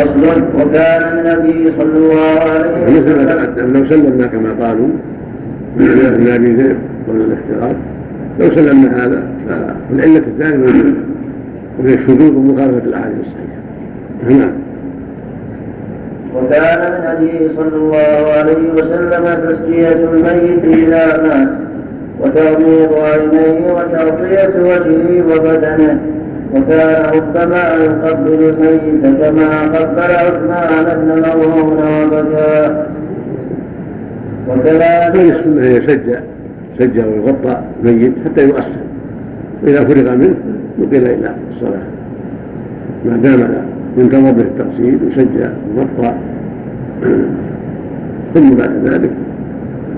فصل 0.00 0.42
وكان 0.54 1.18
النبي 1.18 1.72
صلى 1.78 1.96
الله 1.96 2.40
عليه 2.50 3.00
وسلم 3.00 3.74
لو 3.74 3.84
سلمنا 3.84 4.26
كما 4.26 4.66
قالوا 4.66 4.88
من 5.76 6.28
ابي 6.34 6.52
ذئب 6.52 6.76
قبل 7.08 7.20
الاختلاط 7.20 7.76
لو 8.40 8.50
سلمنا 8.50 9.04
هذا 9.04 9.22
فالعلة 9.48 10.18
الثانية 10.18 10.94
وهي 11.78 11.94
الشذوذ 11.94 12.34
ومخالفة 12.34 12.84
الأحاديث 12.84 13.18
الصحيحة. 13.20 13.60
نعم. 14.28 14.52
وكان 16.34 16.92
من 16.92 17.06
هديه 17.06 17.48
صلى 17.56 17.76
الله 17.76 18.32
عليه 18.38 18.72
وسلم 18.72 19.48
تسجية 19.48 20.04
الميت 20.12 20.64
إذا 20.64 21.22
مات 21.22 21.48
وتغميض 22.20 22.98
عينيه 22.98 23.72
وتغطية 23.72 24.60
وجهه 24.60 25.24
وبدنه. 25.26 26.00
وكان 26.54 27.02
ربما 27.14 27.62
يقبل 27.84 28.40
الميت 28.48 29.02
كما 29.20 29.62
قبل 29.62 30.00
عثمان 30.00 30.86
بن 30.98 31.08
مظعون 31.20 31.78
وبكى. 32.02 32.84
وكذلك 34.48 35.36
السنة 35.36 35.62
هي 35.62 35.76
يسجى 35.76 36.18
سجى 36.78 37.02
ويغطى 37.02 37.60
الميت 37.84 38.12
حتى 38.24 38.42
يؤثر. 38.48 38.80
وإذا 39.62 39.84
فرغ 39.84 40.16
منه 40.16 40.34
نقل 40.78 40.96
إلى 40.96 41.34
الصلاة. 41.50 41.86
ما 43.06 43.16
دام 43.16 43.64
ينتظر 43.98 44.30
به 44.32 44.42
التغسيل 44.42 44.98
يسجى 45.08 45.48
ويغطى 45.76 46.14
ثم 48.34 48.50
بعد 48.50 48.72
ذلك 48.84 49.10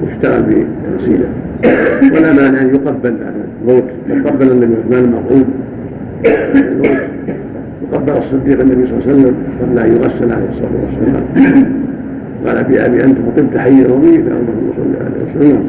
يشتغل 0.09 0.43
بتغسيله. 0.43 1.29
ولا 2.15 2.33
مانع 2.33 2.61
أن 2.61 2.69
يقبل 2.69 2.93
بعد 3.03 3.35
الموت. 3.63 3.85
قبل 4.27 4.51
النبي 4.51 4.75
عثمان 4.85 5.05
المرحوم 5.05 5.45
وقبل 7.93 8.17
الصديق 8.19 8.61
النبي 8.61 8.87
صلى 8.87 8.93
الله 8.93 9.03
عليه 9.07 9.15
وسلم 9.15 9.35
قبل 9.63 9.79
أن 9.79 9.91
يغسل 9.97 10.33
عليه 10.33 10.49
الصلاة 10.53 10.77
والسلام. 10.85 11.25
قال 12.47 12.65
بأبي 12.65 13.05
أنت 13.05 13.19
وقمت 13.27 13.57
حيا 13.59 13.87
وميتا 13.93 14.33
اللهم 14.41 14.73
صل 14.77 14.93
عليه 15.05 15.21
وسلم. 15.25 15.65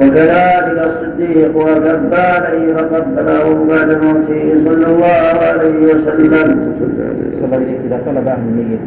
وكذلك 0.00 0.78
الصديق 0.90 1.56
وكفى 1.56 2.28
فقبله 2.76 3.46
بعد 3.68 3.90
موته 4.04 4.44
صلى 4.64 4.86
الله 4.86 5.34
عليه 5.48 5.78
وسلم. 5.86 6.48
إذا 7.86 7.98
طلب 8.06 8.26
أهل 8.28 8.42
الميت 8.48 8.82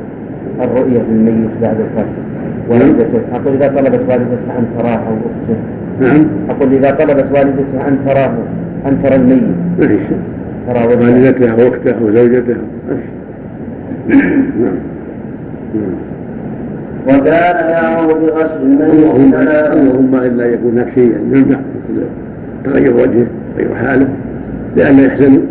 الرؤية 0.62 1.02
للميت 1.10 1.54
بعد 1.62 1.78
وفاته 1.82 2.22
والدته. 2.70 3.22
أقول 3.34 3.54
إذا 3.54 3.68
طلبت 3.68 4.02
والدته 4.10 4.50
أن 4.60 4.66
تراه 4.78 5.02
أو 5.08 5.16
أخته. 5.28 5.58
نعم. 6.02 6.26
أقول 6.50 6.74
إذا 6.74 6.92
طلبت 6.92 7.28
والدته 7.36 7.88
أن 7.88 7.98
تراه 8.06 8.34
أن 8.88 9.04
ترى 9.04 9.16
الميت. 9.16 9.58
ترى 10.68 10.88
والدتها 10.88 11.52
أو 11.52 11.68
أخته 11.68 11.92
أو 12.02 12.16
زوجته 12.16 12.56
نعم. 14.10 14.78
وكان 17.08 17.70
يأمر 17.70 18.14
بغسل 18.14 18.62
الميت 18.62 19.34
اللهم 19.74 20.16
إلا 20.16 20.46
يكون 20.46 20.72
هناك 20.72 20.94
شيء 20.96 21.16
يمنع 21.34 21.60
مثل 21.60 22.04
تغير 22.66 22.94
وجهه 22.94 23.28
تغير 23.58 23.76
حاله. 23.76 24.08
لأن 24.76 25.00
يحزن 25.00 25.42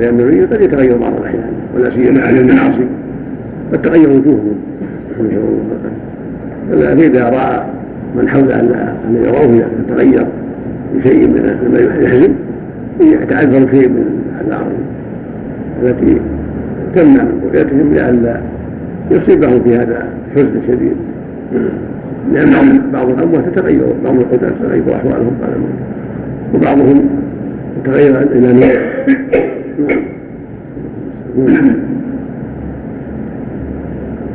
لأن 0.00 0.20
النبي 0.20 0.44
قد 0.44 0.60
يتغير 0.60 0.96
بعض 0.96 1.12
الأحيان. 1.20 1.52
ولا 1.76 1.90
سيما 1.90 2.24
أهل 2.24 2.38
المعاصي. 2.38 2.86
قد 3.72 3.82
تغير 3.82 4.10
وجوههم 4.10 4.54
فلا 6.70 6.92
إذا 6.92 7.24
رأى 7.24 7.62
من 8.16 8.28
حوله 8.28 8.60
أن 8.60 8.92
يروه 9.22 9.64
يتغير 9.88 10.26
بشيء 10.94 11.28
من 11.28 11.68
ما 11.72 12.04
يحزن 12.06 12.34
يتعذر 13.00 13.70
شيء 13.70 13.88
من 13.88 14.21
الأعراض 14.40 14.72
التي 15.82 16.20
تمنع 16.94 17.22
من 17.22 17.50
رؤيتهم 17.52 17.94
لئلا 17.94 18.40
يصيبهم 19.10 19.62
في 19.62 19.76
هذا 19.76 20.08
حزن 20.34 20.60
شديد. 20.68 20.96
لأن 22.32 22.90
بعض 22.92 23.10
الأموات 23.10 23.44
تتغير 23.44 23.86
بعض 24.04 24.14
القتال 24.14 24.58
تتغير 24.60 24.96
أحوالهم 24.96 25.36
بعد 25.40 25.52
وبعضهم 26.54 27.08
يتغير 27.80 28.22
إلى 28.22 28.52
نور 28.52 28.78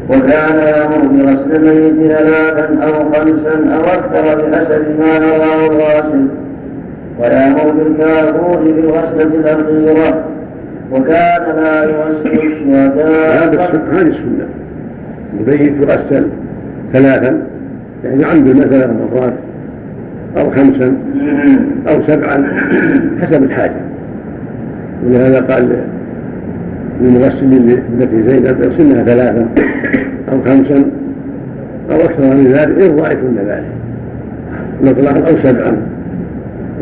وكان 0.09 0.57
يأمر 0.57 1.07
بغسل 1.07 1.55
الميت 1.55 2.11
ثلاثا 2.11 2.79
أو 2.83 2.93
خمسا 3.11 3.75
أو 3.75 3.81
أكثر 3.81 4.49
بحسب 4.49 4.83
ما 4.99 5.19
نراه 5.19 5.67
الغاسل 7.19 7.57
ويأمر 7.57 7.71
بالكافور 7.71 8.63
بالغسلة 8.63 9.23
الأخيرة 9.23 10.23
وكان 10.91 11.55
لا 11.55 11.83
يغسل 11.83 12.31
الشهداء 12.31 13.53
هذه 13.93 14.01
السنة. 14.01 14.47
الميت 15.39 15.73
يغسل 15.83 16.27
ثلاثا 16.93 17.41
يعني 18.03 18.25
عنده 18.25 18.53
ثلاث 18.53 18.89
مرات 18.89 19.33
أو 20.37 20.51
خمسا 20.51 20.93
أو 21.87 22.01
سبعا 22.01 22.57
حسب 23.21 23.43
الحاجة. 23.43 23.81
ولهذا 25.05 25.39
قال 25.39 25.83
للمغسل 27.01 27.79
التي 27.99 28.23
زينب 28.23 28.63
يغسلها 28.63 29.03
ثلاثا 29.03 29.47
أو 30.31 30.41
خمسا 30.45 30.83
أو 31.91 31.95
أكثر 31.95 32.35
من 32.35 32.47
ذلك 32.47 32.81
إن 32.81 32.99
رأيتن 32.99 33.35
ذلك. 33.47 33.71
مطلقا 34.83 35.31
أو 35.31 35.37
سبعا. 35.43 35.77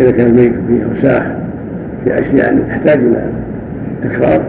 إذا 0.01 0.11
كان 0.11 0.28
الميت 0.28 0.53
فيه 0.67 0.83
أوساخ 0.95 1.23
في 2.03 2.19
أشياء 2.19 2.57
تحتاج 2.69 3.00
إلى 3.00 3.25
تكرار. 4.03 4.41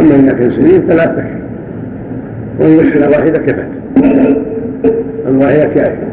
أما 0.00 0.14
إذا 0.14 0.32
كان 0.32 0.50
سليم 0.50 0.82
فلا 0.88 1.06
تكفي 1.06 1.42
والمشكلة 2.58 3.08
واحدة 3.08 3.38
كفت. 3.38 3.66
الواحدة 5.28 5.64
كافية 5.64 6.08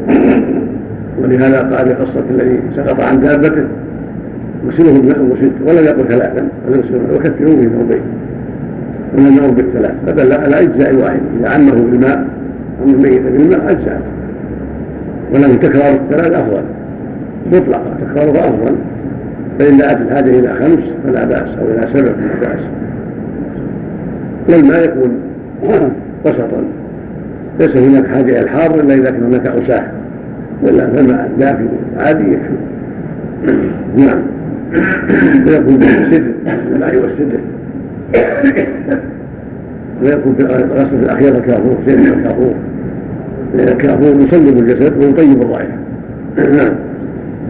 ولهذا 1.22 1.60
قال 1.60 1.88
في 1.88 1.94
قصة 1.94 2.24
الذي 2.32 2.60
سقط 2.76 3.02
عن 3.02 3.20
دابته 3.20 3.64
وسله 4.68 5.02
بماء 5.02 5.20
وست 5.20 5.52
ولم 5.66 5.86
يقل 5.86 6.08
ثلاثا 6.08 6.48
ولم 6.68 6.84
وكفروا 7.14 7.56
به 7.56 7.70
ثوبين 7.80 8.02
ولم 9.18 9.38
يمر 9.38 9.48
بالثلاث. 9.48 9.92
فدل 10.08 10.34
على 10.34 10.62
أجزاء 10.62 10.90
الواحد 10.90 11.20
إذا 11.40 11.50
عمه 11.50 11.72
بالماء 11.72 12.28
عم 12.84 12.90
الميت 12.90 13.22
بالماء 13.22 13.72
أجزاء. 13.72 14.02
ولكن 15.34 15.60
تكرار 15.60 15.94
الثلاث 15.94 16.32
أفضل. 16.32 16.62
مطلقا 17.48 17.98
تكرارها 18.02 18.40
افضل 18.50 18.76
فإن 19.60 19.78
دعت 19.78 19.98
الحاجة 20.02 20.40
إلى 20.40 20.54
خمس 20.54 20.84
فلا 21.04 21.26
بأس 21.26 21.50
أو 21.62 21.66
إلى 21.72 21.88
سبع 21.94 22.12
فلا 22.12 22.50
بأس. 22.50 22.60
والماء 24.50 24.84
يكون 24.84 25.12
وسطا. 26.26 26.64
ليس 27.60 27.76
هناك 27.76 28.08
حاجة 28.08 28.32
إلى 28.32 28.40
الحار 28.40 28.80
إلا 28.80 28.94
إذا 28.94 29.12
كان 29.12 29.24
هناك 29.24 29.48
أوساخ. 29.48 29.84
ولا 30.64 30.88
فالماء 30.88 31.32
دافئ 31.40 31.66
عادي 32.00 32.24
يكفي. 32.24 32.56
نعم. 34.06 34.20
ويكون 35.48 35.78
بالسدر 35.78 36.32
الماء 36.76 36.96
والسدر 36.96 37.40
ويكون 40.04 40.36
في 40.36 40.44
الغسل 40.44 40.96
الاخيره 40.96 41.40
كافور 41.40 41.78
سيد 41.86 42.00
الكافور 42.00 42.54
لأن 43.56 43.68
الكافور 43.68 44.22
يصلب 44.22 44.58
الجسد 44.58 44.98
ويطيب 44.98 45.42
الرائحة. 45.42 45.78
نعم. 46.58 46.89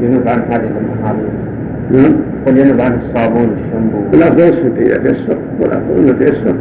ينوب 0.02 0.28
عن 0.28 0.42
حاجة 0.52 0.70
المحارم 0.82 1.20
نعم. 1.92 2.14
قل 2.46 2.58
ينوب 2.58 2.82
عن 2.82 3.00
الصابون 3.06 3.50
الشامبو 3.58 3.98
الافضل 4.14 4.44
السدر 4.44 4.82
اذا 4.82 4.98
تيسر. 4.98 5.38
والافضل 5.60 5.98
انه 5.98 6.12
تيسر. 6.20 6.54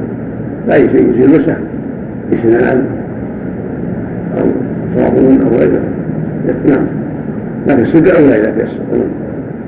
باي 0.68 0.88
شيء 0.88 1.10
يصير 1.10 1.28
مسح 1.28 1.56
اسنان 2.32 2.86
أو 4.40 4.46
صابون 4.96 5.40
أو 5.42 5.58
غيره. 5.58 5.80
نعم. 6.68 6.86
لكن 7.66 7.82
السدر 7.82 8.16
اولى 8.16 8.40
اذا 8.40 8.50
تيسر. 8.50 9.04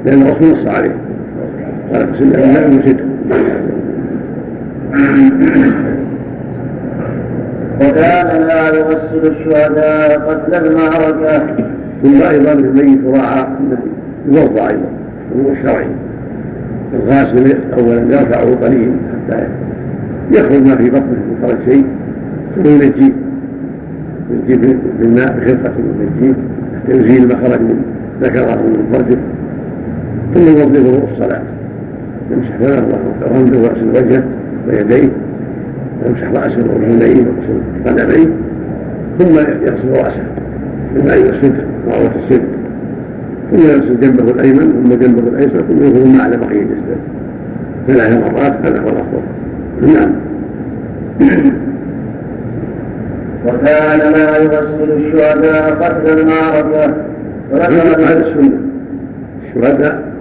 لأن 0.06 0.22
الرسول 0.22 0.52
نص 0.52 0.66
عليه. 0.66 0.94
قال 1.92 2.08
اغسل 2.08 2.30
بالماء 2.30 2.68
وسدر 2.68 3.04
وكان 7.80 8.46
لا 8.46 8.68
يغسل 8.68 9.26
الشهداء 9.26 10.18
قتل 10.18 10.66
المعركة 10.66 11.42
ثم 12.02 12.22
أيضا 12.22 12.52
الميت 12.52 12.98
راعى 13.06 13.46
يوضع 14.28 14.68
أيضا 14.68 14.88
هو 15.44 15.50
الشرعي. 15.50 15.86
الغاسل 16.94 17.56
أولا 17.78 18.00
يرفعه 18.00 18.54
قليل 18.62 18.92
حتى 19.12 19.46
يخرج 20.32 20.62
ما 20.62 20.76
في 20.76 20.90
بطنه 20.90 21.02
من 21.02 21.38
خرج 21.42 21.56
شيء 21.64 21.84
ثم 22.56 22.70
ينجيه 22.70 23.12
ينجيه 24.30 24.76
بالماء 24.98 25.36
بخرقة 25.38 25.72
ينجيه 26.00 26.34
حتى 26.74 26.96
يزيل 26.96 27.28
ما 27.28 27.36
خرج 27.36 27.60
من 27.60 27.82
ذكره 28.22 28.54
من 28.54 28.90
فرجه 28.92 29.18
ثم 30.34 30.58
يوظفه 30.58 31.12
الصلاة. 31.12 31.42
يمسح 32.30 32.56
فمه 32.56 32.98
ورمده 33.22 33.58
ويغسل 33.58 33.88
وجهه 33.88 34.24
ويديه 34.68 35.08
ويمسح 36.04 36.30
رأسه 36.34 36.64
واذنيه 36.74 37.14
ويغسل 37.14 37.60
قدميه 37.86 38.26
ثم 39.18 39.34
يغسل 39.66 40.04
رأسه. 40.04 40.22
بالماء 40.94 41.18
والسدر 41.18 41.64
وعروة 41.88 42.10
السدر 42.24 42.60
ثم 43.50 43.58
يغسل 43.58 44.00
جنبه 44.00 44.30
الأيمن 44.30 44.82
ثم 44.84 44.94
جنبه 45.06 45.28
الأيسر 45.28 45.60
ثم 45.68 45.82
يغسل 45.84 46.16
ما 46.16 46.22
على 46.22 46.36
بقية 46.36 46.62
جسده 46.62 46.96
ثلاث 47.86 48.32
مرات 48.32 48.52
هذا 48.64 48.80
هو 48.80 48.88
الأفضل. 48.88 49.22
نعم. 49.82 50.10
وكان 53.46 54.12
لا 54.12 54.36
يغسل 54.38 54.92
الشهداء 54.92 55.70
قتل 55.70 56.18
المعركة. 56.18 56.94
هذا 57.52 58.26
السنة 58.26 58.58
الشهداء 59.48 60.12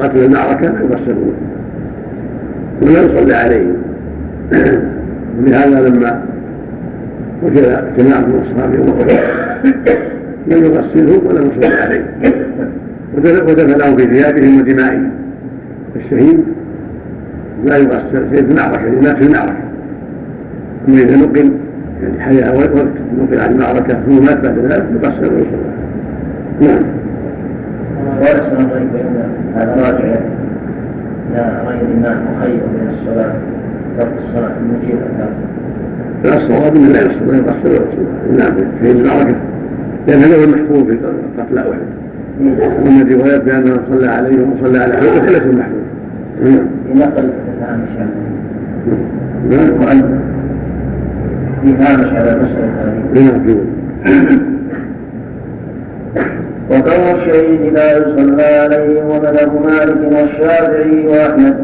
قتل 0.00 0.18
المعركة 0.18 0.64
يغسلون 0.64 1.34
ولا 2.82 3.02
يصلي 3.02 3.34
عليهم. 3.34 3.76
ولهذا 5.38 5.88
لما 5.88 6.22
وجد 7.42 7.64
اجتماع 7.64 8.20
من 8.20 8.42
اصحاب 8.46 8.74
يوم 8.74 8.98
لم 10.46 10.64
يغسلهم 10.64 11.26
ولم 11.26 11.50
يصلي 11.50 11.74
عليهم 11.74 12.04
ودفنهم 13.16 13.96
في 13.96 14.06
ثيابهم 14.06 14.60
ودمائهم 14.60 15.10
الشهيد 15.96 16.44
لا 17.64 17.76
يغسل 17.76 18.28
في 18.30 18.40
المعركة 18.40 18.82
لأنه 18.82 19.14
في 19.14 19.24
المعركة. 19.24 19.68
أما 20.88 20.98
إذا 20.98 21.16
نقل 21.16 21.52
يعني 22.02 22.20
حياة 22.20 22.54
وقت 22.56 22.86
نقل 23.18 23.40
عن 23.40 23.52
المعركة 23.52 23.98
ثم 24.06 24.24
مات 24.24 24.38
بعد 24.38 24.58
ذلك 24.58 24.84
يغسل 24.94 25.32
ويصلى 25.34 25.68
نعم. 26.60 26.82
ويحسن 28.20 28.68
هذا 29.54 29.74
راجع 29.76 30.18
إلى 31.34 32.16
غير 32.42 32.60
الصلاة 32.88 33.32
ترك 33.98 34.12
الصلاة 34.24 34.52
المجيبة. 34.60 35.00
لا 36.24 36.36
الصواب 36.36 36.76
انه 36.76 36.88
لا 36.88 37.00
يصلي 37.00 37.38
يغسل 37.38 37.70
ويصلى 37.70 38.36
نعم 38.38 38.52
في 38.82 38.90
المعركة 38.90 39.36
لأن 40.06 40.20
هذا 40.20 40.36
هو 40.36 40.44
المحفوظ 40.44 40.82
في 40.82 40.98
قتل 41.38 41.58
أحد 41.58 41.78
ومن 42.86 43.02
الروايات 43.02 43.40
بأنه 43.44 43.76
صلى 43.90 44.08
عليه 44.08 44.36
وصلى 44.62 44.78
على 44.78 44.94
أحد 44.94 45.04
وليس 45.04 45.42
المحفوظ 45.42 45.82
نعم 46.44 46.66
نقل 46.94 47.30
هامش 47.62 47.88
نعم 49.50 49.78
في 51.62 51.74
هامش 51.82 52.12
على 52.12 52.32
المسألة 52.32 52.92
نعم 53.14 53.58
الشهيد 57.28 57.72
لا 57.74 57.98
يصلى 57.98 58.42
عليه 58.42 59.02
ومذهب 59.02 59.52
مالك 59.64 60.12
والشافعي 60.12 61.06
وأحمد 61.06 61.56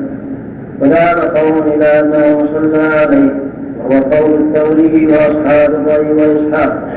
وذهب 0.81 1.37
قوم 1.37 1.73
إلى 1.73 2.01
انه 2.01 2.47
صلى 2.55 2.79
عليه. 2.79 3.44
وهو 3.85 4.01
قول 4.01 4.41
الثوري 4.41 5.07
وأصحاب 5.07 5.71
الراي 5.75 6.13
واسحاق 6.13 6.89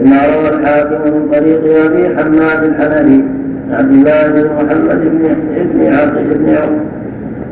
لما 0.00 0.16
روى 0.34 0.48
الحاكم 0.48 1.14
من 1.14 1.28
طريق 1.32 1.84
أبي 1.84 2.08
حماد 2.16 2.64
الحنفي 2.64 3.22
عبد 3.70 3.92
الله 3.92 4.26
بن 4.28 4.48
محمد 4.54 5.00
بن 5.00 5.36
ابن 5.56 5.94
عقيل 5.94 6.30
ابن 6.32 6.78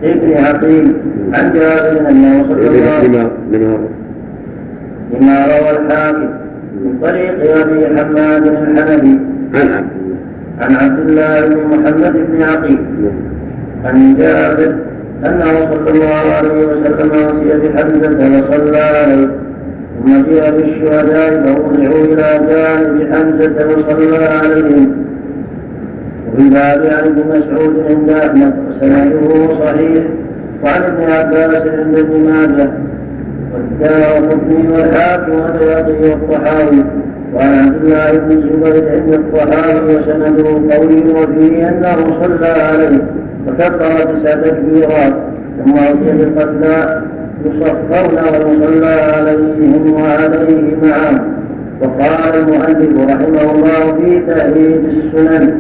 ابن 0.05 0.45
عقيل 0.45 0.93
عن 1.35 1.53
جابر 1.53 2.11
انه 2.11 2.45
صلى 2.49 2.69
الله 2.69 2.91
عليه 2.99 3.79
لما 5.13 5.47
روى 5.47 5.71
الحاكم 5.71 6.29
من 6.85 6.99
طريق 7.03 7.57
أبي 7.61 7.87
حماد 7.87 8.47
الحنفي 8.47 9.19
عن 9.55 9.69
عبد 9.69 10.03
عن 10.61 10.75
عبد 10.77 10.99
الله 11.09 11.47
بن 11.47 11.57
محمد 11.67 12.13
بن 12.13 12.43
عقيل. 12.43 12.79
عن 13.85 14.15
جابر 14.19 14.75
أنه 15.27 15.71
صلى 15.73 15.91
الله 15.91 16.25
عليه 16.39 16.67
وسلم 16.67 17.11
وصي 17.11 17.69
بحمزه 17.69 18.49
وصلى 18.49 18.79
عليه. 18.79 19.29
ثم 20.05 20.23
جاء 20.31 20.51
بالشهداء 20.51 21.31
فوضعوا 21.43 22.05
إلى 22.05 22.47
جانب 22.49 23.15
حمزة 23.15 23.57
وصلى 23.67 24.27
عليهم. 24.27 24.91
وفي 26.29 26.49
باب 26.49 26.87
عن 26.87 27.05
ابن 27.05 27.23
مسعود 27.29 27.75
عند 27.91 28.11
أحمد 28.11 28.55
وسنده 28.69 29.49
صحيح 29.65 30.05
وعن 30.65 30.83
ابن 30.83 31.03
عباس 31.13 31.63
عند 31.67 31.99
ابن 31.99 32.31
ماجه. 32.31 32.71
والدار 33.53 34.39
والحاكم 34.73 35.33
والبياضي 35.33 36.11
والطحاوي. 36.11 36.85
وعن 37.35 37.59
عبد 37.59 37.85
الله 37.85 38.19
بن 38.19 38.31
الزبير 38.31 38.93
عند 38.93 39.15
الطحاوي 39.15 39.97
وسنده 39.97 40.75
قوي 40.75 41.03
وفيه 41.11 41.69
أنه 41.69 41.97
صلى 42.23 42.47
عليه 42.47 43.03
فكبر 43.47 44.15
تسع 44.15 44.35
تكبيرات 44.35 45.15
ثم 45.65 45.75
اتي 45.75 46.13
بالقتلى 46.17 47.03
يصفون 47.45 48.19
ويصلى 48.19 48.97
عليهم 49.17 49.93
وعليه 49.93 50.77
معهم 50.83 51.33
وقال 51.81 52.35
المؤلف 52.43 53.11
رحمه 53.11 53.53
الله 53.53 53.95
في 54.01 54.21
تأهيد 54.27 54.85
السنن 54.85 55.55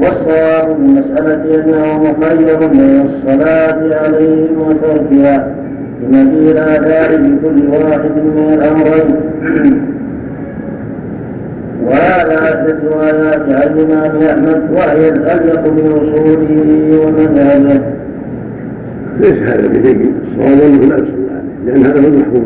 والصواب 0.00 0.76
في 0.76 0.82
المسألة 0.82 1.54
أنه 1.54 2.02
مخير 2.02 2.66
بين 2.66 3.06
الصلاة 3.06 4.04
عليهم 4.04 4.58
وتركها 4.58 5.54
لمجيء 6.02 6.52
الآثار 6.52 7.16
بكل 7.16 7.68
واحد 7.68 8.10
من 8.10 8.54
الأمرين. 8.54 9.86
وهذا 11.86 12.40
عدة 12.40 12.78
روايات 12.90 13.40
عن 13.40 13.78
الإمام 13.78 14.22
أحمد 14.22 14.62
وهي 14.72 15.08
الأليق 15.08 15.60
بأصوله 15.68 17.00
ومذهبه. 17.00 17.80
ليس 19.20 19.38
هذا 19.42 19.66
بجيد 19.68 20.12
الصواب 20.22 20.60
أنه 20.60 20.86
لا 20.86 20.96
يصلى 20.96 21.30
عليه 21.30 21.72
لأن 21.72 21.86
هذا 21.86 22.00
هو 22.00 22.06
المحفوظ 22.06 22.42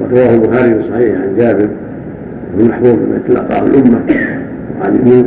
ورواه 0.00 0.34
البخاري 0.34 0.74
في 0.74 0.88
صحيح 0.90 1.20
عن 1.20 1.36
جابر 1.38 1.68
هو 2.56 2.60
المحفوظ 2.60 2.92
بما 2.92 3.18
تلقاه 3.28 3.66
الأمة 3.66 4.00
وعن 4.80 4.94
ابنه 4.94 5.24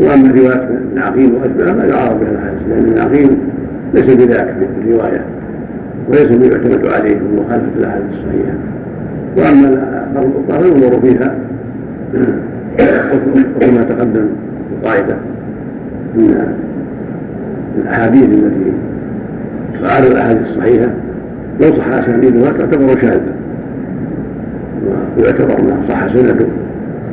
وأما 0.00 0.28
رواية 0.28 0.62
ابن 0.62 0.98
عقيل 0.98 1.32
وأتباعه 1.34 1.72
لا 1.72 1.84
يعارض 1.84 2.20
بها 2.20 2.30
الحديث 2.30 2.68
لأن 2.68 2.84
ابن 2.88 2.98
عقيل 2.98 3.36
ليس 3.94 4.06
بذاك 4.06 4.54
في 4.58 4.90
الرواية 4.90 5.20
وليس 6.08 6.30
يعتمد 6.30 6.92
عليه 6.92 7.14
في 7.14 7.24
مخالفة 7.36 7.68
الأحاديث 7.78 8.06
الصحيحة. 8.10 8.54
وأما 9.36 9.68
الآثار 9.68 10.30
الأخرى 10.48 10.70
فينظر 10.70 11.00
فيها 11.00 11.34
وكما 12.14 13.82
تقدم 13.88 14.26
القاعدة 14.78 15.14
أن 16.16 16.54
الأحاديث 17.78 18.24
التي 18.24 18.72
تعارض 19.82 20.06
الأحاديث 20.06 20.42
الصحيحة. 20.42 20.88
لو 21.60 21.72
صح 21.72 21.88
أسانيدها 21.88 22.52
تعتبر 22.58 23.00
شاذة 23.00 23.32
ويعتبر 25.18 25.58
أنها 25.60 25.76
صح 25.88 26.08
سنده 26.08 26.46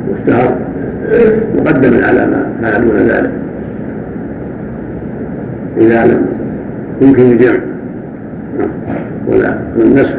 واشتهر 0.08 0.56
مقدما 1.58 2.06
على 2.06 2.26
ما 2.26 2.70
كان 2.70 2.86
دون 2.86 2.96
ذلك. 2.96 3.30
إذا 5.78 6.06
لم 6.06 6.26
يمكن 7.02 7.22
الجمع. 7.22 7.58
ولا 9.28 9.58
النسخ 9.76 10.14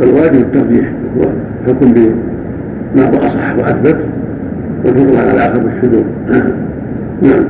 فالواجب 0.00 0.34
الترجيح 0.34 0.92
هو 1.18 1.22
الحكم 1.64 1.92
بما 1.92 2.14
هو 3.02 3.26
اصح 3.26 3.56
واثبت 3.58 3.96
والحكم 4.84 5.16
على 5.16 5.30
الآخر 5.30 5.58
بالشذوذ 5.58 6.04
نعم 7.22 7.44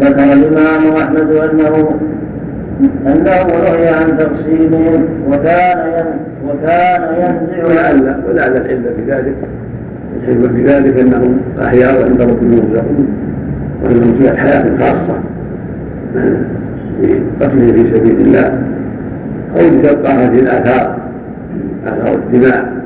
ذكر 0.00 0.32
الإمام 0.32 0.96
أحمد 0.96 1.30
أنه 1.32 1.98
أنه 3.06 3.46
روي 3.70 3.88
عن 3.88 4.18
تقسيمهم 4.18 5.04
وكان 5.28 6.04
وكان 6.48 7.02
ينزع 7.14 7.66
ولعل 7.66 8.16
ولعل 8.28 8.56
العلة 8.56 8.90
في 8.96 9.10
ذلك 9.12 9.34
الحكمة 10.22 10.48
في 10.48 10.64
ذلك 10.64 10.98
أنهم 10.98 11.40
أحياء 11.62 12.04
عند 12.04 12.20
ربهم 12.22 12.52
يرزقون. 12.52 13.08
وأنهم 13.84 14.14
في 14.14 14.36
حياة 14.36 14.64
خاصة. 14.78 15.14
في 17.00 17.20
قتله 17.40 17.72
في 17.72 17.94
سبيل 17.94 18.20
الله. 18.20 18.62
أو 19.56 19.66
لتبقى 19.68 20.12
هذه 20.12 20.38
الآثار. 20.38 20.93
آثار 21.86 22.14
الدماء 22.14 22.84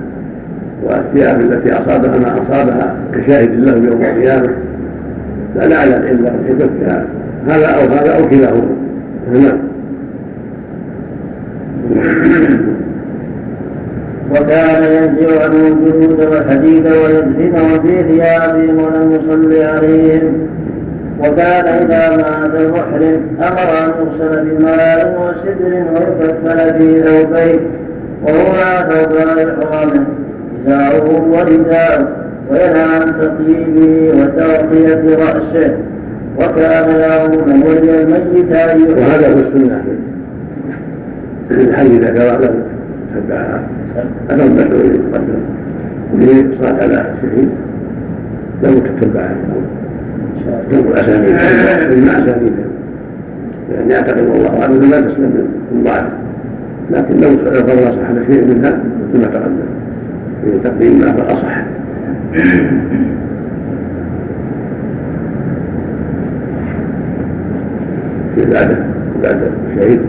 والثياب 0.84 1.40
التي 1.40 1.72
أصابها 1.72 2.18
ما 2.18 2.38
أصابها 2.42 2.96
كشاهد 3.14 3.60
له 3.60 3.72
يوم 3.72 4.02
القيامة 4.02 4.48
فلعل 5.54 5.88
العلة 5.88 6.32
في 6.46 6.68
هذا 7.46 7.66
أو 7.66 7.80
هذا 7.80 8.16
أو 8.16 8.28
كلاهما. 8.28 8.76
نعم. 9.32 9.58
وكان 14.30 14.84
ينزع 14.84 15.44
عنه 15.44 15.68
الجلود 15.68 16.20
والحديد 16.30 16.86
ويدفنه 16.86 17.78
في 17.82 18.02
ثيابهم 18.02 18.78
ولم 18.78 19.12
يصلي 19.12 19.64
عليهم. 19.64 20.32
وكان 21.20 21.66
إذا 21.66 22.16
مات 22.16 22.60
المحرم 22.60 23.20
أمر 23.42 23.68
أن 23.84 23.92
يغسل 23.98 24.44
بماء 24.44 25.20
وسدر 25.20 25.74
ويكفل 25.74 26.78
في 26.78 27.02
ثوبين 27.02 27.60
وهما 28.22 28.88
ثوبا 28.90 29.32
إحرامه 29.32 30.06
إزاره 30.66 31.28
ورداءه 31.30 32.08
وينهى 32.50 32.82
عن 32.82 33.12
تطيبه 33.20 34.12
وتغطية 34.14 35.16
رأسه 35.16 35.76
وكان 36.38 36.88
يوما 36.88 37.66
ولي 37.66 38.02
الميت 38.02 38.52
أن 38.52 38.80
وهذا 38.80 39.28
هو 39.32 39.38
السنة 39.38 39.84
الحي 41.50 41.86
إذا 41.86 42.10
كان 42.10 42.40
له 42.40 42.54
تبعها 43.14 43.62
هذا 44.30 44.44
المشروع 44.44 44.84
يتقدم 44.84 45.40
للصلاة 46.14 46.82
على 46.82 47.14
الشهيد 47.14 47.48
له 48.62 48.82
تتبعها 49.00 49.36
جمع 50.72 51.00
أسانيد. 51.00 51.36
جمع 51.90 52.12
يعني 53.74 53.92
يعتقد 53.92 54.26
والله 54.26 54.62
أعلم 54.62 54.90
لا 54.90 55.00
تسلم 55.00 55.48
من 55.72 55.84
ضعف 55.84 56.04
لكن 56.90 57.20
لو 57.20 57.30
فرض 57.38 57.70
صح 57.70 58.26
شيء 58.26 58.44
منها 58.44 58.80
مثل 59.12 59.20
ما 59.20 59.26
تقدم. 59.26 59.68
في 60.44 60.58
تقديم 60.64 61.00
ما 61.00 61.12
في 68.34 68.44
العاده 68.44 68.76
بعد 69.22 69.40
الشهيد 69.70 70.00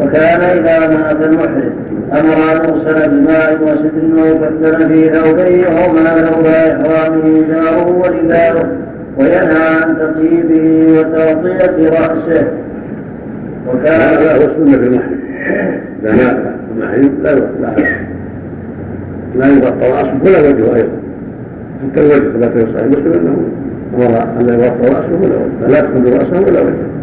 وكان 0.00 0.40
إذا 0.40 0.88
مات 0.88 1.22
المحرم 1.22 1.70
أمر 2.12 2.34
أن 2.52 2.56
يغسل 2.56 3.10
بماء 3.10 3.58
وسدر 3.62 4.22
ويكفن 4.22 4.88
في 4.88 5.08
ثوبيه 5.08 5.66
وما 5.68 6.04
ثوب 6.04 6.46
إحرامه 6.46 7.42
جاره 7.48 7.92
ولداره 7.92 8.72
وينهى 9.18 9.66
عن 9.82 9.96
تطيبه 9.98 10.86
وتغطية 10.92 11.88
رأسه. 11.88 12.46
وكان 13.68 14.00
هذا 14.00 14.36
هو 14.36 14.40
السنة 14.40 14.78
في 14.78 14.86
المحرم. 14.86 15.25
مات 16.02 16.36
المحرم 16.76 17.10
لا 17.22 17.34
لا 17.34 17.74
لا 19.38 19.46
يغطى 19.48 19.86
رأسه 19.90 20.14
ولا 20.24 20.48
وجهه 20.48 20.76
أيضا 20.76 20.96
حتى 21.82 22.00
الوجه 22.00 22.32
كما 22.32 22.48
في 22.48 22.72
صحيح 22.74 22.86
مسلم 22.86 23.12
أنه 23.12 23.36
أمر 23.94 24.22
أن 24.40 24.46
لا 24.46 24.54
يغطى 24.54 24.88
رأسه 24.88 25.20
ولا 25.22 25.34
وجهه 25.36 25.68
فلا 25.68 25.80
تدخل 25.80 26.12
رأسه 26.12 26.40
ولا 26.40 26.60
وجهه 26.60 26.96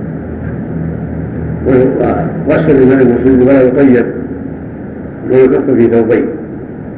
وغسل 2.48 2.82
الماء 2.82 3.02
المسلم 3.02 3.42
ولا 3.42 3.62
يقيد. 3.62 4.06
ويكف 5.32 5.72
في 5.78 5.88
ثوبين. 5.88 6.26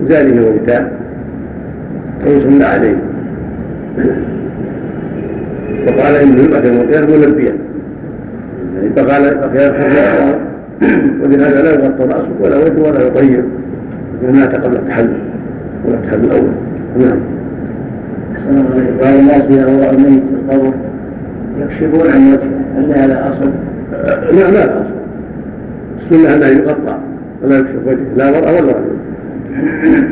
وزاده 0.04 0.46
ورداء. 0.46 0.94
ويصلى 2.26 2.66
عليه. 2.66 2.96
وقال 5.88 6.16
ان 6.16 6.30
المأثم 6.30 6.78
والقيام 6.78 7.04
ملبيا 7.04 7.56
يعني 8.76 8.90
فقال 8.96 9.26
الحر 9.56 10.40
ولهذا 11.24 11.62
لا 11.62 11.72
يغطى 11.72 12.04
رأسه 12.04 12.30
ولا 12.42 12.58
وجهه 12.58 12.90
ولا 12.90 13.08
يطيب 13.08 13.44
إذا 14.24 14.32
مات 14.32 14.56
قبل 14.56 14.76
التحلل 14.76 15.18
ولا 15.86 15.96
التحلل 15.96 16.26
الأول. 16.26 16.52
نعم. 17.00 17.18
بعض 19.02 19.14
الناس 19.14 19.42
اذا 19.42 19.66
وضعوا 19.66 19.92
الميت 19.92 20.24
في 20.24 20.54
القبر 20.54 20.74
يكشفون 21.62 22.12
عن 22.12 22.32
وجهه. 22.32 22.78
هل 22.78 22.98
هذا 22.98 23.30
أصل؟ 23.30 23.50
لا 24.36 24.52
لا 24.52 24.66
لا. 24.66 24.84
السنة 26.00 26.36
أنه 26.36 26.48
يغطى 26.48 26.98
ولا 27.44 27.58
يكشف 27.58 27.76
وجهه. 27.86 28.16
لا 28.18 28.32
مرأة 28.32 28.52
ولا 28.52 28.72
رجل 28.72 28.96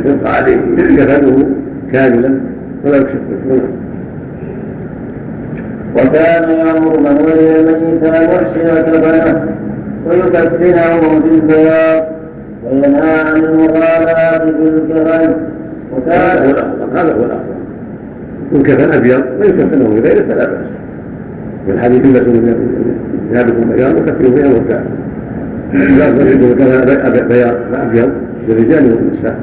يبقى 0.06 0.36
عليه 0.36 0.58
جسده 0.78 1.46
كاملا 1.94 2.40
ولا 2.86 2.98
يكشف 2.98 3.20
وجهه. 3.50 3.70
وكان 5.98 6.50
يأمر 6.50 7.00
من 7.00 7.18
ولي 7.26 7.60
الميت 7.60 8.04
أن 8.04 8.24
يحسن 8.24 8.92
كفنه 8.92 9.54
ويكفنه 10.06 11.20
بالبياض 11.20 12.04
وينهى 12.66 13.20
عن 13.20 13.46
المغالاة 13.46 14.38
بالكفن 14.38 15.34
وكان 15.94 16.56
هذا 16.96 17.14
هو 17.14 17.26
الأفضل 17.26 17.54
كفن 18.64 18.94
أبيض 18.94 19.24
ويكفنه 19.40 19.88
بغيره 19.88 20.24
فلا 20.30 20.46
بأس. 20.46 20.68
في 21.66 21.72
الحديث 21.72 22.06
البس 22.06 22.22
ثيابكم 23.32 23.70
بياض 23.70 23.96
وكفنوا 23.96 24.32
بها 24.32 24.48
موتاكم 24.48 24.90
لا 25.74 26.12
تجدوا 26.12 26.56
كان 26.56 27.28
بياض 27.28 28.10
للرجال 28.48 28.94
والنساء. 28.94 29.38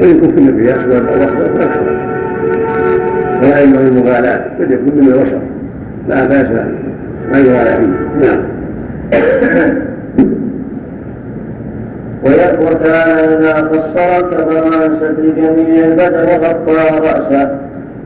وإن 0.00 0.20
كفن 0.20 0.50
به 0.50 0.72
اسود 0.72 0.92
أو 0.92 1.24
اخضر 1.24 1.50
فلا 1.54 1.70
حرج 1.70 1.86
ولا 3.42 3.60
ينبغي 3.60 3.88
المغالاة 3.88 4.44
بل 4.58 4.72
يكون 4.72 4.92
من 4.94 5.12
البشر 5.12 5.40
لا 6.08 6.26
بأس 6.26 6.46
ما 7.32 7.38
يغالى 7.38 7.70
فيه. 7.70 8.26
نعم. 8.26 8.59
وكان 12.62 13.10
إذا 13.30 13.52
قصر 13.52 14.30
كفر 14.30 14.64
ستر 14.96 15.14
جميع 15.36 15.84
البدن 15.84 16.24
وغطى 16.24 16.80
رأسه 16.98 17.58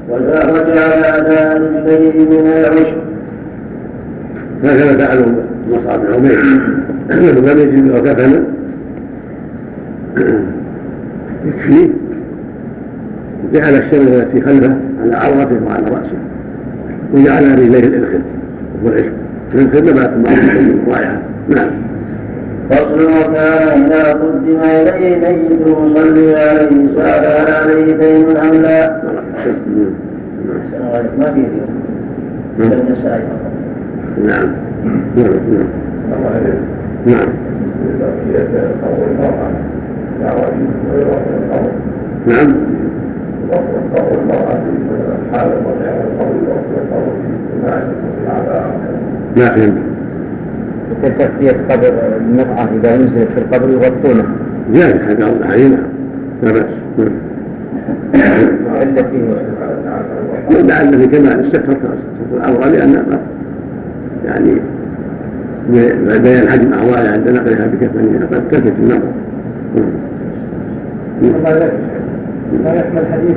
وجعل 0.09 1.05
أداء 1.05 1.63
رجليه 1.63 2.19
من 2.27 2.47
العشب. 2.47 2.97
هكذا 4.65 5.07
فعلوا 5.07 5.27
مصعب 5.71 6.01
بن 6.01 6.15
عمير. 6.15 6.39
لم 7.11 7.59
يجد 7.59 7.89
له 7.89 8.01
كفنا 8.01 8.41
يكفيه 11.47 11.89
جعل 13.53 13.75
الشمل 13.75 14.09
التي 14.09 14.41
خلفه 14.41 14.77
على 15.03 15.17
عورته 15.17 15.65
وعلى 15.67 15.85
رأسه. 15.85 16.19
وجعل 17.15 17.59
رجليه 17.59 17.87
الالخل 17.87 18.21
والعشق 18.85 19.13
نبات 19.55 20.11
معروف 20.17 20.89
رائعه 20.89 21.23
نعم 21.49 21.71
فصل 22.71 23.03
وكان 23.03 23.85
إذا 23.85 24.13
قدم 24.13 24.61
إليه 24.65 25.17
ميت 25.17 25.69
مصلي 25.69 26.35
عليه 26.35 26.89
سأل 26.97 27.51
عليه 27.55 27.93
دين 27.93 28.37
أم 28.37 28.63
لا؟ 28.63 29.03
ما 31.19 31.33
في 31.35 31.43
نعم 32.59 32.71
نعم 34.27 34.49
نعم 37.07 37.29
نعم 42.27 42.55
نعم 42.55 42.55
ما 49.37 49.49
فهمت 49.49 49.75
تغطية 51.19 51.57
قبر 51.71 51.93
المرأة 52.17 52.69
إذا 52.75 52.97
نزلت 52.97 53.29
في 53.35 53.39
القبر 53.39 53.71
يغطونه. 53.71 54.25
جاهز 54.75 55.01
هذا 55.01 55.27
الحديث 55.27 55.79
لا 56.43 56.53
بأس. 56.53 56.65
علة 58.81 59.03
فيه 59.03 60.63
لعل 60.63 60.99
في 60.99 61.07
كمال 61.07 61.41
الستر 61.41 61.77
العورة 62.37 62.69
لأن 62.69 63.19
يعني 64.25 64.55
بيان 66.19 66.49
حجم 66.49 66.73
أعوالها 66.73 67.13
عند 67.13 67.29
نقلها 67.29 67.67
بكفنها 67.67 68.27
قد 68.33 68.43
تلفت 68.51 68.73
النظر. 68.79 69.13
لا 72.65 72.75
يحمل 72.75 73.05
حديث 73.13 73.37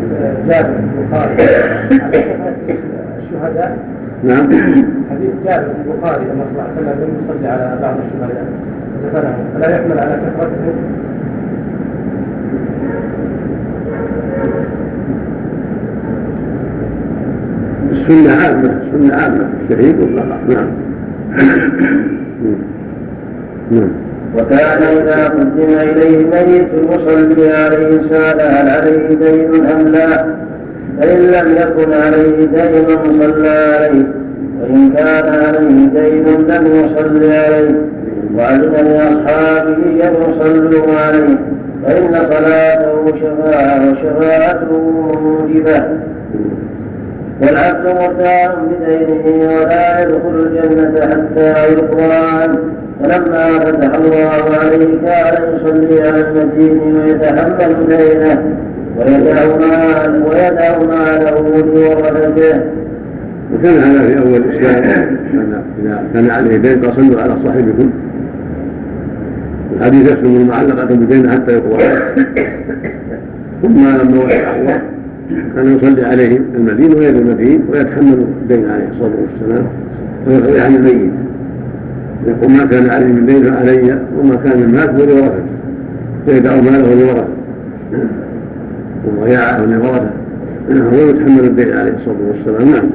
جابر 0.50 0.74
البخاري 0.80 1.36
الشهداء 3.24 3.78
نعم. 4.24 4.44
حديث 5.12 5.32
جابر 5.46 5.72
البخاري 5.86 6.24
أن 6.24 6.38
صلى 6.38 6.52
الله 6.52 6.64
عليه 6.64 6.74
وسلم 6.74 7.04
لم 7.04 7.26
يصلي 7.26 7.48
على 7.48 7.78
بعض 7.82 7.96
الشهداء 7.98 8.46
دفنهم 9.04 9.46
فلا 9.54 9.70
يحمل 9.70 10.00
على 10.00 10.16
كثرتهم 10.16 10.74
السنة 17.92 18.32
عامة 18.32 18.82
السنة 18.82 19.16
عامة. 19.16 19.50
الشهيد 19.64 20.00
والبقاء 20.00 20.40
نعم. 20.50 20.68
نعم. 23.72 23.90
وكان 24.38 24.84
إذا 24.84 25.28
قدم 25.28 25.74
إليه 25.80 26.18
ميت 26.18 26.68
يصلي 26.92 27.52
عليه 27.52 28.10
سأل 28.10 28.42
هل 28.42 28.70
عليه 28.70 29.08
دين 29.08 29.66
أم 29.66 29.88
لا؟ 29.88 30.47
فإن 31.02 31.18
لم 31.18 31.58
يكن 31.58 31.94
عليه 31.94 32.46
دين 32.46 32.88
صلى 33.22 33.50
عليه 33.50 34.04
وإن 34.62 34.94
كان 34.98 35.34
عليه 35.34 36.02
دين 36.02 36.26
لم 36.26 36.66
يصل 36.66 37.24
عليه 37.24 37.76
وأذن 38.36 38.86
لأصحابه 38.86 40.08
أن 40.08 40.14
يصلوا 40.22 41.00
عليه 41.06 41.38
فإن 41.86 42.14
صلاته 42.14 43.08
شفاعة 43.08 43.92
وشفاعته 43.92 44.92
موجبة. 45.24 45.84
والعبد 47.42 47.86
مرتاح 47.86 48.52
بدينه 48.56 49.48
ولا 49.48 50.02
يدخل 50.02 50.40
الجنة 50.40 51.02
حتى 51.02 51.54
عنه. 52.44 52.60
فلما 53.04 53.60
فتح 53.60 53.96
الله 53.96 54.58
عليه 54.62 55.02
كان 55.06 55.56
يصلي 55.56 56.08
على 56.08 56.22
المدين 56.22 56.96
ويتحمل 56.96 57.88
دينه. 57.88 58.58
ويدع 58.98 59.58
مال 59.58 60.24
ويدع 60.24 60.78
ماله 60.80 61.62
لورثته. 61.66 62.62
وكان 63.54 63.78
هذا 63.78 64.02
في 64.08 64.20
أول 64.20 64.36
الاسلام 64.36 65.18
إذا 65.84 66.04
كان 66.14 66.30
عليه 66.30 66.58
دين 66.58 66.86
قال 66.86 66.96
صلوا 66.96 67.22
على 67.22 67.34
صاحبكم. 67.46 67.90
الحديث 69.78 70.12
يسلم 70.12 70.36
المعلقة 70.42 70.96
بدين 70.96 71.30
حتى 71.30 71.52
يقضى 71.54 71.84
ثم 73.64 73.88
لما 73.88 74.26
وسع 74.26 74.56
الله 74.56 74.82
كان 75.56 75.78
يصلي 75.78 76.06
عليه 76.06 76.42
المدين 76.56 76.94
وغير 76.94 77.10
المدين 77.10 77.62
ويتحمل 77.72 78.26
الدين 78.42 78.70
عليه 78.70 78.88
الصلاة 78.92 79.12
والسلام 79.22 79.66
ويقضي 80.28 80.60
عن 80.60 80.76
الميت. 80.76 81.12
يقول 82.28 82.52
ما 82.52 82.66
كان 82.66 82.90
علي 82.90 83.06
من 83.06 83.26
دين 83.26 83.44
فعلي 83.54 84.00
وما 84.20 84.36
كان 84.36 84.60
من 84.60 84.72
مات 84.72 84.90
فلورثته 84.90 85.58
فيدع 86.26 86.56
ماله 86.56 86.96
لورثته 86.96 87.28
وضياعه 89.08 89.66
لورثته 89.66 90.28
هو 90.72 91.10
يتحمل 91.10 91.44
الدين 91.44 91.78
عليه 91.78 91.94
الصلاة 91.94 92.18
والسلام. 92.28 92.72
نعم. 92.72 92.90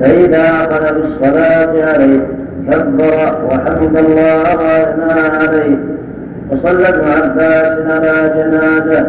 فإذا 0.00 0.42
أخذ 0.42 1.00
بالصلاة 1.00 1.92
عليه 1.92 2.20
كبر 2.70 3.46
وحمد 3.46 3.96
الله 3.96 4.42
وأثنى 4.56 5.20
عليه. 5.42 5.76
وصلى 6.50 6.88
ابن 6.88 7.04
عباس 7.04 7.78
على 7.90 8.34
جنازة. 8.36 9.06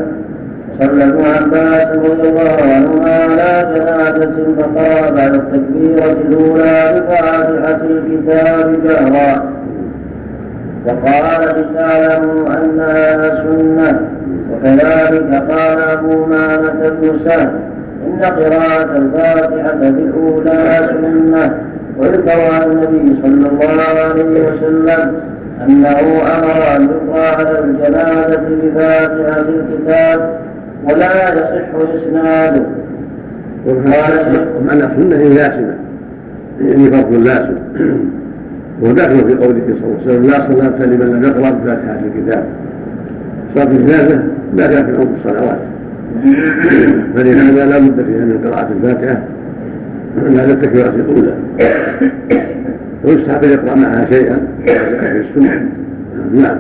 صلى 0.79 1.03
ابن 1.03 1.21
عباس 1.25 1.87
رضي 1.97 2.29
الله 2.29 2.57
عنهما 2.75 3.09
على 3.09 3.73
جنازة 3.75 4.35
فقرأ 4.59 5.11
بعد 5.11 5.33
التكبيرة 5.33 6.11
الأولى 6.11 7.01
بفاتحة 7.01 7.81
الكتاب 7.89 8.83
جهرا. 8.83 9.51
وقال 10.85 11.55
لتعلموا 11.57 12.47
أنها 12.47 13.43
سنة. 13.43 14.20
وكذلك 14.51 15.33
قال 15.33 15.79
أبو 15.79 16.25
مامة 16.25 16.89
بن 16.89 17.19
إن 18.07 18.19
قراءة 18.23 18.97
الفاتحة 18.97 19.89
بالأولى 19.89 20.89
سنة. 21.01 21.57
ويذكر 21.97 22.39
عن 22.53 22.71
النبي 22.71 23.21
صلى 23.21 23.47
الله 23.47 23.71
عليه 24.09 24.41
وسلم 24.41 25.13
أنه 25.67 25.99
أمر 26.37 26.75
أن 26.75 26.89
يقرأ 26.89 27.25
على 27.37 27.59
الجنازة 27.59 28.47
بفاتحة 28.63 29.45
الكتاب 29.49 30.39
ولا 30.83 31.33
يصح 31.33 31.69
إسناده. 31.95 32.65
ومعنى 33.67 34.81
سنة 34.81 35.17
لازمة 35.17 35.75
يعني 36.61 36.91
فرض 36.91 37.13
لازم 37.13 37.55
وداخل 38.81 39.17
في 39.27 39.35
قوله 39.35 39.61
صلى 39.67 39.83
الله 39.83 39.97
عليه 40.01 40.05
وسلم 40.05 40.25
لا 40.25 40.33
صلاة 40.33 40.85
لمن 40.85 41.05
لم 41.05 41.23
يقرأ 41.23 41.49
بفاتحة 41.49 41.99
الكتاب. 42.05 42.45
صلاة 43.55 43.71
الجنازة 43.71 44.23
لا 44.55 44.67
في 44.67 44.91
عمق 44.95 45.07
الصلوات. 45.17 45.59
فلهذا 47.15 47.65
لا 47.65 47.77
بد 47.77 48.05
فيها 48.05 48.25
من 48.25 48.41
قراءة 48.45 48.69
الفاتحة 48.77 49.21
بعد 50.17 50.49
التكبيرات 50.49 50.93
الأولى 50.93 51.33
ويستحب 53.03 53.43
أن 53.43 53.49
يقرأ 53.49 53.75
معها 53.75 54.05
شيئا. 54.11 54.39
في 54.65 55.23
السنة 55.29 55.65
نعم. 56.33 56.57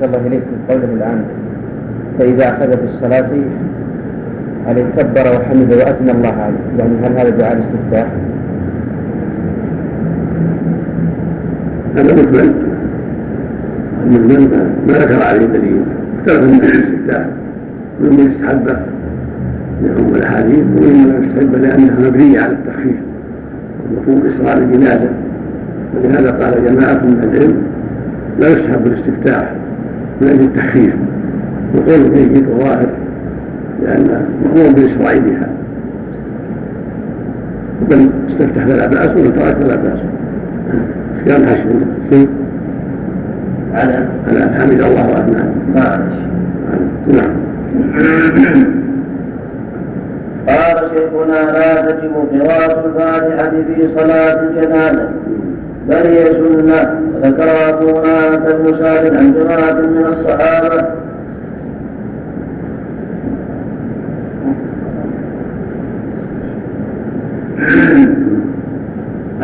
صلى 0.00 0.06
الله 0.06 0.26
إليك 0.26 0.40
في 0.40 0.72
قوله 0.72 0.88
الآن 0.96 1.24
فإذا 2.18 2.48
أخذ 2.48 2.70
في 2.70 2.84
الصلاة 2.94 3.28
عليه 4.68 4.84
كبر 4.98 5.36
وحمد 5.36 5.72
وأثنى 5.72 6.10
الله 6.10 6.34
عليه؟ 6.42 6.78
يعني 6.78 6.92
هل 7.02 7.12
هذا 7.18 7.30
دعاء 7.30 7.52
الاستفتاح؟ 7.52 8.06
هذا 11.96 12.73
مجمل 14.06 14.20
المجمل 14.20 14.66
ما 14.88 14.92
ذكر 14.92 15.22
عليه 15.22 15.46
دليل 15.46 15.82
اختلف 16.18 16.42
من 16.42 16.60
الاستفتاح 16.64 17.26
مما 18.00 18.22
يستحب 18.22 18.76
لعموم 19.82 20.14
الاحاديث 20.14 20.64
ومما 20.78 21.26
يستحب 21.26 21.54
لانها 21.54 22.08
مبنيه 22.08 22.40
على 22.40 22.52
التخفيف. 22.52 22.96
ومفهوم 23.90 24.22
اصرار 24.26 24.62
الجنازه 24.62 25.08
ولهذا 25.94 26.30
قال 26.30 26.64
جماعة 26.64 26.94
من 26.94 27.30
العلم 27.32 27.56
لا 28.40 28.48
يستحب 28.48 28.86
الاستفتاح 28.86 29.52
من 30.20 30.28
أجل 30.28 30.40
التخفيف. 30.40 30.94
وقول 31.74 32.14
جيد 32.14 32.48
وظاهر 32.48 32.86
لأن 33.82 34.26
مامور 34.44 34.72
باسراء 34.72 35.18
بها 35.18 35.48
بل 37.90 38.08
استفتح 38.28 38.64
فلا 38.66 38.86
باس 38.86 39.10
ومن 39.16 39.34
ترك 39.36 39.56
فلا 39.62 39.76
باس 39.76 39.98
كان 41.26 41.56
شيء 42.10 42.28
على 43.74 44.06
على 44.28 44.40
حمد 44.58 44.80
الله 44.80 45.06
واثنى 45.08 45.44
نعم. 45.74 46.00
قال 50.48 50.90
شيخنا 50.96 51.52
لا 51.52 51.80
تجب 51.80 52.14
قراءة 52.32 52.86
الفاتحة 52.86 53.50
في 53.50 53.88
صلاة 53.96 54.40
الجنازة 54.40 55.08
بل 55.88 56.06
هي 56.06 56.24
سنة. 56.24 57.00
ذكر 57.22 57.68
أبو 57.68 57.88
أمامة 57.98 58.52
بن 58.52 58.78
سعد 58.82 59.16
عن 59.16 59.32
جماعة 59.32 59.72
من 59.80 60.06
الصحابة. 60.06 60.78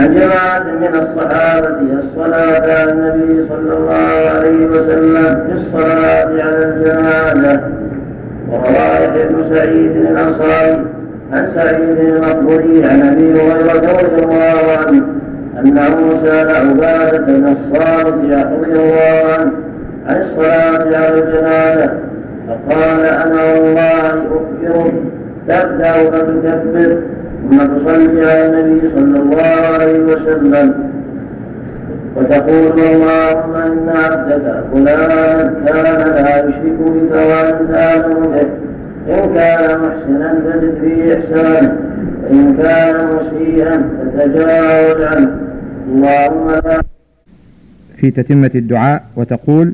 جماعة 0.06 0.62
من 0.80 0.94
الصحابة 0.94 1.78
الصلاة 1.98 2.80
على 2.80 2.92
النبي 2.92 3.48
صلى 3.48 3.76
الله 3.76 4.30
عليه 4.36 4.66
وسلم 4.66 5.46
في 5.46 5.52
الصلاة 5.52 6.26
على 6.42 6.64
الجنازة. 6.64 7.60
وروى 8.48 9.04
يحيى 9.04 9.28
بن 9.28 9.54
سعيد 9.54 9.96
الأنصاري 9.96 10.84
عن 11.32 11.52
سعيد 11.54 11.98
المقبوري 11.98 12.84
عن 12.84 13.02
أبي 13.02 13.32
هريرة 13.32 13.92
رضي 13.92 14.24
الله 14.24 14.62
عنه 14.86 15.02
أنه 15.58 16.20
سأل 16.24 16.50
عبادة 16.50 17.18
بن 17.18 17.46
الصامت 17.46 18.14
رضي 18.14 18.72
الله 18.72 19.22
عنه 19.38 19.52
عن 20.06 20.22
الصلاة 20.22 20.98
على 20.98 21.18
الجنازة. 21.18 21.92
فقال 22.48 23.04
أنا 23.04 23.42
والله 23.52 24.08
أخبرك 24.08 24.94
تبدأ 25.48 25.92
فتكبر 25.92 26.96
ثم 27.40 27.58
تصلي 27.58 28.24
على 28.30 28.46
النبي 28.46 28.88
صلى 28.96 29.18
الله 29.20 29.60
عليه 29.74 29.98
وسلم. 29.98 30.90
وتقول 32.16 32.80
اللهم 32.80 33.54
إن 33.54 33.88
عبدك 33.88 34.64
فلانا 34.72 35.54
كان 35.66 36.24
لا 36.24 36.36
يشرك 36.46 36.78
بك 36.80 37.12
وأنت 37.12 37.70
أعلم 37.74 38.20
به 38.32 38.48
إن 39.14 39.34
كان 39.34 39.80
محسنا 39.80 40.28
فزد 40.44 40.74
في 40.80 40.92
إحسانه 41.18 41.76
وإن 42.22 42.56
كان 42.56 42.96
مسيئا 43.16 43.76
فتجاوز 44.18 45.00
عنه 45.02 45.30
اللهم 45.88 46.46
لا 46.50 46.82
في 47.96 48.10
تتمة 48.10 48.50
الدعاء 48.54 49.02
وتقول 49.16 49.72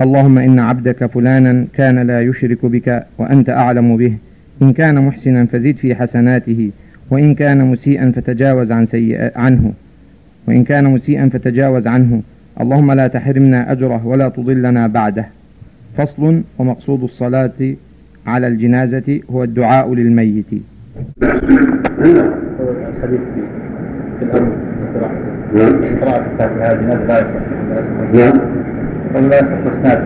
اللهم 0.00 0.38
إن 0.38 0.58
عبدك 0.58 1.06
فلانا 1.06 1.64
كان 1.74 2.06
لا 2.06 2.20
يشرك 2.22 2.66
بك 2.66 3.02
وأنت 3.18 3.48
أعلم 3.50 3.96
به. 3.96 4.14
إن 4.62 4.72
كان 4.72 5.06
محسنا 5.06 5.46
فزد 5.46 5.76
في 5.76 5.94
حسناته. 5.94 6.70
وإن 7.10 7.34
كان 7.34 7.64
مسيئا 7.64 8.12
فتجاوز 8.16 8.72
عن 8.72 8.86
سيئ 8.86 9.38
عنه. 9.38 9.72
وإن 10.48 10.64
كان 10.64 10.84
مسيئا 10.84 11.28
فتجاوز 11.28 11.86
عنه. 11.86 12.22
اللهم 12.60 12.92
لا 12.92 13.06
تحرمنا 13.06 13.72
أجره 13.72 14.06
ولا 14.06 14.28
تضلنا 14.28 14.86
بعده. 14.86 15.26
فصل 15.96 16.42
ومقصود 16.58 17.02
الصلاة 17.02 17.74
على 18.26 18.46
الجنازة 18.46 19.20
هو 19.30 19.44
الدعاء 19.44 19.94
للميت. 19.94 20.46
الحديث 22.98 23.20
في 24.18 24.24
الأمر 24.24 24.52
نعم. 25.54 25.98
قراءة 26.00 26.26
الفاتحة 26.32 26.62
على 26.62 26.72
الجنازة 26.72 27.06
لا 27.06 27.18
يصح. 27.18 28.38
نعم. 29.14 29.28
لا 29.28 29.36
يصح 29.36 29.58
إسناد 29.78 30.04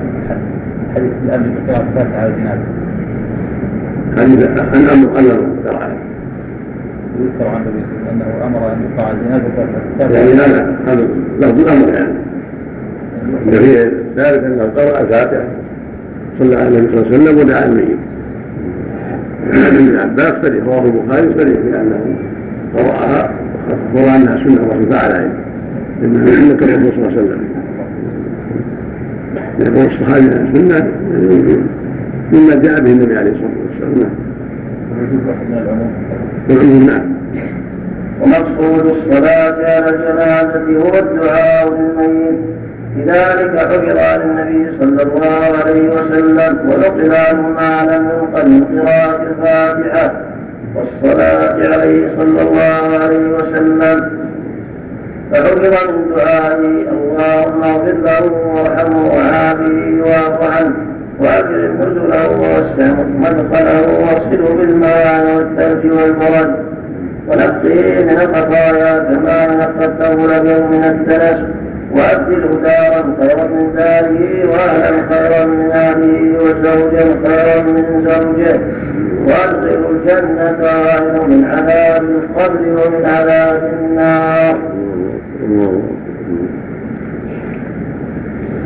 الحديث. 0.91 1.13
في 1.13 1.25
الأمر 1.25 1.47
الفاتحة 1.47 2.17
على 2.17 2.31
الجنازة. 2.35 2.67
أمر 7.13 7.27
يذكر 7.27 7.49
عن 7.49 7.63
النبي 7.63 7.83
صلى 7.89 8.11
الله 8.13 8.25
عليه 8.25 8.37
وسلم 8.37 8.43
أمر 8.47 8.73
أن 8.73 8.79
يقرأ 8.83 9.07
على 9.09 9.17
الجنازة 9.19 9.45
فاتحة 9.57 10.15
يعني 10.15 10.33
هذا 10.33 10.77
هذا 10.87 11.09
لفظ 11.41 11.61
الامر 11.61 11.89
يعني. 11.95 12.15
ان 13.47 13.53
في 13.53 13.73
ذلك 14.17 14.45
انه 14.45 14.63
قرأ 14.77 15.01
الفاتحة 15.01 15.45
صلى 16.39 16.57
على 16.57 16.69
النبي 16.69 16.93
صلى 16.93 17.01
الله 17.01 17.15
عليه 17.15 17.25
وسلم 17.25 17.39
ودعا 17.39 17.65
الميت. 17.65 17.99
ابن 19.53 19.99
عباس 20.01 20.33
صريح 20.43 20.65
رواه 20.65 20.85
البخاري 20.85 21.33
صريح 21.39 21.59
بانه 21.59 22.01
قرأها 22.77 23.31
وروى 23.95 24.17
أنها 24.17 24.37
سنة 24.37 24.57
الرسول 24.57 24.93
فعل 24.93 25.31
انها 26.05 26.27
سنه 26.27 26.53
الرسول 26.53 26.93
صلى 26.93 27.07
الله 27.07 27.19
عليه 27.19 27.23
وسلم. 27.23 27.45
يقول 29.61 29.87
الصحابي 29.87 30.27
أنها 30.27 30.53
سنة 30.55 30.89
مما 32.33 32.55
جاء 32.55 32.81
به 32.81 32.93
النبي 32.93 33.17
عليه 33.19 33.31
الصلاة 33.31 33.51
والسلام. 33.71 34.11
ومقصود 38.21 38.87
الصلاة 38.87 39.57
على 39.71 39.91
الجنازة 39.91 40.79
هو 40.79 40.99
الدعاء 40.99 41.75
للميت. 41.75 42.41
لذلك 42.97 43.59
حفظ 43.59 43.97
عن 43.97 44.21
النبي 44.21 44.79
صلى 44.81 45.03
الله 45.03 45.41
عليه 45.65 45.89
وسلم 45.89 46.59
ونقل 46.71 47.15
عنه 47.15 47.49
ما 47.49 47.97
لم 47.97 48.11
ينقل 48.11 48.49
من 48.51 48.65
قراءة 48.65 49.23
الفاتحة. 49.23 50.13
والصلاة 50.75 51.75
عليه 51.75 52.19
صلى 52.19 52.43
الله 52.43 53.05
عليه 53.05 53.29
وسلم. 53.35 54.23
فحفظ 55.33 55.59
من 55.59 56.15
دعائه 56.17 56.91
اللهم 56.91 57.63
اغفر 57.63 57.93
له 57.93 58.33
وارحمه 58.55 59.07
وعافه 59.07 60.03
واعف 60.05 60.61
عنه 60.61 60.92
واكرم 61.23 61.79
نزله 61.81 62.31
ووسع 62.31 62.95
مدخله 63.19 63.81
واغسله 64.01 64.55
بالماء 64.55 65.37
والثلج 65.37 65.93
والبرد 65.93 66.55
ونقيه 67.29 68.05
من 68.05 68.11
الخطايا 68.11 68.99
كما 68.99 69.47
نقى 69.47 69.85
الابيض 70.25 70.63
من 70.63 70.85
الدنس 70.85 71.41
وأبدله 71.97 72.61
دارا 72.63 73.17
خيرا 73.21 73.47
من 73.47 73.75
داره 73.77 74.51
وأهلا 74.51 74.93
خيرا 75.11 75.47
من 75.47 75.71
أهله 75.73 76.39
وزوجا 76.45 77.05
خيرا 77.27 77.63
من 77.63 78.09
زوجه 78.09 78.61
وأدخل 79.27 79.85
الجنة 79.91 80.59
غير 80.61 81.27
من 81.27 81.45
عذاب 81.45 82.03
القبر 82.03 82.61
ومن 82.69 83.07
عذاب 83.07 83.73
النار. 83.81 84.59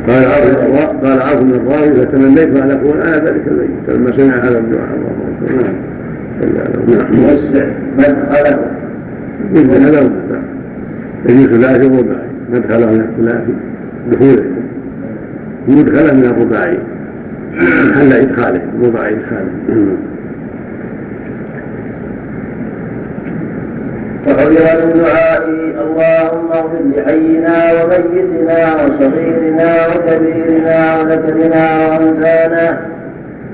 قال 0.08 0.24
عوف 0.24 1.04
قال 1.04 1.20
عوف 1.20 1.42
بن 1.42 1.50
الراوي 1.50 1.94
فتمنيت 1.94 2.56
أن 2.56 2.70
اكون 2.70 3.00
أنا 3.00 3.16
ذلك 3.16 3.42
الميت 3.46 3.70
فلما 3.86 4.12
سمع 4.16 4.34
هذا 4.34 4.58
الدعاء 4.58 4.88
اللهم 4.94 5.26
نعم. 5.58 7.24
وسع 7.24 7.66
مدخله. 7.98 8.58
مثل 9.54 9.82
هذا 9.82 10.10
يجوز 11.28 11.46
ثلاثي 11.46 11.86
ورباعي 11.86 12.28
مدخله 12.52 12.86
من 12.86 13.00
الثلاثي 13.00 13.52
دخوله. 14.12 14.44
مدخله 15.68 16.14
من 16.14 16.24
الرباعي. 16.24 16.78
محل 17.90 18.12
إدخاله. 18.12 18.60
الرباعي 18.80 19.14
إدخاله. 19.14 19.50
وحذر 24.26 24.86
من 24.86 25.02
دعائي 25.02 25.74
اللهم 25.84 26.48
اغفر 26.52 26.82
لحينا 26.96 27.56
وميتنا 27.72 28.74
وصغيرنا 28.74 29.70
وكبيرنا 29.86 31.00
وذكرنا 31.00 31.64
وأنثانا 31.86 32.78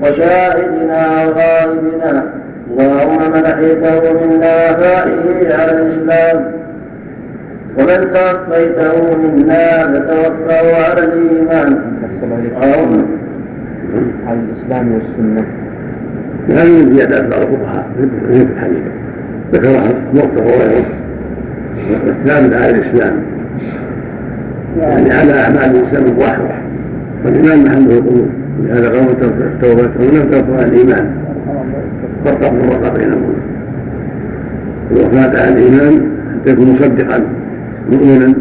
وشاهدنا 0.01 1.25
وغائبنا 1.25 2.23
اللهم 2.71 3.31
من 3.31 3.45
احيته 3.45 4.13
منا 4.13 4.73
فاحيه 4.73 5.55
على 5.55 5.71
الإسلام 5.71 6.51
ومن 7.77 8.13
توفيته 8.13 9.17
منا 9.17 9.67
فتوفه 9.87 10.89
على 10.89 11.03
الإيمان. 11.03 11.81
على 14.27 14.39
الإسلام 14.39 14.93
والسنة. 14.93 15.45
هذه 16.49 16.95
زيادات 16.95 17.23
بعض 17.23 17.41
الفقهاء 17.41 17.87
في 17.97 18.41
الحديث 18.41 19.02
ذكرها 19.53 19.93
موقف 20.13 20.41
وغيره 20.41 20.85
والثابت 22.05 22.53
على 22.53 22.69
الاسلام 22.69 23.13
يعني 24.79 25.13
على 25.13 25.33
أعمال 25.33 25.75
الإنسان 25.75 26.05
الظاهرة. 26.05 26.57
والإيمان 27.25 27.63
محله 27.63 27.97
القلوب 27.97 28.27
لهذا 28.63 28.89
قوم 28.89 29.07
توبتهم 29.61 30.17
لم 30.17 30.29
ترفع 30.31 30.63
الإيمان. 30.63 31.11
فرق 32.25 32.39
فرق 32.39 32.97
بينهم 32.97 33.33
الوفاة 34.91 35.41
على 35.41 35.53
الإيمان 35.53 36.01
حتى 36.33 36.51
يكون 36.51 36.73
مصدقا 36.73 37.23
مؤمنا. 37.91 38.33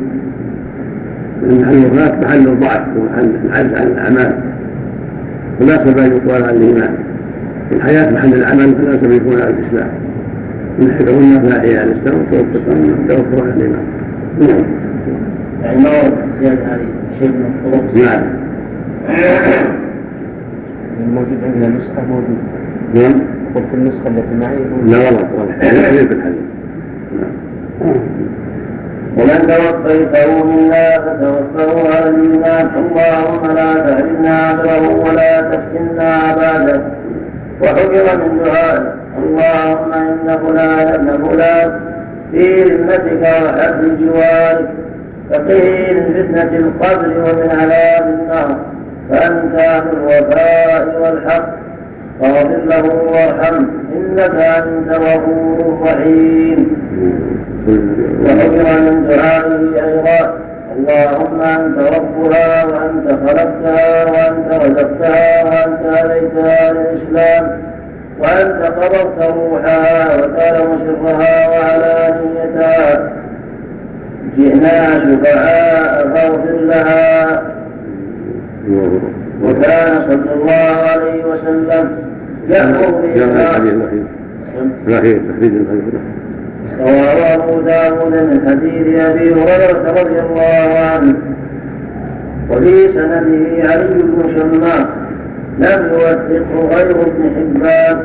لأن 1.42 1.60
محل 1.60 1.74
الوفاة 1.74 2.20
محل 2.22 2.48
الضعف 2.48 2.82
ومحل 2.96 3.30
العجز 3.44 3.74
عن 3.74 3.86
الأعمال. 3.86 4.34
مناسب 5.60 5.98
ان 5.98 6.12
يقال 6.12 6.44
عن 6.44 6.54
الإيمان. 6.54 6.94
الحياة 7.72 8.10
محل 8.10 8.34
العمل 8.34 8.74
فلا 8.74 8.94
ان 8.94 9.12
يكون 9.12 9.40
على 9.40 9.50
الإسلام. 9.50 9.88
من 10.78 10.92
حيث 10.92 11.08
قلنا 11.08 11.40
فاحيا 11.40 11.80
على 11.80 11.92
الاسلام 11.92 12.20
وتوفق 12.20 12.64
توفر 13.08 13.42
على 13.42 13.52
الايمان 13.52 13.84
نعم. 14.40 14.64
يعني 15.62 15.82
ما 15.82 15.90
ورد 15.90 16.14
زيادة 16.40 16.64
هذه 16.64 16.86
شيء 17.18 17.28
من 17.28 17.54
الطرق. 17.64 18.04
نعم. 18.04 18.22
الموجود 21.00 21.38
عندنا 21.44 21.68
نسخة؟ 21.68 22.02
موجود. 22.08 22.38
نعم. 22.94 23.20
قلت 23.54 23.74
النسخة 23.74 24.08
التي 24.08 24.34
معي. 24.40 24.58
لا 24.86 25.08
غلط 25.08 25.26
غلط 25.38 25.50
هذا 25.60 26.06
في 26.06 26.14
الحديث. 26.14 26.46
نعم. 27.18 27.96
ومن 29.16 29.46
توفيته 29.46 30.44
منا 30.44 30.90
فتوفه 30.90 32.08
الايمان 32.08 32.66
اللهم 32.76 33.54
لا 33.56 33.74
تحرمنا 33.74 34.50
اجره 34.52 34.96
ولا 34.96 35.40
تفتنا 35.40 36.14
عباده. 36.14 36.80
وحكم 37.62 38.20
من 38.20 38.42
دعائه. 38.44 39.01
اللهم 39.22 39.92
ان 39.92 40.38
فلان 40.46 40.88
ابن 40.94 41.28
فلان 41.28 41.80
في 42.32 42.62
ذمتك 42.64 43.22
وحد 43.22 43.98
جوارك 44.00 44.68
فقه 45.30 45.92
من 45.94 46.14
فتنة 46.14 46.58
القبر 46.58 47.08
ومن 47.08 47.50
عذاب 47.50 48.08
النار 48.20 48.56
فأنت 49.10 49.60
أهل 49.60 49.82
الوفاء 49.92 51.00
والحق 51.02 51.48
فاغفر 52.22 52.58
له 52.64 52.82
وارحمه 53.12 53.68
إنك 53.96 54.34
أنت 54.40 54.90
غفور 54.96 55.78
رحيم 55.86 56.76
وحكم 58.24 58.84
من 58.84 59.06
دعائه 59.08 59.84
أيضا 59.88 60.38
اللهم 60.76 61.40
أنت 61.42 61.78
ربها 61.78 62.64
وأنت 62.64 63.08
خلقتها 63.10 64.04
وأنت 64.04 64.64
رزقتها 64.64 65.44
وأنت 65.44 65.96
هديتها 65.96 66.72
للإسلام 66.72 67.62
وأنت 68.22 68.66
قبضت 68.66 69.18
روحها 69.34 70.16
وتعلم 70.16 70.78
سرها 70.78 71.48
وعلانيتها 71.48 73.12
جئنا 74.36 74.76
شفعاء 74.98 76.08
فاغفر 76.14 76.58
لها. 76.60 77.42
وكان 79.42 80.02
صلى 80.08 80.32
الله 80.34 80.74
عليه 80.92 81.24
وسلم 81.24 81.98
يأمر 82.48 83.04
الحديث 83.04 83.72
الأخير. 83.72 84.04
الأخير 84.88 85.16
تخريج 85.18 85.52
الحديث 85.54 85.94
رواه 86.80 87.34
أبو 87.34 87.60
داود 87.60 88.12
من 88.12 88.48
حديث 88.48 89.00
أبي 89.00 89.34
هريرة 89.34 89.90
رضي 89.90 90.18
الله 90.20 90.68
عنه. 90.92 91.14
وفي 92.50 92.88
سنده 92.88 93.70
علي 93.70 93.94
بن 93.94 94.22
شماخ 94.36 94.86
لم 95.58 95.90
يوثقه 95.92 96.76
غير 96.76 96.90
ابن 96.90 97.22
حبان. 97.36 97.98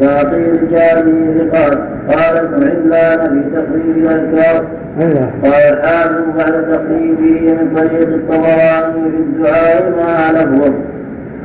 وباقي 0.00 0.42
رجاله 0.42 1.34
ثقات 1.38 1.78
قال 2.08 2.36
ابن 2.36 2.62
علان 2.70 3.42
في 3.42 3.42
تخريج 3.56 3.96
الاذكار 3.96 4.64
قال 5.44 5.62
الحافظ 5.72 6.24
بعد 6.38 6.54
تخريجه 6.72 7.52
من 7.52 7.66
طريق 7.76 8.08
الطبراني 8.08 9.10
في 9.10 9.16
الدعاء 9.16 9.82
مع 9.98 10.30
لفظه 10.30 10.72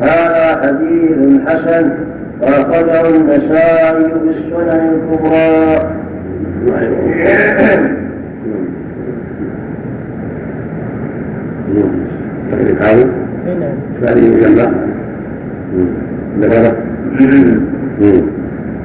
هذا 0.01 0.45
حديث 0.63 1.41
حسن. 1.47 1.85
وأخرجه 2.41 3.09
النسائي 3.09 4.03
في 4.03 4.29
السنن 4.29 4.81
الكبرى. 4.93 5.57
تقريب 12.51 12.81
حاول 12.81 13.07
ثاني 14.01 14.25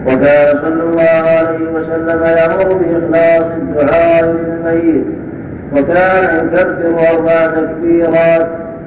وكان 0.07 0.59
صلى 0.65 0.83
الله 0.83 1.23
عليه 1.39 1.69
وسلم 1.75 2.23
يأمر 2.25 2.73
بإخلاص 2.75 3.45
الدعاء 3.57 4.25
للميت 4.25 5.05
وكان 5.77 6.39
يكبر 6.39 6.99
أربع 7.15 7.47
تكبيرات 7.47 8.47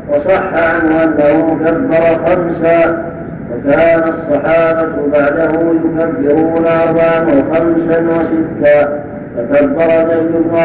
وصح 0.10 0.44
عنه 0.54 1.04
أنه 1.04 1.58
كبر 1.66 2.26
خمسا 2.26 3.06
وكان 3.52 4.04
الصحابة 4.04 4.92
بعده 5.14 5.52
يكبرون 5.72 6.66
أربعا 6.68 7.22
وخمسا 7.22 8.00
وستا 8.10 9.04
فكبر 9.38 9.88
زيد 10.12 10.32
بن 10.32 10.56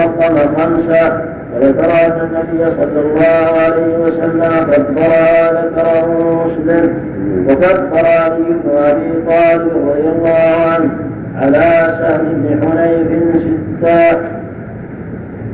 خمسا 0.58 1.24
وذكر 1.54 1.90
أن 1.90 2.20
النبي 2.20 2.70
صلى 2.70 3.00
الله 3.00 3.60
عليه 3.66 3.98
وسلم 3.98 4.70
كبرها 4.72 5.52
ذكره 5.52 6.46
مسلم 6.46 6.94
وكبر 7.48 8.06
علي 8.06 8.36
بن 8.64 8.76
أبي 8.78 9.12
طالب 9.28 9.88
رضي 9.88 10.08
الله 10.08 10.72
عنه 10.74 10.90
على 11.36 11.98
سهل 12.00 12.24
بن 12.24 12.70
حنيف 12.70 13.42
ستا 13.42 14.20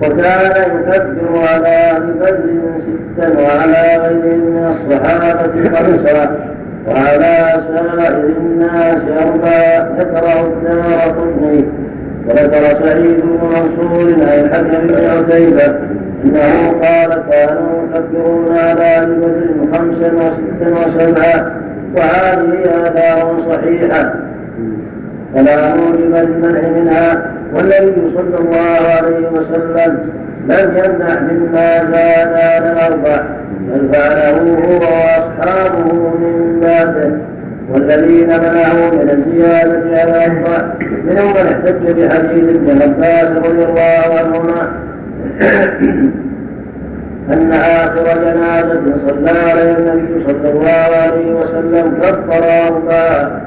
وكان 0.03 0.71
يكبر 0.89 1.49
على 1.55 1.97
ابي 1.97 2.13
بكر 2.13 2.81
ستا 2.81 3.29
وعلى 3.43 3.97
غيره 4.03 4.37
من 4.37 4.75
الصحابه 4.77 5.65
خمسا 5.75 6.37
وعلى 6.89 7.63
سائر 7.69 8.25
الناس 8.41 9.03
أربعة 9.27 9.89
ذكره 9.99 10.47
الدار 10.47 11.11
قطني 11.19 11.65
وذكر 12.29 12.85
سعيد 12.85 13.21
بن 13.21 13.39
منصور 13.43 14.13
عن 14.13 14.45
الحكم 14.45 14.87
بن 14.87 15.05
عتيبة 15.05 15.79
إنه 16.25 16.71
قال 16.83 17.23
كانوا 17.31 17.83
يكبرون 17.95 18.59
على 18.59 18.83
ابي 19.03 19.15
بكر 19.15 19.79
خمسا 19.79 20.13
وستا 20.13 20.71
وسبعا 20.71 21.53
وهذه 21.97 22.63
آثار 22.65 23.37
صحيحة. 23.51 24.15
فلا 25.35 25.75
موجب 25.75 26.15
للمنع 26.17 26.69
منها. 26.69 27.31
والنبي 27.55 28.15
صلى 28.15 28.39
الله 28.39 28.81
عليه 28.97 29.29
وسلم 29.29 29.99
لم 30.49 30.77
يمنع 30.77 31.21
مما 31.21 31.79
زاد 31.93 32.39
على 32.39 32.73
الأربع 32.73 33.23
بل 33.61 33.89
فعله 33.93 34.39
هو 34.39 34.81
وأصحابه 34.81 35.93
من 35.95 36.61
بعده 36.61 37.11
والذين 37.73 38.27
منعوا 38.27 38.91
من 38.93 39.11
الزيادة 39.11 40.01
على 40.01 40.11
الأربع 40.11 40.75
منهم 41.05 41.31
من 41.31 41.47
احتج 41.53 41.91
بحديث 41.91 42.45
ابن 42.55 42.83
عباس 42.83 43.29
رضي 43.47 43.65
الله 43.65 44.19
عنهما. 44.19 44.73
أن 47.33 47.53
آخر 47.53 48.05
جنازة 48.05 48.83
صلى 49.09 49.31
عليه 49.31 49.77
النبي 49.79 50.25
صلى 50.27 50.51
الله 50.51 50.97
عليه 51.03 51.35
وسلم 51.35 51.99
كفر 52.03 52.45
أربعة 52.69 53.41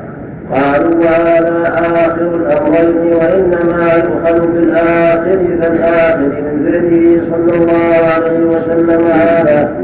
قالوا 0.54 0.96
وهذا 0.96 1.74
آخر 1.74 2.36
الأمرين 2.36 3.14
وإنما 3.14 3.94
يؤخذ 3.94 4.48
بالآخر 4.48 5.40
فالآخر 5.62 6.20
من 6.20 6.70
فعله 6.72 7.22
صلى 7.32 7.64
الله 7.64 8.06
عليه 8.16 8.46
وسلم 8.46 9.08
هذا. 9.08 9.76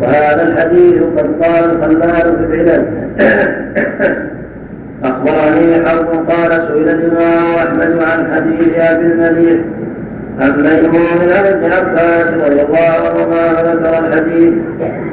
وهذا 0.00 0.42
الحديث 0.48 1.02
قد 1.02 1.44
قال 1.44 1.64
الخلال 1.64 2.36
في 2.38 2.44
العلل 2.54 2.84
أخبرني 5.04 5.86
حرب 5.86 6.30
قال 6.30 6.50
سئل 6.50 6.88
الإمام 6.88 7.54
أحمد 7.66 8.02
عن 8.02 8.34
حديث 8.34 8.78
أبي 8.78 9.06
المليح 9.06 9.60
عن 10.40 10.50
ميمون 10.50 11.32
عن 11.32 11.44
ابن 11.44 11.72
عباس 11.72 12.28
رضي 12.28 12.62
الله 12.62 12.92
عنهما 13.10 13.72
ذكر 13.72 13.98
الحديث 14.06 14.52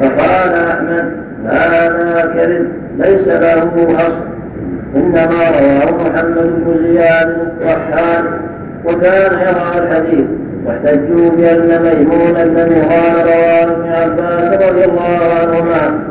فقال 0.01 0.53
أحمد 0.53 1.11
هذا 1.45 2.33
كذب 2.37 2.67
ليس 2.97 3.27
له 3.27 3.95
أصل 3.95 4.37
إنما 4.95 5.49
رواه 5.59 6.09
محمد 6.09 6.63
بن 6.65 6.77
زياد 6.83 7.29
الطحان. 7.29 8.25
يرى 8.91 9.83
الحديث. 9.83 10.25
واحتجوا 10.65 11.29
بأن 11.29 11.81
ميمون 11.83 12.33
بن 12.33 12.75
مهران 12.75 13.15
رواه 13.25 13.63
ابن 13.63 13.89
عباس 13.89 14.69
رضي 14.69 14.85
الله 14.85 15.19
عنهما. 15.41 16.07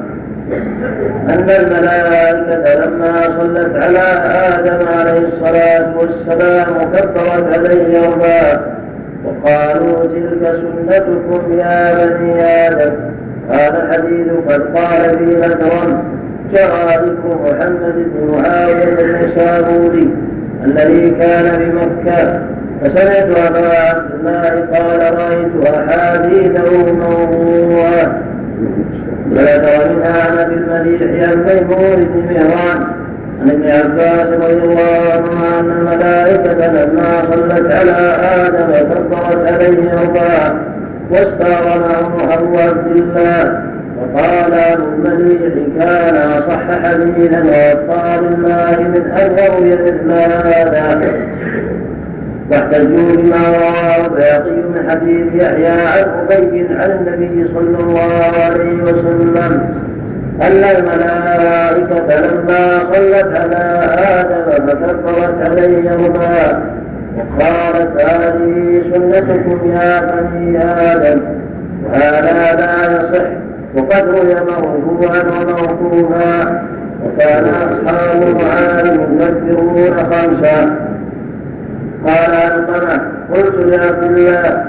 أن 1.29 1.51
الملائكة 1.51 2.87
لما 2.87 3.13
صلت 3.41 3.77
على 3.83 4.07
آدم 4.55 4.89
عليه 4.99 5.29
الصلاة 5.29 5.95
والسلام 5.99 6.67
كبرت 6.93 7.59
عليه 7.59 8.09
أربعة. 8.09 8.61
وقالوا 9.25 10.07
تلك 10.07 10.43
سنتكم 10.43 11.59
يا 11.59 12.07
بني 12.07 12.43
آدم. 12.45 12.93
هذا 13.51 13.83
الحديث 13.83 14.29
قد 14.49 14.63
قال 14.77 15.19
فيه 15.19 15.47
الأكرم. 15.47 16.03
جرى 16.53 17.07
بكم 17.07 17.45
محمد 17.45 17.95
بن 17.97 18.33
معاوية 18.33 19.01
النسابوري 19.01 20.11
الذي 20.65 21.11
كان 21.11 21.47
بمكة. 21.59 22.41
فسمعت 22.81 23.39
أبا 23.39 23.69
عبد 23.69 24.11
الله 24.15 24.67
قال 24.75 25.01
رأيت 25.19 25.75
أحاديثه 25.75 26.93
موضوعة. 26.93 28.23
منها 29.27 30.31
عن 30.31 30.39
ابي 30.39 30.55
المليح 30.55 31.31
عن 31.31 31.39
ميمون 31.39 32.05
بن 32.05 32.35
مهران. 32.35 32.85
عن 33.41 33.51
ابن 33.51 33.71
عباس 33.71 34.27
رضي 34.27 34.63
الله 34.63 35.01
عنهما 35.13 35.61
أن 35.61 35.71
الملائكة 35.71 36.73
لما 36.73 37.23
صلت 37.33 37.73
على 37.73 38.17
آدم 38.47 38.73
كبرت 38.91 39.53
عليه 39.53 39.93
أربعة. 39.93 40.55
واستار 41.11 41.65
معه 41.81 42.35
ابو 42.35 42.59
عبد 42.59 42.97
الله. 42.97 43.63
وقال 44.01 44.53
أبو 44.53 44.85
المليح 44.85 45.41
كان 45.79 46.17
أصح 46.17 46.83
حديثا 46.83 47.43
واتقى 47.43 48.21
لله 48.21 48.81
من 48.81 49.03
يروي 49.39 49.71
مثل 49.71 50.13
هذا 50.13 51.27
واحتجوا 52.51 53.17
بما 53.17 53.37
رواه 53.49 54.07
الباقي 54.07 54.51
من 54.51 54.91
حديث 54.91 55.43
يحيى 55.43 55.69
عن 55.69 56.27
أبي 56.31 56.67
عن 56.71 56.91
النبي 56.91 57.49
صلى 57.55 57.79
الله 57.81 58.21
عليه 58.45 58.83
وسلم 58.83 59.77
أن 60.43 60.65
الملائكة 60.77 62.21
لما 62.21 62.79
صلت 62.93 63.37
على 63.37 63.81
آدم 64.21 64.67
فكبرت 64.67 65.51
عليهما 65.51 66.63
وقالت 67.17 68.03
هذه 68.03 68.83
سنتكم 68.95 69.71
يا 69.71 70.01
بني 70.01 70.59
آدم 70.59 71.21
وهذا 71.85 72.57
لا 72.57 72.93
يصح 72.93 73.27
وقد 73.75 74.09
روي 74.09 74.35
مرفوعا 74.35 75.23
وموقوفا 75.23 76.63
وكان 77.05 77.45
أصحاب 77.45 78.23
معاذ 78.43 78.99
يكبرون 79.21 79.97
خمسا. 79.97 80.77
قال 82.07 82.35
علقمة 82.35 83.01
قلت 83.35 83.55
لعبد 83.65 84.05
الله 84.05 84.65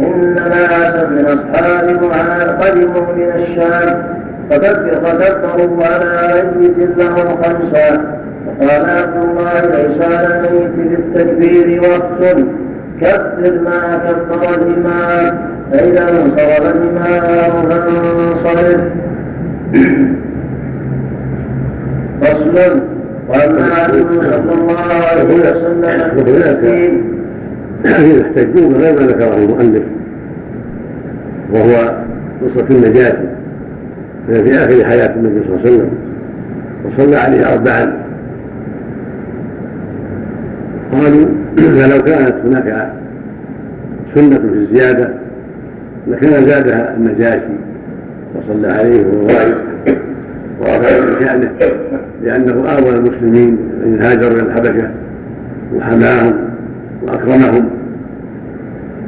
إن 0.00 0.34
ناسا 0.34 1.06
من 1.06 1.24
أصحاب 1.24 2.02
معاذ 2.02 2.48
قدموا 2.48 3.12
من 3.16 3.30
الشام 3.34 4.18
فكبروا 4.50 5.84
على 5.84 6.42
ميت 6.60 6.78
له 6.98 7.14
خمسا 7.14 8.18
فقال 8.46 8.90
عبد 8.90 9.16
الله 9.24 9.60
ليس 9.60 10.02
على 10.02 10.26
الميت 10.26 10.70
بالتكبير 10.76 11.80
وقت 11.82 12.36
كبر 13.00 13.60
ما 13.60 14.00
كبر 14.04 14.54
الإمام 14.54 15.38
فإذا 15.72 16.10
انصرف 16.10 16.74
الإمام 16.74 17.68
فانصرف. 17.68 18.80
فصل 22.22 22.80
علي 23.30 24.04
صلى 24.20 24.54
الله 24.54 24.78
عليه 25.12 25.24
وسلم 25.24 26.18
وهناك 26.18 26.90
يحتجون 27.84 28.74
غير 28.74 28.94
ما 29.00 29.06
ذكره 29.06 29.36
المؤلف 29.36 29.82
وهو 31.52 31.92
قصة 32.42 32.64
النجاسة 32.70 33.24
في 34.26 34.54
آخر 34.54 34.84
حياة 34.84 35.14
النبي 35.16 35.40
صلى 35.46 35.56
الله 35.56 35.60
عليه 35.66 35.70
وسلم 35.70 35.90
وصلى 36.84 37.16
عليه 37.16 37.52
أربعا 37.52 37.92
قالوا 40.92 41.26
فلو 41.56 42.02
كانت 42.02 42.34
هناك 42.44 42.92
سنة 44.14 44.38
في 44.38 44.54
الزيادة 44.54 45.14
لكان 46.06 46.46
زادها 46.46 46.96
النجاشي 46.96 47.52
وصلى 48.34 48.68
عليه 48.68 49.06
وهو 49.06 49.26
غائب 49.26 49.54
ورفع 50.60 51.00
من 51.00 51.26
شأنه 51.26 51.50
لأنه 52.24 52.52
آوى 52.52 52.90
المسلمين 52.96 53.58
أن 53.84 53.98
هاجروا 54.00 54.32
إلى 54.32 54.42
الحبشة 54.42 54.90
وحماهم 55.76 56.34
وأكرمهم 57.02 57.68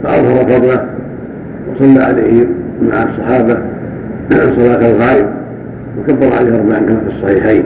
فأظهر 0.03 0.45
فضله 0.45 0.87
وصلى 1.73 2.01
عليه 2.01 2.47
مع 2.83 3.03
الصحابة 3.03 3.59
صلاة 4.57 4.91
الغائب 4.91 5.27
وكبر 5.99 6.33
عليه 6.37 6.55
أربعا 6.55 6.79
كما 6.79 7.01
في 7.01 7.17
الصحيحين. 7.17 7.65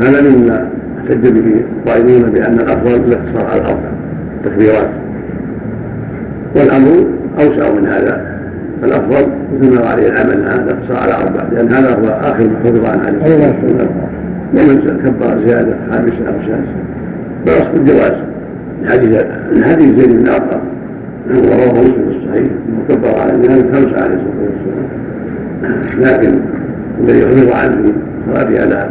هذا 0.00 0.20
مما 0.20 0.68
احتج 0.98 1.28
به 1.28 1.60
القائلون 1.76 2.22
بأن 2.30 2.54
الأفضل 2.54 2.94
الاقتصار 2.94 3.46
على 3.46 3.60
الأربع 3.60 3.88
تكبيرات. 4.44 4.88
والأمر 6.56 7.04
أوسع 7.38 7.72
من 7.72 7.86
هذا. 7.86 8.33
فالافضل 8.82 9.26
ما 9.60 9.88
عليه 9.88 10.08
العمل 10.08 10.44
هذا 10.44 10.70
اقتصر 10.70 11.02
على 11.02 11.14
أربع 11.14 11.42
لأن 11.52 11.72
هذا 11.72 11.94
هو 11.94 12.08
آخر 12.08 12.44
ما 12.44 12.58
حفظ 12.64 12.84
عن 12.84 13.00
عليه 13.00 13.16
الصلاه 13.16 13.54
والسلام 13.62 13.88
ومن 14.56 15.00
كبر 15.04 15.38
زيادة 15.46 15.76
خامسه 15.90 16.28
أو 16.28 16.34
سادسه 16.46 16.84
بالاصل 17.46 17.70
الجواز 17.76 18.12
لحديث 18.82 19.22
حديث 19.64 19.96
زيد 19.96 20.16
بن 20.16 20.28
ارقم 20.28 20.60
ورواه 21.30 21.72
مسلم 21.72 22.10
في 22.10 22.16
الصحيح 22.16 22.50
إنه 22.68 22.84
كبر 22.88 23.20
على 23.20 23.32
الناس 23.32 23.62
خمسه 23.72 24.02
عليه 24.02 24.14
الصلاة 24.14 24.44
والسلام. 24.44 24.84
لكن 26.00 26.34
الذي 27.00 27.26
حفظ 27.26 27.52
عنه 27.52 27.92
في 28.48 28.58
على 28.58 28.88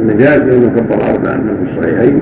النجاشي 0.00 0.56
إنه 0.56 0.70
كبر 0.76 0.94
اربعا 0.94 1.36
في 1.36 1.72
الصحيحين. 1.72 2.20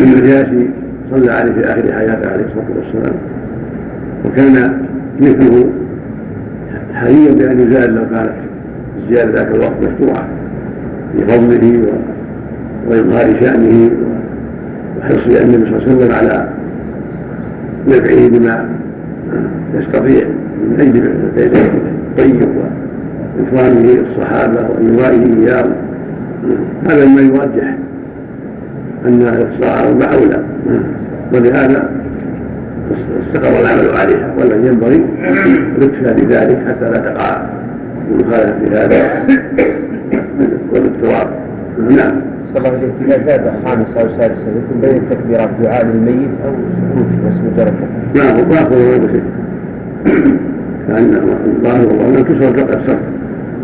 النجاشي 0.00 0.66
صلى 1.10 1.32
عليه 1.32 1.52
في 1.52 1.64
آخر 1.64 1.92
حياته 1.92 2.30
عليه 2.30 2.44
الصلاة 2.44 2.76
والسلام. 2.76 3.14
وكان 4.24 4.72
مثله 5.20 5.70
حريا 7.00 7.32
بأن 7.32 7.60
يزال 7.60 7.94
لو 7.94 8.02
كانت 8.10 8.32
الزيادة 8.98 9.32
ذاك 9.32 9.54
الوقت 9.54 9.72
مشروعة 9.82 10.24
في 11.12 11.24
فضله 11.24 11.82
وإظهار 12.88 13.34
شأنه 13.40 13.90
وحرص 14.98 15.26
النبي 15.26 15.64
صلى 15.64 15.76
الله 15.76 15.82
عليه 15.86 15.96
وسلم 15.96 16.12
على 16.12 16.48
نفعه 17.88 18.28
بما 18.28 18.68
يستطيع 19.74 20.26
من 20.70 20.80
أجل 20.80 21.12
فعله 21.36 21.70
الطيب 22.10 22.48
وإكرامه 23.38 23.94
الصحابة 24.10 24.68
وإيوائه 24.70 25.36
إياهم 25.40 25.72
هذا 26.90 27.06
مما 27.06 27.20
يرجح 27.20 27.74
أن 29.06 29.20
الاقتصار 29.22 29.94
مع 29.94 30.14
أولى 30.14 30.42
ولهذا 31.34 31.90
استقر 33.20 33.60
العمل 33.60 33.96
عليها. 33.96 34.34
ولم 34.38 34.66
ينبغي 34.66 35.04
الاكتفاء 35.78 36.14
بذلك 36.14 36.58
حتى 36.68 36.90
لا 36.90 36.98
تقع 36.98 37.42
المخالفه 38.10 38.58
في 38.58 38.76
هذا 38.76 39.26
والاضطراب. 40.72 41.28
نعم. 41.90 42.12
صلى 42.54 42.68
الله 42.68 42.78
عليه 42.78 43.14
إذا 43.14 43.26
زاد 43.26 43.52
خامسه 43.64 44.00
أو 44.00 44.08
سادسه 44.08 44.48
يكون 44.48 44.80
بين 44.82 44.96
التكبيرات 44.96 45.48
دعاء 45.62 45.86
للميت 45.86 46.30
أو 46.46 46.52
سكوت 46.76 47.06
بس 47.26 47.36
مجرد 47.52 47.74
نعم 48.14 48.48
ما 48.48 48.60
هو 48.60 49.08
شيء. 49.08 49.22
كان 50.88 51.14
الظاهر 51.46 51.86
والله 51.86 52.22
تصل 52.22 52.60
قطع 52.60 52.74
الصف 52.74 52.98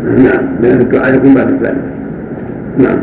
نعم 0.05 0.45
لأن 0.61 0.81
الدعاء 0.81 1.15
يكون 1.15 1.33
بعد 1.33 1.49
ذلك. 1.63 1.75
نعم. 2.77 2.97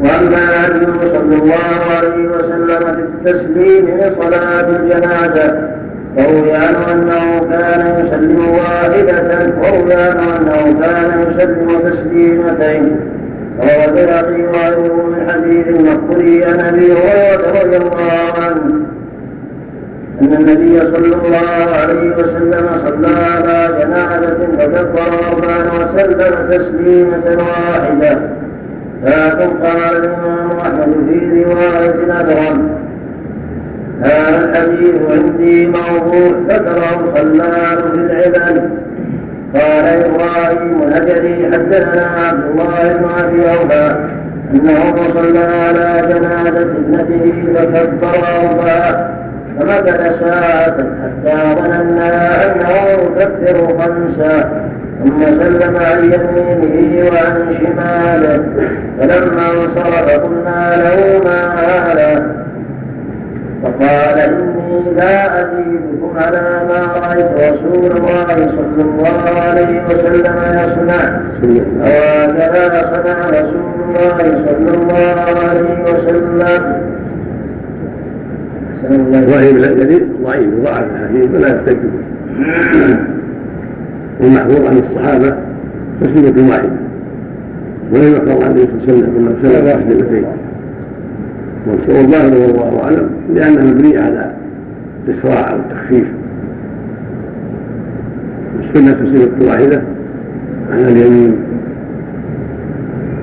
واما 0.00 0.66
النبي 0.68 0.98
صلى 1.14 1.36
الله 1.42 1.78
عليه 1.96 2.28
وسلم 2.28 3.10
بالتسليم 3.24 3.98
لصلاة 3.98 4.68
الجنازة 4.76 5.68
وروي 6.16 6.52
عنه 6.52 6.92
أنه 6.92 7.40
كان 7.50 8.06
يسلم 8.06 8.48
واحدة 8.48 9.52
وروي 9.62 9.94
عنه 9.94 10.36
أنه 10.36 10.80
كان 10.80 11.08
يسلم 11.30 11.68
تسليمتين. 11.90 12.96
روى 13.60 13.84
البيهقي 13.84 14.42
وغيره 14.42 15.06
من 15.06 15.30
حديث 15.30 15.66
المقبري 15.68 16.44
عن 16.44 16.60
أبي 16.60 16.92
هريرة 16.92 17.60
رضي 17.60 17.76
الله 17.76 18.32
عنه 18.44 18.86
أن 20.22 20.34
النبي 20.34 20.80
صلى 20.80 21.14
الله 21.14 21.76
عليه 21.82 22.16
وسلم 22.16 22.66
صلى 22.84 23.16
على 23.16 23.82
جنازة 23.82 24.38
فكبر 24.58 25.10
أربعا 25.32 25.62
وسلم 25.78 26.50
تسليمة 26.50 27.36
واحدة. 27.44 28.18
لكن 29.06 29.50
قال 29.64 29.96
الإمام 29.96 30.50
أحمد 30.60 30.96
في 31.08 31.44
رواية 31.44 32.20
أدرم 32.20 32.70
هذا 34.02 34.44
الحديث 34.44 34.94
عندي 35.10 35.66
موضوع 35.66 36.30
ذكره 36.48 37.00
الخلال 37.00 37.78
في 37.82 37.98
العباد. 37.98 38.70
قال 39.54 39.84
إبراهيم 39.84 40.82
الأجلي 40.82 41.46
حدثنا 41.52 42.06
عبد 42.28 42.44
الله 42.50 42.96
بن 42.96 43.04
أبي 43.24 43.40
أوفى 43.50 43.96
أنه 44.54 44.96
صلى 45.14 45.38
على 45.38 46.02
جنازة 46.08 46.62
ابنته 46.62 47.44
فكبر 47.54 48.22
أربعا 48.42 49.10
فمكث 49.60 50.20
ساعة 50.20 50.76
حتى 51.02 51.36
ظننا 51.54 52.44
أنه 52.46 52.72
يكبر 53.20 53.78
خمسا. 53.78 54.66
ثم 55.04 55.20
سلم 55.20 55.76
عن 55.76 55.98
يمينه 56.04 57.10
وعن 57.10 57.56
شماله 57.58 58.44
فلما 59.00 59.46
انصرف 59.52 60.10
قلنا 60.10 60.76
له 60.76 61.20
ما 61.24 61.54
هذا 61.54 62.36
فقال 63.62 64.18
إني 64.18 64.82
لا 64.96 65.40
أزيدكم 65.40 66.10
على 66.16 66.40
ما 66.68 66.86
رأيت 67.00 67.26
رسول 67.34 67.92
الله 67.96 68.26
صلى 68.36 68.82
الله 68.82 69.40
عليه 69.48 69.82
وسلم 69.88 70.36
يصنع. 70.54 71.20
وهكذا 71.80 72.92
صنع 72.92 73.30
رسول 73.30 73.74
الله 73.88 74.18
صلى 74.18 74.70
الله 74.74 75.48
عليه 75.48 75.82
وسلم. 75.84 76.86
إبراهيم 78.90 79.56
الجليل 79.56 80.08
ضعيف 80.22 80.48
وضعف 80.60 80.82
الحديث 80.94 81.34
ولا 81.34 81.48
يحتج 81.48 81.76
به 81.76 82.96
والمحفوظ 84.20 84.66
عن 84.66 84.78
الصحابة 84.78 85.36
تسليمة 86.00 86.50
واحدة 86.50 86.70
ولم 87.92 88.12
يحفظ 88.12 88.44
عن 88.44 88.50
النبي 88.50 88.68
صلى 88.86 88.94
الله 88.94 89.06
عليه 89.06 89.18
وسلم 89.18 89.36
سلم 89.42 89.80
تسليمتين 89.80 90.24
والظاهر 91.88 92.38
والله 92.38 92.80
أعلم 92.84 93.10
لأنها 93.34 93.64
مبنية 93.64 94.00
على 94.00 94.30
الاسراع 95.08 95.54
والتخفيف 95.54 96.06
السنة 98.60 98.92
تسليمة 98.92 99.28
واحدة 99.40 99.82
على 100.70 100.88
اليمين. 100.88 101.36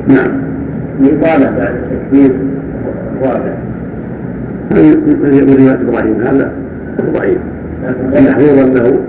نعم. 0.08 0.32
الإطالة 1.02 1.52
بعد 1.58 1.76
التكبير 1.76 2.32
واضح 3.22 3.54
من 4.72 5.50
رواية 5.50 5.82
إبراهيم 5.82 6.22
هذا 6.22 6.52
ضعيف. 7.14 7.38
المحفوظ 8.18 8.60
أنه 8.60 9.00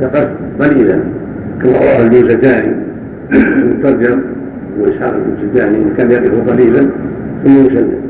يقف 0.00 0.28
قليلا 0.60 0.98
كما 1.62 1.72
رواه 1.72 2.00
الجوزجاني 2.06 2.72
المترجم 3.32 4.20
وإسحاق 4.80 5.14
الجوزجاني 5.14 5.84
كان 5.96 6.10
يقف 6.10 6.50
قليلا 6.50 6.86
ثم 7.44 7.66
يسلم. 7.66 8.00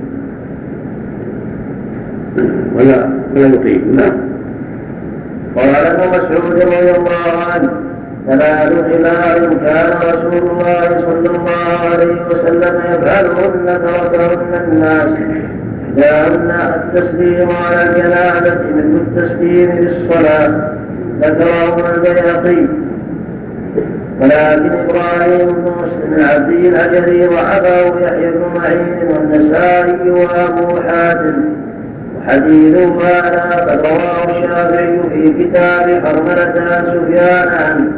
ولا 2.74 3.10
ولا 3.36 3.46
يطيل. 3.46 3.96
نعم. 3.96 4.12
قال 5.56 5.74
ابن 5.74 6.08
مسعود 6.08 6.52
رضي 6.52 6.90
الله 6.90 7.44
عنه 7.52 7.70
ثلاث 8.26 8.72
حمار 8.72 9.54
كان 9.64 9.90
رسول 9.98 10.50
الله 10.50 10.88
صلى 10.88 11.36
الله 11.36 11.70
عليه 11.92 12.26
وسلم 12.30 12.80
يفعلهن 12.90 13.66
تركهن 13.66 14.52
الناس 14.72 15.08
إحداهن 15.90 16.50
التسليم 16.50 17.48
على 17.50 17.90
الجنازة 17.90 18.64
مثل 18.76 19.00
التسليم 19.06 19.70
للصلاة. 19.70 20.72
ذكره 21.20 21.94
البيهقي 21.94 22.66
ولكن 24.20 24.70
إبراهيم 24.70 25.46
بن 25.46 25.72
مسلم 25.78 26.14
العبدي 26.14 26.68
الاجلي 26.68 27.26
وأباه 27.26 28.00
يحيى 28.00 28.30
بن 28.30 28.42
معين 28.56 29.08
والنسائي 29.10 30.10
وأبو 30.10 30.80
حاتم. 30.88 31.44
وحديث 32.18 32.76
هذا 32.78 33.64
قد 33.66 33.86
رواه 33.86 34.38
الشافعي 34.38 35.00
في 35.12 35.44
كتاب 35.44 36.06
حرملة 36.06 36.84
سفيان 36.86 37.48
عنه. 37.48 37.92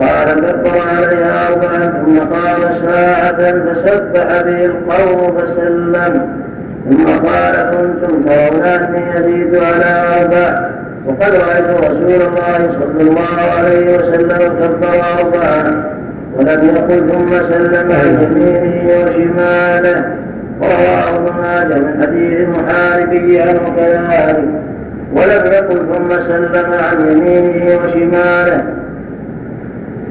وقال 0.00 0.40
كبر 0.40 0.80
عليها 0.96 1.48
أربعا 1.48 2.02
ثم 2.04 2.18
قام 2.18 2.60
ساعة 2.86 3.52
فسبح 3.52 4.42
به 4.42 4.64
القوم 4.64 5.38
فسلم. 5.38 6.26
ثم 6.90 7.04
قال 7.04 7.70
كنتم 7.70 8.22
ترون 8.22 8.62
اني 8.62 9.18
أزيد 9.18 9.56
على 9.56 10.20
أربع 10.20 10.68
وقد 11.08 11.34
رأيت 11.34 11.68
رسول 11.84 12.22
الله 12.22 12.58
صلى 12.80 13.10
الله 13.10 13.36
عليه 13.58 13.96
وسلم 13.96 14.38
كبر 14.60 14.94
أربعا 15.18 15.84
ولم 16.36 16.60
يقل 16.76 17.12
ثم 17.12 17.30
سلم 17.52 17.92
عن 17.92 18.18
يمينه 18.22 18.92
وشماله. 18.98 20.04
ورواه 20.60 21.16
ابن 21.16 21.40
ماجه 21.42 21.78
من 21.78 22.02
حديث 22.02 22.40
المحاربي 22.40 23.40
عنه 23.40 23.60
كذلك 23.76 24.48
ولم 25.12 25.52
يقل 25.52 25.94
ثم 25.94 26.10
سلم 26.10 26.72
عن 26.72 27.10
يمينه 27.10 27.76
وشماله. 27.76 28.64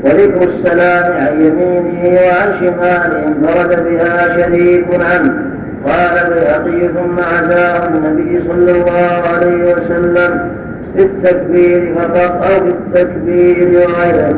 وذكر 0.04 0.50
السلام 0.50 1.14
عن 1.18 1.42
يمينه 1.42 2.20
وعن 2.22 2.60
شماله 2.60 3.28
انفرد 3.28 3.86
بها 3.86 4.38
شريك 4.38 4.86
عنه. 4.94 5.34
قال 5.88 6.18
البيهقي 6.28 6.88
ثم 6.88 7.20
عزاه 7.20 7.88
النبي 7.88 8.44
صلى 8.48 8.72
الله 8.72 9.22
عليه 9.36 9.74
وسلم. 9.74 10.52
بالتكبير 10.96 11.96
فقط 11.96 12.46
أو 12.52 12.66
بالتكبير 12.66 13.68
وغيره 13.68 14.34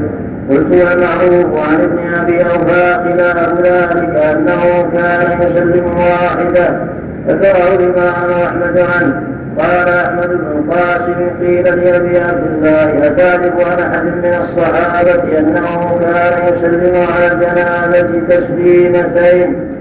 قلت 0.50 0.72
والمعروف 0.72 1.70
عن 1.70 1.82
ابن 1.82 2.14
أبي 2.22 2.42
اوفى 2.42 2.94
خلاف 2.94 3.60
ذلك 3.60 4.16
أنه 4.18 4.92
كان 4.94 5.42
يسلم 5.42 5.86
واحدة 5.86 6.80
ذكره 7.28 7.76
الإمام 7.76 8.32
أحمد 8.46 8.80
عنه. 8.80 9.24
قال 9.60 9.90
أحمد 9.90 10.28
بن 10.28 10.46
القاسم 10.58 11.30
قيل 11.40 11.64
لأبي 11.64 12.20
عبد 12.20 12.44
الله 12.52 13.08
أتعرف 13.08 13.68
عن 13.68 13.80
أحد 13.80 14.06
من 14.06 14.34
الصحابة 14.42 15.40
أنه 15.40 16.00
كان 16.02 16.54
يسلم 16.54 16.94
على 16.96 17.32
الجنازة 17.34 18.22
تسليمتين؟ 18.30 19.79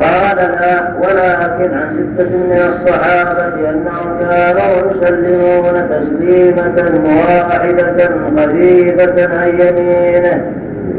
قال 0.00 0.36
لا 0.36 0.92
ولكن 0.98 1.74
عن 1.74 2.06
ستة 2.16 2.30
من 2.36 2.52
الصحابة 2.52 3.70
أنهم 3.70 4.20
كانوا 4.20 4.92
يسلمون 4.92 5.74
تسليمة 5.90 6.78
واحدة 7.04 8.10
خفيفة 8.36 9.38
عن 9.38 9.48
يمينه. 9.48 10.52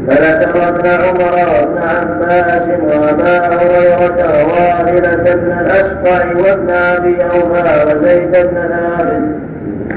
فذكر 0.08 0.68
ابن 0.68 0.88
عمر 0.88 1.34
وابن 1.34 1.78
عباس 1.78 2.62
وأبا 2.82 3.38
هريرة 3.38 4.18
وواهلة 4.18 5.34
بن 5.34 5.52
الأسقع 5.60 6.20
وابن 6.36 6.70
أبي 6.70 7.16
أوفى 7.22 7.86
وزيد 7.86 8.32
بن 8.32 8.56
ثابت. 8.68 9.24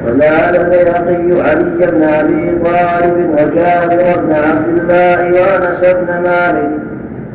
وزاد 0.05 0.55
البيهقي 0.55 1.49
علي 1.49 1.87
بن 1.91 2.03
أبي 2.03 2.59
طالب 2.65 3.29
وجابر 3.33 4.19
بن 4.21 4.33
عبد 4.33 4.67
الله 4.79 5.41
وأنس 5.41 5.93
بن 5.93 6.07
مالك. 6.23 6.69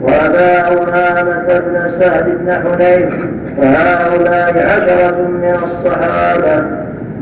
وأبا 0.02 0.68
أمامة 0.68 1.58
بن 1.58 2.00
سعد 2.00 2.24
بن 2.24 2.52
حنيف 2.52 3.10
وهؤلاء 3.58 4.52
عشرة 4.66 5.28
من 5.28 5.54
الصحابة 5.54 6.64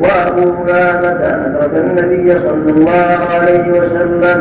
وأبو 0.00 0.42
أمامة 0.42 1.20
أدرك 1.46 1.74
النبي 1.76 2.34
صلى 2.34 2.70
الله 2.72 3.18
عليه 3.34 3.70
وسلم 3.70 4.38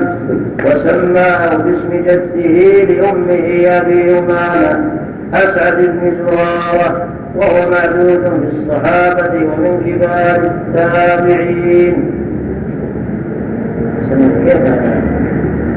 وسماه 0.66 1.58
باسم 1.58 1.92
جده 1.92 2.84
لأمه 2.84 3.78
أبي 3.78 4.18
أمامة 4.18 4.92
أسعد 5.34 5.76
بن 5.78 6.12
زرارة 6.18 7.08
وهو 7.36 7.70
معدود 7.72 8.24
في 8.24 8.58
الصحابة 8.58 9.34
ومن 9.36 9.74
كبار 9.86 10.52
التابعين. 10.52 11.96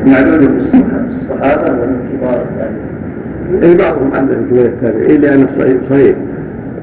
معدود 0.07 0.41
في 0.41 0.83
الصحابة 1.11 1.73
ومن 1.73 1.97
كبار 2.13 2.43
التابعين. 2.43 3.63
اي 3.63 3.75
بعضهم 3.75 4.15
عنده 4.15 4.35
من 4.35 4.47
كبار 4.51 4.65
التابعين 4.67 5.21
لأن 5.21 5.43
الصغير 5.43 5.77
صغير 5.89 6.15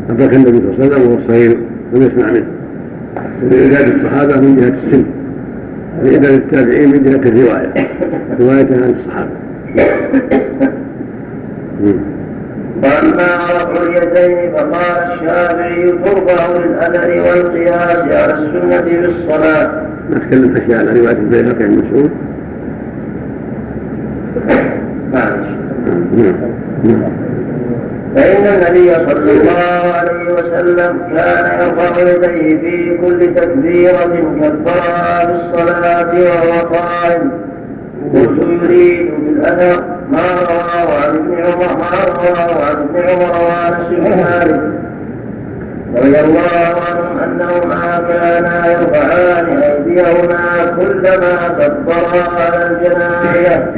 ادرك 0.10 0.34
النبي 0.34 0.52
صلى 0.52 0.60
الله 0.60 0.76
عليه 0.84 0.88
وسلم 0.88 1.12
وهو 1.12 1.20
صغير 1.28 1.58
لم 1.94 2.02
يسمع 2.02 2.32
منه 2.32 2.48
ولإعداد 3.44 3.88
الصحابة 3.94 4.40
من 4.40 4.56
جهة 4.56 4.70
السن 4.70 5.04
ولإعداد 6.02 6.34
التابعين 6.34 6.92
من 6.92 7.04
جهة 7.04 7.30
الرواية 7.30 7.88
رواية 8.40 8.84
عن 8.84 8.96
الصحابة 9.00 9.32
وأما 12.84 13.28
رفع 13.56 13.84
اليدين 13.84 14.52
فقال 14.52 15.12
الشافعي 15.14 15.92
ترفع 15.92 16.58
للاثر 16.58 17.10
والقياس 17.10 17.98
على 17.98 18.34
السنة 18.34 18.82
في 18.82 19.06
الصلاه. 19.06 19.82
نتكلم 20.12 20.56
أشياء 20.56 20.80
على 20.80 21.00
رواية 21.00 21.18
البيهقي 21.18 21.64
عن 21.64 21.78
مسعود. 21.78 22.10
فإن 28.16 28.46
النبي 28.48 28.94
صلى 28.94 29.32
الله 29.32 29.94
عليه 30.00 30.34
وسلم 30.34 30.98
كان 31.16 31.60
يرفع 31.62 32.02
يديه 32.02 32.58
في 32.58 32.98
كل 32.98 33.36
تكبيرة 33.36 34.06
كبرها 34.42 35.26
في 35.28 35.34
الصلاة 35.34 36.14
وهو 36.14 36.68
قائم 36.76 37.32
قلت 38.16 38.44
يريد 38.64 39.10
بالأثر 39.20 39.84
ما 40.12 40.20
رواه 40.50 40.88
عن 41.04 41.16
ابن 41.16 41.34
عمر 41.34 41.78
ما 41.78 41.92
رواه 42.08 42.66
عن 42.66 42.76
ابن 42.76 43.10
عمر 43.10 43.36
وأنس 43.44 43.88
بن 43.90 44.10
مالك. 44.10 44.62
رضي 45.98 46.20
الله 46.20 46.76
عنهم 46.90 47.20
انهما 47.20 48.08
كانا 48.10 48.72
يرفعان 48.72 49.62
أيديهما 49.62 50.76
كلما 50.80 51.38
كبرا 51.60 52.24
على 52.40 52.68
الجنايه 52.72 53.74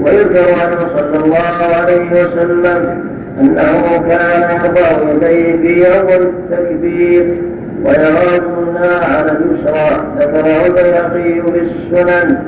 ويذكر 0.00 0.54
عنه 0.64 0.78
صلى 0.96 1.24
الله 1.24 1.76
عليه 1.80 2.10
وسلم 2.10 3.02
أنه 3.40 4.04
كان 4.08 4.50
يرفع 4.50 5.10
يديه 5.10 5.56
في 5.56 5.98
اول 5.98 6.26
التكبير 6.26 7.42
ويرادنا 7.84 8.88
على 9.02 9.32
اليسرى. 9.32 10.04
ذكره 10.18 10.66
البيهقي 10.66 11.52
في 11.52 11.60
السنن 11.60 12.38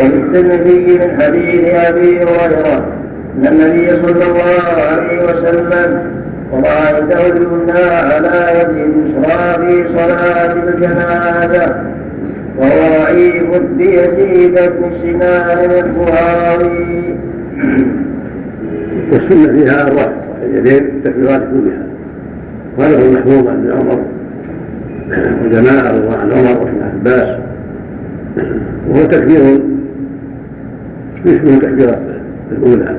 وللترمذي 0.00 0.98
من 0.98 1.22
حديث 1.22 1.74
أبي 1.74 2.20
هريرة 2.20 2.86
أن 3.38 3.46
النبي 3.46 3.88
صلى 3.88 4.24
الله 4.24 4.82
عليه 4.92 5.24
وسلم 5.24 6.16
يده 6.98 7.26
اليمنى 7.26 7.72
على 7.72 8.60
يده 8.60 8.84
اليسرى 8.84 9.66
في 9.66 9.88
صلاة 9.88 10.52
الجنازة. 10.52 11.66
وهو 12.58 13.02
ضعيف 13.02 13.60
بيزيد 13.78 14.54
بن 14.54 14.92
سنان 15.02 15.70
البخاري. 15.70 17.18
والسنة 19.12 19.52
فيها 19.52 19.88
الرفع 19.88 20.12
اليدين 20.42 20.84
التكبيرات 20.84 21.40
كلها 21.40 21.86
وهذا 22.78 22.96
هو 22.96 23.04
المحفوظ 23.04 23.48
عن 23.48 23.72
عمر 23.72 24.00
وجماعة 25.44 26.06
وعن 26.06 26.32
عمر 26.32 26.60
وابن 26.60 26.82
عباس. 26.82 27.28
وهو 28.88 29.04
تكبير 29.04 29.60
يشبه 31.24 31.54
التكبيرات 31.54 31.98
الأولى. 32.52 32.96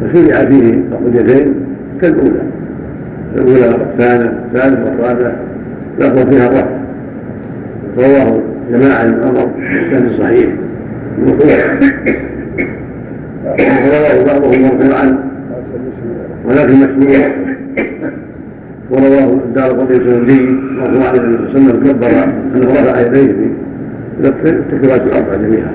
فشرع 0.00 0.44
فيه 0.44 0.80
رفع 0.92 1.06
اليدين 1.06 1.54
كالأولى. 2.00 2.42
الأولى 3.36 3.68
والثانية 3.68 4.32
الثالث 4.46 4.86
والرابع 4.86 5.32
يقوى 6.00 6.26
فيها 6.26 6.46
الرفع 6.46 6.66
رواه 7.98 8.40
جماعة 8.70 9.04
من 9.04 9.22
عمر 9.24 9.50
في 9.90 9.98
الصحيح 10.06 10.46
ورواه 13.58 14.24
بعضهم 14.24 14.62
مرفوعا 14.62 15.18
ولكن 16.44 16.74
مشروع 16.74 17.28
ورواه 18.90 19.32
الدار 19.32 19.70
قطني 19.70 19.96
السندي 19.96 20.40
مرفوعا 20.78 21.10
إلى 21.10 21.20
النبي 21.20 21.52
صلى 21.52 21.58
الله 21.58 21.70
عليه 21.70 21.80
وسلم 21.80 21.92
كبر 21.92 22.24
انه 22.54 22.72
رفع 22.72 23.00
يديه 23.00 23.32
في 24.22 24.48
التكبيرات 24.50 25.02
الاربع 25.02 25.34
جميعا. 25.34 25.72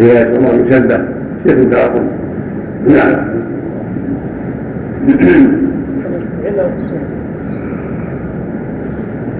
رواية 0.00 0.36
عمر 0.36 0.50
بن 0.56 0.70
شده 0.70 1.04
شيخ 1.46 1.56
الدار 1.58 2.02
نعم. 2.88 3.33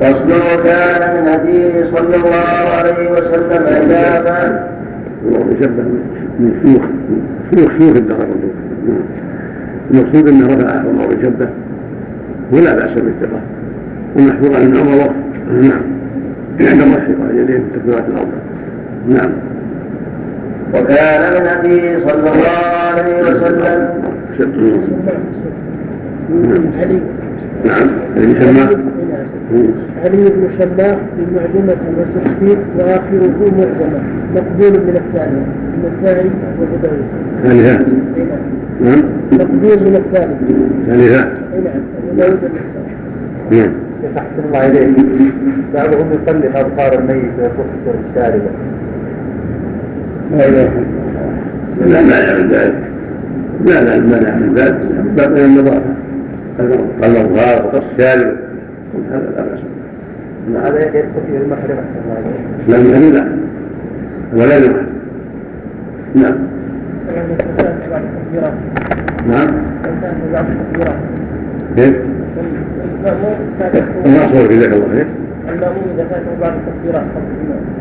فصل 0.01 0.29
كان 0.65 1.03
من 1.15 1.29
هديه 1.29 1.85
صلى 1.95 2.17
الله 2.17 2.69
عليه 2.79 3.11
وسلم 3.11 3.63
إذا 3.67 4.21
بن 5.23 5.57
شده 5.61 5.85
من 6.41 7.97
الدار 7.97 8.27
المقصود 9.91 10.29
أنه 10.29 10.47
رفع 10.47 10.71
عمر 10.71 11.17
شده 11.23 11.49
ولا 12.53 12.75
بأس 12.75 12.95
بالثقة. 12.95 13.41
والمحفوظ 14.17 14.55
عن 14.55 14.77
عمر 14.77 14.97
وقت 14.97 15.15
نعم. 15.63 15.83
عند 16.61 16.81
الرحم 16.81 17.23
عن 17.29 17.39
يديه 17.39 17.57
التكبيرات 17.57 18.05
الاربع 18.09 18.37
نعم. 19.09 19.31
وكان 20.75 21.33
من 21.33 21.47
هديه 21.49 21.99
صلى 22.07 22.31
الله 22.33 22.77
عليه 22.93 23.23
وسلم 23.23 23.89
علي 26.81 27.01
نعم 27.65 27.89
علي 28.17 28.35
سماه 28.41 28.69
علي 30.05 30.17
بن 30.31 30.49
شباح 30.59 30.97
بمعجمة 31.19 31.77
وتشديد 31.99 32.59
وآخره 32.79 33.53
معجمة 33.59 34.01
مقبول 34.35 34.73
من 34.73 34.97
الثاني 35.07 35.41
من 35.77 35.85
الثاني 35.95 36.31
وابو. 36.61 36.77
ثالثة 37.43 37.85
نعم 38.81 39.03
مقبول 39.33 39.79
من 39.91 39.97
الثالث. 39.97 40.39
ثالثة 40.87 41.25
نعم 41.65 41.81
داود 42.19 42.39
نعم 43.51 43.71
أحسن 44.17 44.45
الله 44.47 44.67
إليك 44.67 45.33
بعضهم 45.75 46.07
يصلح 46.13 46.57
أظفار 46.57 46.99
الميت 47.01 47.31
ويقص 47.39 47.97
الشاربة 48.11 48.51
لا 50.37 50.51
لا 50.51 52.03
لا 52.03 52.39
من 52.43 52.49
ذلك 52.49 52.94
لا 53.65 53.81
لا 53.85 53.97
المنع 53.97 54.35
من 54.35 54.55
ذلك 54.55 54.81
باب 55.17 55.31
من 55.31 55.39
النظافة 55.39 55.95
قال 57.03 57.11
الأظهار 57.17 57.67
وقص 57.67 57.85
الشارب 57.93 58.37
هذا 59.11 59.33
لا 59.37 59.43
بأس 59.43 59.61
هذا 60.65 60.87
يدخل 60.87 61.09
فيه 61.27 61.39
المحرم 61.39 61.77
لا 62.69 62.77
المحرم 62.77 63.13
لا 63.13 63.27
ولا 64.33 64.57
المحرم 64.57 64.87
نعم 66.15 66.35
نعم 69.29 69.49
كيف؟ 71.77 71.95
المأصور 74.07 74.47
جزاك 74.49 74.73
الله 74.73 74.89
خير 74.93 75.07
المأمون 75.49 75.85
إذا 75.95 76.05
فاته 76.05 76.41
بعض 76.41 76.53
التكبيرات 76.53 77.05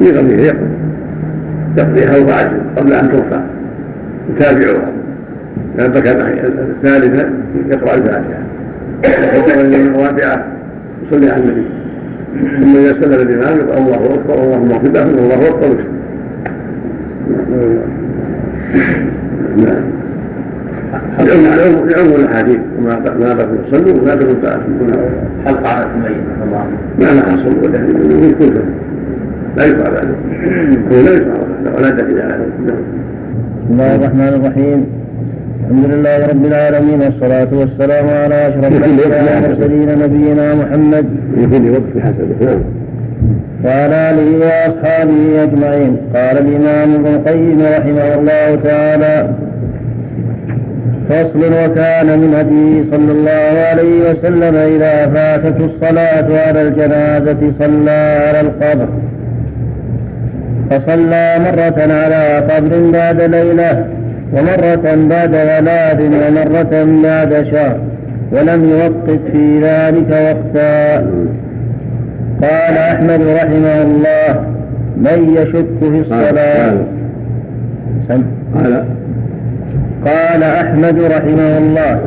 يقضيها 0.02 0.42
يقضي 0.42 0.68
يقضيها 1.78 2.18
وبعد 2.18 2.52
قبل 2.78 2.94
أن 2.94 3.12
ترفع 3.12 3.42
يتابعها 4.30 5.03
إذا 5.76 5.88
بكى 5.88 6.12
الثالثة 6.12 7.30
يقرأ 7.70 7.96
الفاتحة. 7.96 8.44
يقرأ 9.36 9.62
الرابعة 9.62 10.46
يصلي 11.08 11.30
على 11.30 11.44
النبي. 11.44 11.66
ثم 12.60 12.76
إذا 12.76 12.94
سلم 12.94 13.14
الإمام 13.14 13.58
يقول 13.58 13.78
الله 13.78 14.14
أكبر 14.14 14.44
اللهم 14.44 14.72
اغفر 14.72 14.90
له 14.90 15.04
الله 15.04 15.50
أكبر. 15.50 15.76
نعم. 19.58 19.84
لعموم 21.20 22.16
الأحاديث 22.20 22.60
وما 22.80 22.96
ما 23.20 23.26
لكم 23.26 23.58
صلوا 23.72 24.02
وما 24.02 24.12
لكم 24.12 24.34
تكون 24.34 24.92
حلقة 25.46 25.70
على 25.70 25.86
الميت 25.96 26.24
الله. 26.46 26.66
ما 27.00 27.06
لها 27.06 27.36
اصل 27.36 27.54
ولا 27.64 27.80
يكون 28.30 28.54
لا 29.58 29.66
يشرع 29.66 29.90
ذلك 29.90 30.16
هو 30.92 31.02
لا 31.02 31.14
يشرع 31.14 31.36
ولا 31.78 31.90
دليل 31.90 32.22
على 32.22 32.34
ذلك 32.34 32.76
بسم 33.64 33.72
الله 33.72 33.96
الرحمن 33.96 34.42
الرحيم. 34.42 35.03
الحمد 35.64 35.86
لله 35.86 36.28
رب 36.28 36.46
العالمين 36.46 37.02
والصلاة 37.02 37.48
والسلام 37.52 38.06
على 38.24 38.48
أشرف 38.48 38.72
الأنبياء 38.78 39.24
والمرسلين 39.26 39.90
نبينا 40.04 40.56
محمد. 40.56 41.06
يكون 41.38 41.70
وقت 41.70 41.90
بحسبه 41.96 42.36
نعم. 42.46 42.62
وعلى 43.66 43.96
آله 44.10 44.30
وأصحابه 44.46 45.44
أجمعين. 45.44 45.98
قال 46.16 46.38
الإمام 46.38 46.94
ابن 46.94 47.08
القيم 47.16 47.60
رحمه 47.78 48.16
الله 48.20 48.48
تعالى 48.64 49.30
فصل 51.10 51.40
وكان 51.40 52.08
من 52.20 52.34
هديه 52.40 52.76
صلى 52.92 53.12
الله 53.12 53.54
عليه 53.70 54.12
وسلم 54.12 54.56
إذا 54.56 54.96
فاتته 55.16 55.66
الصلاة 55.66 56.48
على 56.48 56.62
الجنازة 56.68 57.42
صلى 57.60 58.02
على 58.28 58.42
القبر. 58.42 58.88
فصلى 60.70 61.36
مرة 61.46 61.94
على 61.94 62.24
قبر 62.50 62.92
بعد 62.92 63.22
ليلة. 63.22 63.86
ومرة 64.34 65.08
بعد 65.10 65.32
ثلاث 65.32 66.00
ومرة 66.02 67.02
بعد 67.04 67.44
شهر 67.44 67.78
ولم 68.32 68.70
يوقت 68.70 69.20
في 69.32 69.60
ذلك 69.60 70.10
وقتا. 70.12 70.98
قال 72.42 72.78
أحمد 72.78 73.22
رحمه 73.22 73.82
الله 73.82 74.46
من 74.98 75.36
يشك 75.38 75.66
في 75.80 76.00
الصلاة. 76.00 76.74
قال. 78.10 78.86
قال. 80.06 80.44
أحمد 80.44 81.02
رحمه 81.02 81.58
الله 81.58 82.00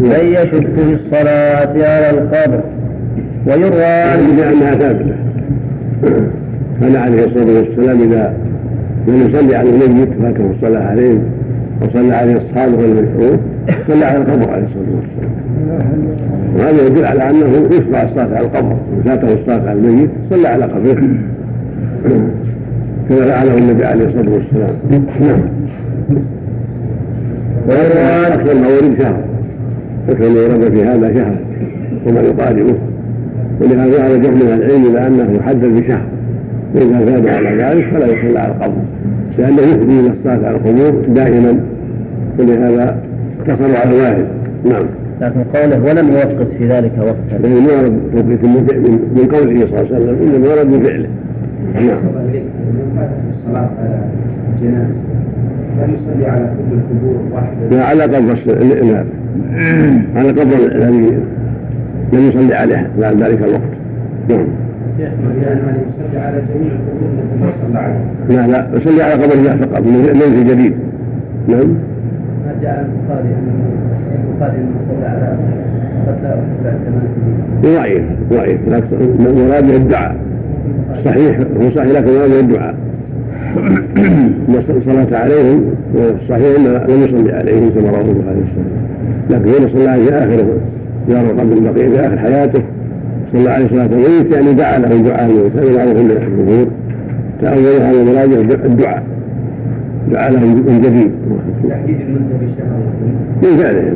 من 0.00 0.32
يشك 0.32 0.66
في 0.76 0.92
الصلاة 0.92 1.72
على 1.72 2.10
القبر 2.10 2.60
ويروى 3.46 3.84
عن 3.84 4.36
لأنها 4.36 4.74
ثابتة. 4.74 5.14
كان 6.80 6.96
عليه 6.96 7.24
الصلاة 7.24 7.58
والسلام 7.58 8.02
إذا 8.02 8.45
من 9.06 9.26
يصلي 9.28 9.56
على 9.56 9.70
الميت 9.70 10.08
فاته 10.22 10.50
الصلاة 10.50 10.80
عليه 10.80 11.18
وصلى 11.82 12.14
عليه 12.14 12.36
الصادق 12.36 12.78
المشهور 12.78 13.38
صلى 13.88 14.04
على 14.04 14.18
القبر 14.18 14.50
عليه 14.50 14.64
الصلاة 14.64 14.96
والسلام. 14.96 15.32
وهذا 16.58 16.86
يدل 16.86 17.04
على 17.04 17.30
أنه 17.30 17.68
يشرع 17.70 18.02
الصلاة 18.02 18.36
على 18.36 18.46
القبر. 18.46 18.76
من 18.96 19.02
فاته 19.04 19.32
الصلاة 19.32 19.68
على 19.68 19.72
الميت 19.72 20.10
صلى 20.30 20.48
على 20.48 20.64
قبره. 20.64 21.08
كما 23.08 23.24
فعله 23.24 23.58
النبي 23.58 23.84
عليه 23.84 24.04
الصلاة 24.04 24.32
والسلام. 24.32 24.74
نعم. 25.20 25.40
أكثر 28.32 28.52
الموارد 28.52 28.98
شهر. 28.98 29.20
أكثر 30.08 30.28
ما 30.28 30.40
ورد 30.40 30.74
في 30.74 30.84
هذا 30.84 31.14
شهر. 31.14 31.36
وما 32.06 32.20
يقاربه 32.20 32.74
ولهذا 33.60 34.14
رجع 34.14 34.30
من 34.30 34.42
العلم 34.42 34.86
إلى 34.86 35.06
انه 35.06 35.32
يحدد 35.38 35.80
بشهر. 35.80 36.06
فاذا 36.76 37.04
زاد 37.04 37.28
على 37.28 37.48
ذلك 37.48 37.88
فلا 37.94 38.06
يصلى 38.06 38.38
على 38.38 38.52
القبر. 38.52 38.82
لأنه 39.38 39.62
يفضي 39.62 40.00
إلى 40.00 40.10
الصلاة 40.10 40.46
على 40.46 40.56
القبور 40.56 41.04
دائما 41.14 41.60
ولهذا 42.38 42.96
اقتصروا 43.40 43.76
على 43.76 43.90
الوارد 43.90 44.26
نعم. 44.64 44.82
لكن 45.20 45.40
قوله 45.54 45.90
ولم 45.90 46.10
يوقت 46.10 46.48
في 46.58 46.68
ذلك 46.68 46.92
وقتا. 46.98 47.42
لأنه 47.42 47.60
ما 47.60 47.72
ورد 47.72 47.98
توقيت 48.10 48.44
من 49.16 49.28
قوله 49.32 49.66
صلى 49.66 49.80
الله 49.80 49.94
عليه 49.94 49.96
وسلم 49.96 50.34
إنما 50.34 50.48
ورد 50.48 50.66
من 50.66 50.82
فعله. 50.82 51.08
نعم. 51.74 51.96
الصلاة 53.30 53.70
على 53.78 54.00
الجنازة 54.56 54.94
هل 55.80 55.94
يصلي 55.94 56.26
على 56.26 56.50
كل 56.70 56.76
القبور 56.76 57.16
واحدة؟ 57.32 57.76
لا 57.76 57.84
على 57.84 58.02
قبر 58.02 58.36
على 60.16 60.28
قبر 60.28 60.74
الذي 60.74 61.18
لم 62.12 62.28
يصلي 62.28 62.54
عليها 62.54 62.86
بعد 63.00 63.22
ذلك 63.22 63.38
الوقت. 63.38 63.76
نعم. 64.28 64.38
يعني 64.38 64.65
على 66.18 66.42
جميع 66.54 66.72
صلى 67.62 68.36
لا 68.36 68.46
لا 68.46 68.66
يصلي 68.74 69.02
على 69.02 69.12
قبر 69.12 69.36
فقط 69.66 69.82
من 69.82 70.34
في 70.34 70.44
جديد. 70.44 70.74
نعم. 71.48 71.68
ما 72.46 72.54
جاء 72.62 72.88
البخاري 72.88 73.28
البخاري 74.14 74.56
أنه 74.58 74.76
صلى 74.88 75.06
على 75.06 75.36
ضعيف 77.62 78.02
ضعيف 78.30 78.60
مراده 79.20 79.76
الدعاء. 79.76 80.16
صحيح 81.04 81.38
هو 81.38 81.70
صحيح 81.70 81.90
لكن 81.90 82.10
مراده 82.12 82.40
الدعاء. 82.40 82.74
صلاة 84.80 85.22
عليهم 85.22 85.64
صحيح 86.28 86.58
لم 86.88 87.02
يصلي 87.04 87.32
عليهم 87.32 87.70
كما 87.70 87.90
رواه 87.90 88.00
البخاري 88.00 88.44
لكن 89.30 89.48
هنا 89.48 89.68
صلى 89.68 89.88
عليه 89.88 90.10
اخر 90.10 90.44
زار 91.08 91.26
قبل 91.26 91.52
البقيع 91.52 91.88
في 91.88 92.00
آخر 92.06 92.18
حياته. 92.18 92.62
صلى 93.32 93.50
عليه 93.50 93.68
صلاه 93.68 93.86
الميت 93.86 94.34
يعني 94.34 94.52
دعا 94.54 94.78
له 94.78 95.02
دعاء 95.02 95.30
الموت 95.30 95.52
هذا 95.56 95.76
معروف 95.76 95.96
من 95.96 96.10
الجمهور 96.10 96.66
تأول 97.42 97.80
هذا 97.82 98.04
مراجع 98.04 98.64
الدعاء 98.64 99.02
دعا 100.12 100.30
له 100.30 100.40
من 100.46 100.80
جديد. 100.84 101.10
تحديد 101.70 102.00
المده 102.00 102.36
بالشهر 102.40 102.78
من 103.42 103.58
فعله. 103.58 103.92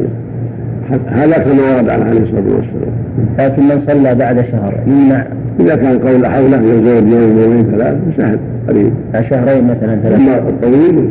هذا 1.07 1.39
كما 1.39 1.77
ورد 1.77 1.89
عن 1.89 2.03
عليه 2.03 2.21
الصلاة 2.21 2.43
والسلام. 2.57 2.95
لكن 3.39 3.63
من 3.63 3.79
صلى 3.79 4.15
بعد 4.15 4.41
شهر. 4.41 4.75
يمنع 4.87 5.25
إذا 5.61 5.77
كان 5.77 5.99
قول 5.99 6.27
حوله 6.27 6.63
يزود 6.63 7.09
يوم 7.09 7.39
يومين 7.39 7.67
ثلاث 7.71 7.97
سهل 8.17 8.39
قريب. 8.69 8.93
شهرين 9.21 9.65
مثلا 9.65 10.01
ثلاث 10.03 10.21
أما 10.21 10.39
الطويل 10.39 11.09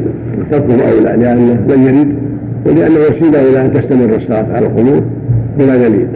تركه 0.52 0.74
أولى 0.74 1.24
لأنه 1.24 1.58
لن 1.70 1.84
يريد 1.84 2.08
ولأنه 2.66 2.96
وسيله 3.10 3.50
إلى 3.50 3.62
أن 3.66 3.74
تستمر 3.74 4.16
الصلاة 4.16 4.46
على 4.54 4.66
القبور 4.66 5.02
بلا 5.60 5.78
دليل 5.78 6.08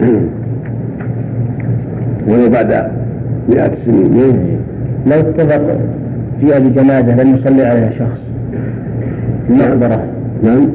ولو 2.28 2.48
بعد 2.48 2.90
مئات 3.48 3.72
السنين 3.72 4.58
لو 5.06 5.20
اتفق 5.20 5.62
جيء 6.40 6.58
بجنازة 6.58 7.22
لم 7.22 7.34
يصلي 7.34 7.64
عليها 7.66 7.90
شخص. 7.90 8.20
في 9.46 9.52
المقبرة. 9.52 10.04
نعم. 10.42 10.68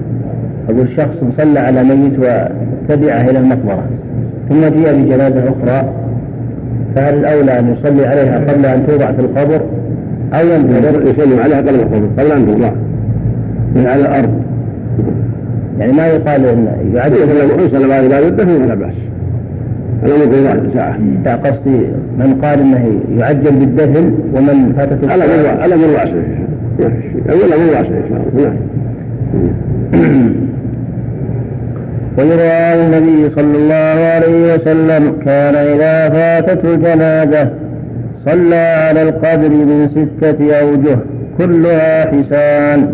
أقول 0.70 0.90
شخص 0.90 1.24
صلى 1.38 1.60
على 1.60 1.84
ميت 1.84 2.20
وتبعه 2.20 3.22
إلى 3.22 3.40
المقبرة. 3.40 3.84
ثم 4.50 4.62
جيء 4.62 5.04
بجنازة 5.04 5.44
أخرى 5.44 5.90
فهل 6.96 7.18
الأولى 7.18 7.60
أن 7.60 7.72
يصلي 7.72 8.08
عليها 8.08 8.40
قبل 8.40 8.66
أن 8.66 8.88
توضع 8.88 9.12
في 9.12 9.20
القبر 9.20 9.62
أو 10.34 10.48
ينتظر 10.48 11.02
يصلي 11.02 11.42
عليها 11.42 11.58
قبل 11.58 11.76
القبر 11.76 12.08
قبل 12.18 12.32
أن 12.32 12.48
توضع. 12.48 12.72
على 13.90 14.02
الأرض. 14.02 14.30
يعني 15.80 15.94
ما 15.94 16.08
يقال 16.08 16.46
إن 16.46 16.68
يعد 16.96 17.14
صلى 17.72 17.88
بعد 17.88 18.04
ذلك 18.04 18.42
فلا 18.42 18.76
بأس. 18.76 18.94
الامر 20.04 20.60
في 20.60 20.74
ساعه 20.76 20.98
لا. 21.26 21.36
قصدي 21.36 21.80
من 22.18 22.40
قال 22.44 22.60
إنه 22.60 23.00
يعجل 23.18 23.52
بالدفن 23.52 24.14
ومن 24.34 24.74
فاتته 24.78 25.08
من 25.76 25.96
راسه 26.00 26.24
اول 27.30 27.60
من 27.60 27.70
راسه 27.76 27.98
إن 27.98 28.04
شاء 28.10 28.22
الله. 28.34 28.44
نعم. 28.44 30.34
ويروى 32.18 32.52
عن 32.52 32.78
النبي 32.80 33.30
صلى 33.30 33.58
الله 33.58 33.98
عليه 34.16 34.56
وسلم 34.56 35.16
كان 35.26 35.56
إذا 35.56 36.10
فاتته 36.10 36.74
الجنازة 36.74 37.50
صلى 38.26 38.56
على 38.56 39.02
القبر 39.02 39.50
من 39.50 39.88
ستة 39.88 40.60
أوجه 40.60 41.00
كلها 41.38 42.06
حسان. 42.06 42.90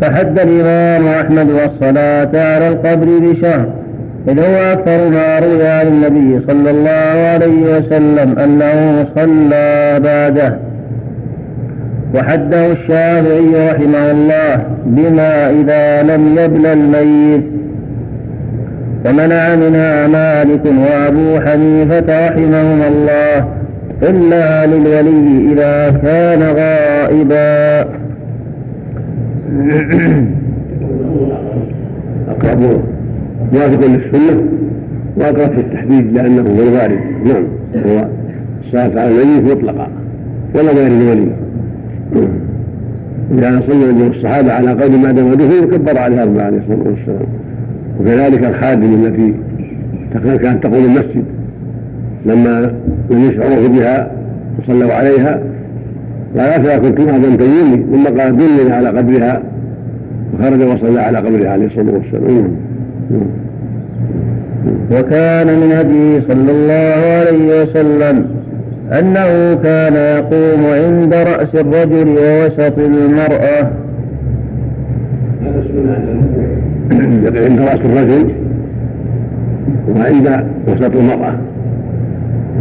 فحد 0.00 0.38
الإمام 0.38 1.06
أحمد 1.06 1.50
والصلاة 1.50 2.54
على 2.54 2.68
القبر 2.68 3.06
بشهر. 3.18 3.83
إذ 4.28 4.40
هو 4.40 4.72
أكثر 4.72 5.08
ما 5.08 5.38
روي 5.38 5.66
عن 5.66 5.86
النبي 5.86 6.40
صلى 6.40 6.70
الله 6.70 7.28
عليه 7.32 7.78
وسلم 7.78 8.38
أنه 8.38 9.06
صلى 9.16 10.00
بعده. 10.04 10.58
وحده 12.14 12.72
الشافعي 12.72 13.70
رحمه 13.70 14.10
الله 14.10 14.64
بما 14.86 15.50
إذا 15.50 16.02
لم 16.02 16.38
يبل 16.38 16.66
الميت. 16.66 17.44
ومنع 19.06 19.54
منها 19.56 20.06
مالك 20.06 20.66
وأبو 20.66 21.40
حنيفة 21.40 22.28
رحمهما 22.28 22.88
الله 22.88 23.48
إلا 24.02 24.66
للولي 24.66 25.52
إذا 25.52 26.00
كان 26.02 26.42
غائبا. 26.42 27.88
أقرب 32.28 32.80
موافق 33.52 33.86
للسنة 33.86 34.42
وأقرب 35.16 35.52
في 35.52 35.60
التحديد 35.60 36.12
لأنه 36.12 36.40
هو 36.40 36.68
الوارد. 36.68 37.00
نعم. 37.24 37.44
هو 37.86 38.08
الصلاة 38.64 39.00
على 39.00 39.22
الميت 39.22 39.56
مطلقا. 39.56 39.88
ولا 40.54 40.72
غير 40.72 40.86
الولي 40.86 41.28
إذا 43.38 43.62
صلى 43.66 44.06
الصحابة 44.06 44.52
على 44.52 44.70
قول 44.70 44.98
ما 44.98 45.12
دام 45.12 45.34
دفن 45.34 45.76
كبر 45.76 45.98
عليه 45.98 46.22
أربعة 46.22 46.44
عليه 46.44 46.58
الصلاة 46.58 46.90
والسلام. 46.90 47.26
وكذلك 48.00 48.44
الخادم 48.44 48.94
التي 48.94 49.34
كانت 50.42 50.62
تقوم 50.62 50.84
المسجد 50.84 51.24
لما 52.26 52.74
لم 53.10 53.18
يشعروا 53.18 53.68
بها 53.68 54.10
وصلوا 54.58 54.92
عليها 54.92 55.40
قال 56.38 56.48
أفلا 56.48 56.78
كنتم 56.78 57.08
اذن 57.08 57.38
تجوني 57.38 57.86
ثم 57.92 58.20
قال 58.20 58.36
دلني 58.36 58.72
على 58.72 58.88
قبرها 58.88 59.42
وخرج 60.34 60.62
وصلى 60.62 61.00
على 61.00 61.18
قبرها 61.18 61.50
عليه 61.50 61.66
الصلاة 61.66 61.94
والسلام. 61.94 62.48
وكان 64.92 65.46
من 65.46 65.72
هديه 65.72 66.20
صلى 66.20 66.50
الله 66.50 66.94
عليه 67.18 67.62
وسلم 67.62 68.26
أنه 68.92 69.54
كان 69.54 69.94
يقوم 69.94 70.64
عند 70.66 71.14
رأس 71.14 71.54
الرجل 71.54 72.08
ووسط 72.08 72.78
المرأة. 72.78 73.70
عند 76.90 77.60
رأس 77.60 77.80
الرجل 77.84 78.30
وعند 79.96 80.46
وسط 80.68 80.96
المرأة. 80.96 81.34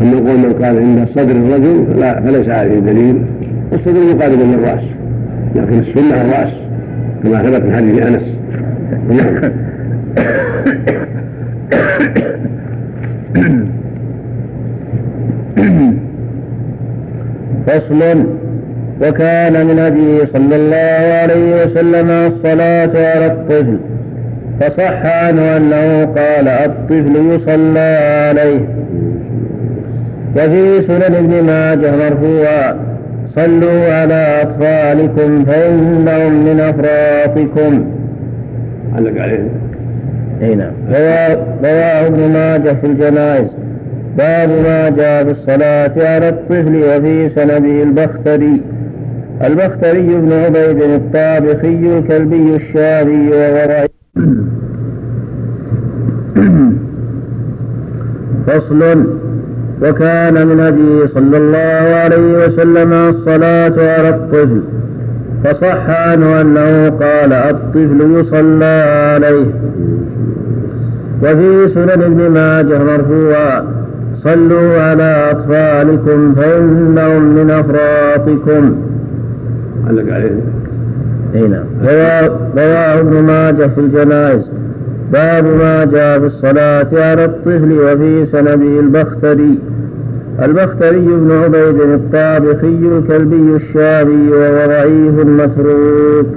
أما 0.01 0.11
يقول 0.11 0.37
من 0.37 0.53
قال 0.63 0.79
عند 0.79 1.07
صدر 1.15 1.31
الرجل 1.35 1.85
فلا 1.93 2.21
فليس 2.21 2.49
عليه 2.49 2.79
دليل. 2.79 3.21
والصدر 3.71 4.15
مقارب 4.15 4.39
للرأس 4.39 4.83
لكن 5.55 5.79
السنة 5.79 6.21
الرأس 6.21 6.53
كما 7.23 7.43
ثبت 7.43 7.65
من 7.65 7.75
حديث 7.75 8.05
أنس. 8.07 8.23
فصل 17.67 18.01
وكان 19.01 19.65
من 19.67 19.79
هديه 19.79 20.25
صلى 20.25 20.55
الله 20.55 21.13
عليه 21.21 21.63
وسلم 21.65 22.09
الصلاة 22.09 23.11
على 23.13 23.25
الطفل 23.25 23.77
فصح 24.61 25.05
عنه 25.05 25.57
أنه 25.57 26.05
قال 26.05 26.47
الطفل 26.47 27.15
يصلى 27.31 27.97
عليه. 28.29 28.59
وفي 30.35 30.81
سنن 30.81 31.15
ابن 31.15 31.43
ماجه 31.43 31.91
مرفوعا 31.91 32.75
صلوا 33.35 33.93
على 33.93 34.41
أطفالكم 34.41 35.45
فإنهم 35.45 36.45
من 36.45 36.59
أفراطكم. 36.59 37.85
علق 38.95 39.21
عليه 39.21 39.47
أي 40.43 40.55
نعم. 40.55 40.73
رواه 40.89 42.07
ابن 42.07 42.33
ماجه 42.33 42.73
في 42.73 42.87
الجنائز. 42.87 43.55
باب 44.17 44.49
ما 44.49 44.89
جاء 44.89 45.23
في 45.23 45.31
الصلاة 45.31 45.91
على 45.97 46.29
الطفل 46.29 46.75
وفي 46.75 47.29
سنده 47.29 47.83
البختري. 47.83 48.61
البختري 49.45 50.01
بن 50.01 50.31
عبيد 50.31 50.81
الطابخي 50.81 51.97
الكلبي 51.97 52.55
الشاذي 52.55 53.29
وورعي 53.29 53.87
فصل. 58.47 59.05
وكان 59.81 60.47
من 60.47 60.59
هدي 60.59 61.07
صلى 61.07 61.37
الله 61.37 61.95
عليه 61.95 62.45
وسلم 62.45 62.93
الصلاة 62.93 63.97
على 63.97 64.09
الطفل. 64.09 64.61
فصح 65.43 65.89
عنه 65.89 66.41
أنه 66.41 66.89
قال 66.89 67.33
الطفل 67.33 68.19
يصلى 68.19 68.83
عليه. 69.13 69.45
وفي 71.23 71.73
سنن 71.73 71.89
ابن 71.89 72.29
ماجه 72.29 72.83
مرفوعا 72.83 73.63
صلوا 74.17 74.81
على 74.81 75.31
أطفالكم 75.31 76.35
فإنهم 76.35 77.35
من 77.35 77.51
أفراطكم. 77.51 78.75
علق 79.87 80.13
عليه. 80.13 80.39
أي 81.35 81.47
نعم. 81.47 81.65
رواه 82.57 82.99
ابن 82.99 83.23
ماجه 83.23 83.67
في 83.67 83.81
الجنائز. 83.81 84.49
باب 85.13 85.45
ما 85.45 85.85
جاء 85.85 86.19
في 86.19 86.25
الصلاة 86.25 86.87
على 86.93 87.25
الطفل 87.25 87.71
وفي 87.71 88.25
سنده 88.25 88.79
البختري. 88.79 89.59
البختري 90.41 91.05
بن 91.05 91.31
عبيد 91.31 91.81
الطابخي 91.81 92.67
الكلبي 92.67 93.55
الشاذي 93.55 94.29
وهو 94.29 94.67
ضعيف 94.67 95.25
متروك 95.25 96.27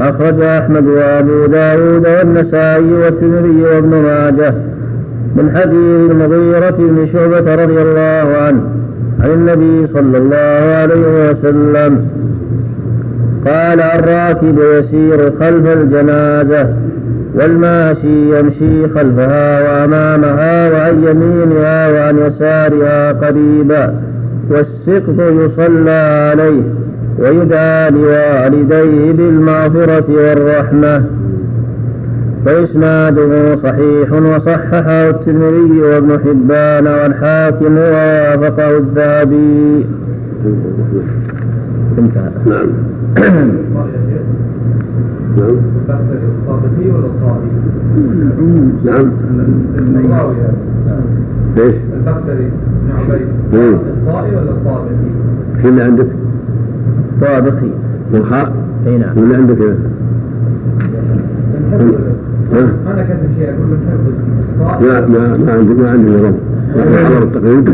أخرج 0.00 0.40
أحمد 0.40 0.86
وأبو 0.86 1.46
داود 1.46 2.06
والنسائي 2.06 2.92
والترمذي 2.92 3.62
وابن 3.62 3.88
ماجه 3.88 4.54
من 5.36 5.56
حديث 5.56 6.10
المغيرة 6.10 6.76
بن 6.78 7.06
شعبة 7.06 7.54
رضي 7.54 7.82
الله 7.82 8.36
عنه 8.36 8.62
عن 9.20 9.30
النبي 9.30 9.86
صلى 9.86 10.18
الله 10.18 10.74
عليه 10.74 11.30
وسلم. 11.30 12.08
قال 13.46 13.80
الراكب 13.80 14.58
يسير 14.58 15.32
خلف 15.40 15.76
الجنازة. 15.76 16.74
والماشي 17.34 18.38
يمشي 18.38 18.88
خلفها 18.88 19.62
وأمامها 19.62 20.70
وعن 20.70 21.04
يمينها 21.08 21.90
وعن 21.90 22.18
يسارها 22.18 23.12
قريبا 23.12 23.94
والسقط 24.50 25.20
يصلى 25.20 26.30
عليه 26.30 26.62
ويدعى 27.18 27.90
لوالديه 27.90 29.12
بالمغفرة 29.12 30.04
والرحمة. 30.08 31.04
فإسناده 32.46 33.56
صحيح 33.56 34.12
وصححه 34.12 35.10
الترمذي 35.10 35.80
وابن 35.80 36.18
حبان 36.24 36.86
والحاكم 36.86 37.78
ووافقه 37.78 38.76
الذهبي. 38.76 39.86
انتهى. 41.98 42.30
نعم. 42.50 42.68
نعم. 45.36 45.56
الطابقي 45.88 46.90
ولا 46.90 47.06
الطائي؟ 47.06 47.50
نعم. 48.84 49.10
ليش؟ 51.56 51.74
البختري 51.96 52.50
بن 52.84 52.90
عبيد 52.98 53.26
الطائي 53.52 54.36
ولا 54.36 54.50
الطابقي؟ 54.50 54.94
في 55.62 55.68
اللي 55.68 55.82
عندك؟ 55.82 56.06
طابقي. 57.20 57.70
والخاء؟ 58.14 58.52
إي 58.86 58.98
نعم. 58.98 59.18
واللي 59.18 59.34
عندك 59.36 59.58
أنا 62.86 63.02
كتب 63.02 63.30
شيء 63.38 63.50
أقول 63.50 64.86
لا 64.86 65.06
ما 65.06 65.36
ما 65.36 65.52
عندي 65.52 65.74
ما 65.74 65.90
عندي 65.90 66.10
نظام 66.10 66.34
حضر 66.76 67.22
التقريب. 67.22 67.68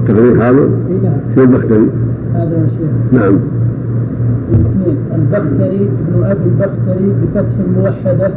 التقريب 0.00 0.40
حاضر 0.40 0.68
شو 1.34 1.42
البختري؟ 1.42 1.88
هذا 2.34 2.68
شيخ 2.78 3.20
نعم. 3.20 3.38
اثنين 4.54 4.96
البختري 5.14 5.88
ابن 6.08 6.24
أبي 6.24 6.44
البختري 6.44 7.08
بفتح 7.22 7.54
الموحده 7.66 8.30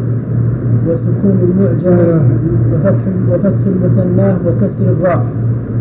وسكون 0.88 1.38
المعجم 1.44 2.22
وفتح 2.74 3.04
وفتح 3.32 3.60
المثناه 3.68 4.36
وكسر 4.48 4.92
الراء. 4.92 5.26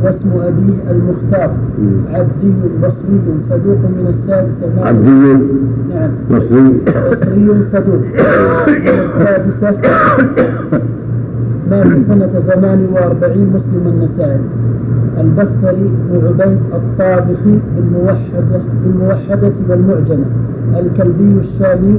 واسم 0.05 0.31
أبيه 0.35 0.91
المختار. 0.91 1.51
عبدي 2.15 2.53
بصري 2.83 3.21
صدوق 3.51 3.79
من 3.79 4.15
السادسة 4.15 4.87
عبدي 4.89 5.11
نعم. 5.95 6.11
بصري. 6.31 6.81
بصري 7.11 7.65
صدوق. 7.73 8.03
السادسة. 9.49 9.81
مات 11.71 11.87
سنة 12.09 12.27
48 12.49 13.51
مسلم 13.55 13.85
النسائي. 13.87 14.41
البختري 15.23 15.91
بن 16.11 16.27
عبيد 16.27 16.59
الطابخي 16.75 17.59
بالموحدة 17.77 18.61
بالموحدة 18.85 19.53
والمعجمة. 19.69 20.25
الكلبي 20.79 21.41
الشامي 21.41 21.99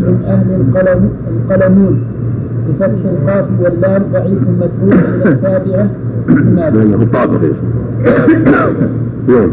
من 0.00 0.22
أهل 0.26 0.48
القلم 0.60 1.10
القلمون. 1.30 2.04
بفتح 2.68 3.02
القاف 3.04 3.46
واللام 3.60 4.02
ضعيف 4.12 4.38
متروك 4.60 5.04
من 6.28 6.56
لأنه 6.56 7.06
طابق 7.12 7.40
نعم 9.28 9.50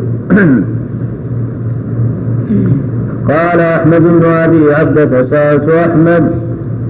قال 3.29 3.59
أحمد 3.59 4.01
بن 4.01 4.25
أبي 4.25 4.73
عبدة 4.73 5.23
سألت 5.23 5.69
أحمد 5.69 6.31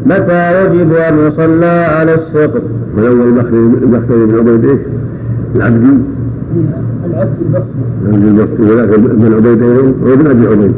متى 0.06 0.66
يجب 0.66 0.94
أن 0.94 1.28
يصلى 1.28 1.66
على 1.66 2.16
السقف؟ 2.16 2.62
والأول 2.96 3.40
البختري 3.84 4.26
بن 4.26 4.40
عبيد 4.40 4.66
إيش؟ 4.66 4.80
العبدي 5.56 6.15
العبد 7.06 7.38
البصري 7.42 7.84
العبد 8.04 8.30
البصري 8.30 8.64
وذاك 8.72 8.94
ابن 8.94 9.34
عبيد 9.34 9.64
هو 9.64 10.14
ابن 10.14 10.28
أبي 10.28 10.48
عبيد. 10.48 10.74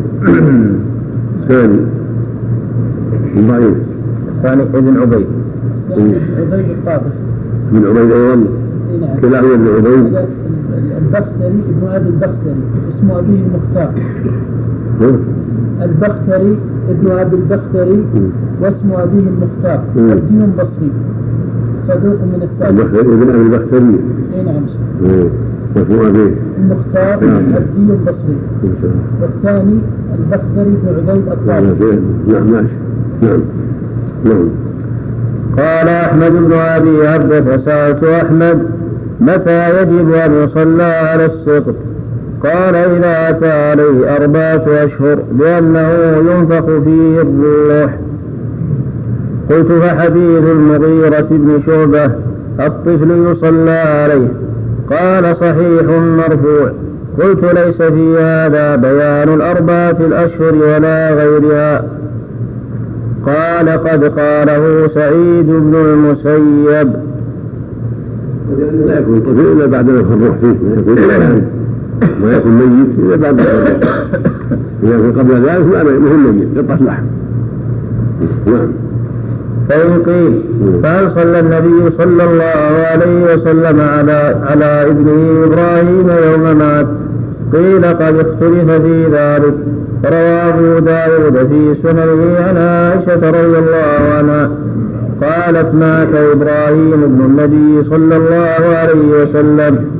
ثاني. 1.48 1.80
ضعيف 3.48 3.78
الثاني 4.38 4.64
ابن 4.64 4.98
عبيد. 4.98 5.28
عبيد 5.92 6.70
الطابخ 6.70 7.14
ابن 7.72 7.86
عبيد 7.88 8.48
نعم. 9.02 9.20
كلاهما 9.22 9.54
ابن 9.54 9.68
عبيد. 9.68 10.28
البختري 10.98 11.60
ابن 11.70 11.88
أبي 11.88 12.10
البختري. 12.10 12.62
اسم 12.90 13.12
ابيه 13.12 13.42
المختار. 13.46 13.92
البختري 15.82 16.58
ابن 16.90 17.12
أبي 17.12 17.36
البختري 17.36 18.04
واسم 18.62 18.92
ابيه 18.92 19.26
المختار. 19.34 19.80
عبدي 19.98 20.40
بصري. 20.58 20.92
صدوق 21.88 22.20
من 22.22 22.50
البختري 22.70 23.14
ابن 23.14 23.30
أبي 23.30 23.42
البختري. 23.42 24.00
اي 24.36 24.44
نعم. 24.44 24.64
أبيه 25.82 26.36
المختار 26.58 27.26
نعم. 27.26 27.54
عبدي 27.56 27.94
بصري 28.06 28.38
والثاني 29.22 29.80
البختري 30.20 30.78
بن 30.84 31.10
عبيد 31.10 31.28
الطارق 31.28 32.00
نعم 32.28 32.52
ماشي. 32.52 32.74
نعم. 33.22 33.42
نعم. 34.26 34.50
قال 35.58 35.88
أحمد 35.88 36.32
بن 36.32 36.54
أبي 36.54 37.08
عبدة 37.08 37.58
سألت 37.58 38.04
أحمد 38.04 38.60
متى 39.20 39.82
يجب 39.82 40.14
أن 40.14 40.34
يصلى 40.44 40.84
على 40.84 41.26
السقط 41.26 41.76
قال 42.44 42.76
إذا 42.76 43.30
أتى 43.30 43.52
عليه 43.52 44.16
أربعة 44.16 44.64
أشهر 44.86 45.20
لأنه 45.40 45.92
ينفخ 46.18 46.66
فيه 46.66 47.22
الروح. 47.22 47.98
قلت 49.50 49.72
فحديث 49.72 50.52
المغيرة 50.52 51.28
بن 51.32 51.62
شعبة 51.66 52.12
الطفل 52.60 53.32
يصلى 53.32 53.72
عليه. 53.72 54.28
قال 54.90 55.36
صحيح 55.36 55.84
مرفوع. 56.18 56.72
قلت 57.20 57.44
ليس 57.44 57.82
في 57.82 58.18
هذا 58.18 58.76
بيان 58.76 59.34
الأربعة 59.34 59.98
الأشهر 60.00 60.56
ولا 60.56 61.14
غيرها. 61.14 61.84
قال 63.26 63.70
قد 63.70 64.04
قاله 64.04 64.88
سعيد 64.88 65.48
بن 65.48 65.76
المسيب. 65.76 66.94
لا 68.86 69.00
يكون 69.00 69.20
طفل 69.20 69.40
الا 69.40 69.66
بعد 69.66 69.90
ما 69.90 70.00
يكون 70.00 70.24
الروح 70.24 70.38
فيه 70.38 70.56
ما 72.22 72.36
يكون 72.36 72.52
ميت 72.52 73.00
إلا 73.00 73.16
بعد 73.16 73.42
ما 74.84 74.96
يكون 74.96 75.12
قبل 75.20 75.34
ذلك 75.34 75.66
ما 75.66 75.84
ما 75.84 76.12
هو 76.12 76.32
ميت. 76.32 76.58
قطعه 76.58 76.84
لحم 76.84 77.04
نعم. 78.46 78.87
فإن 79.70 80.04
قيل 80.06 80.42
فهل 80.84 81.12
صلى 81.12 81.40
النبي 81.40 81.92
صلى 81.98 82.24
الله 82.24 82.86
عليه 82.92 83.34
وسلم 83.34 83.82
على 83.82 84.36
على 84.50 84.86
ابنه 84.90 85.44
إبراهيم 85.46 86.10
يوم 86.32 86.58
مات. 86.58 86.88
قيل 87.54 87.86
قد 87.86 88.16
اختلف 88.16 88.72
في 88.72 89.06
ذلك. 89.06 89.54
رواه 90.06 90.50
أبو 90.50 90.80
داود 90.80 91.48
في 91.48 91.76
سننه 91.84 92.38
عن 92.40 92.58
عائشة 92.58 93.30
رضي 93.30 93.60
الله 93.60 94.16
عنها. 94.18 94.52
قالت 95.22 95.74
مات 95.74 96.16
إبراهيم 96.16 97.04
ابن 97.04 97.26
النبي 97.26 97.84
صلى 97.90 98.18
الله 98.18 98.76
عليه 98.76 99.24
وسلم. 99.24 99.97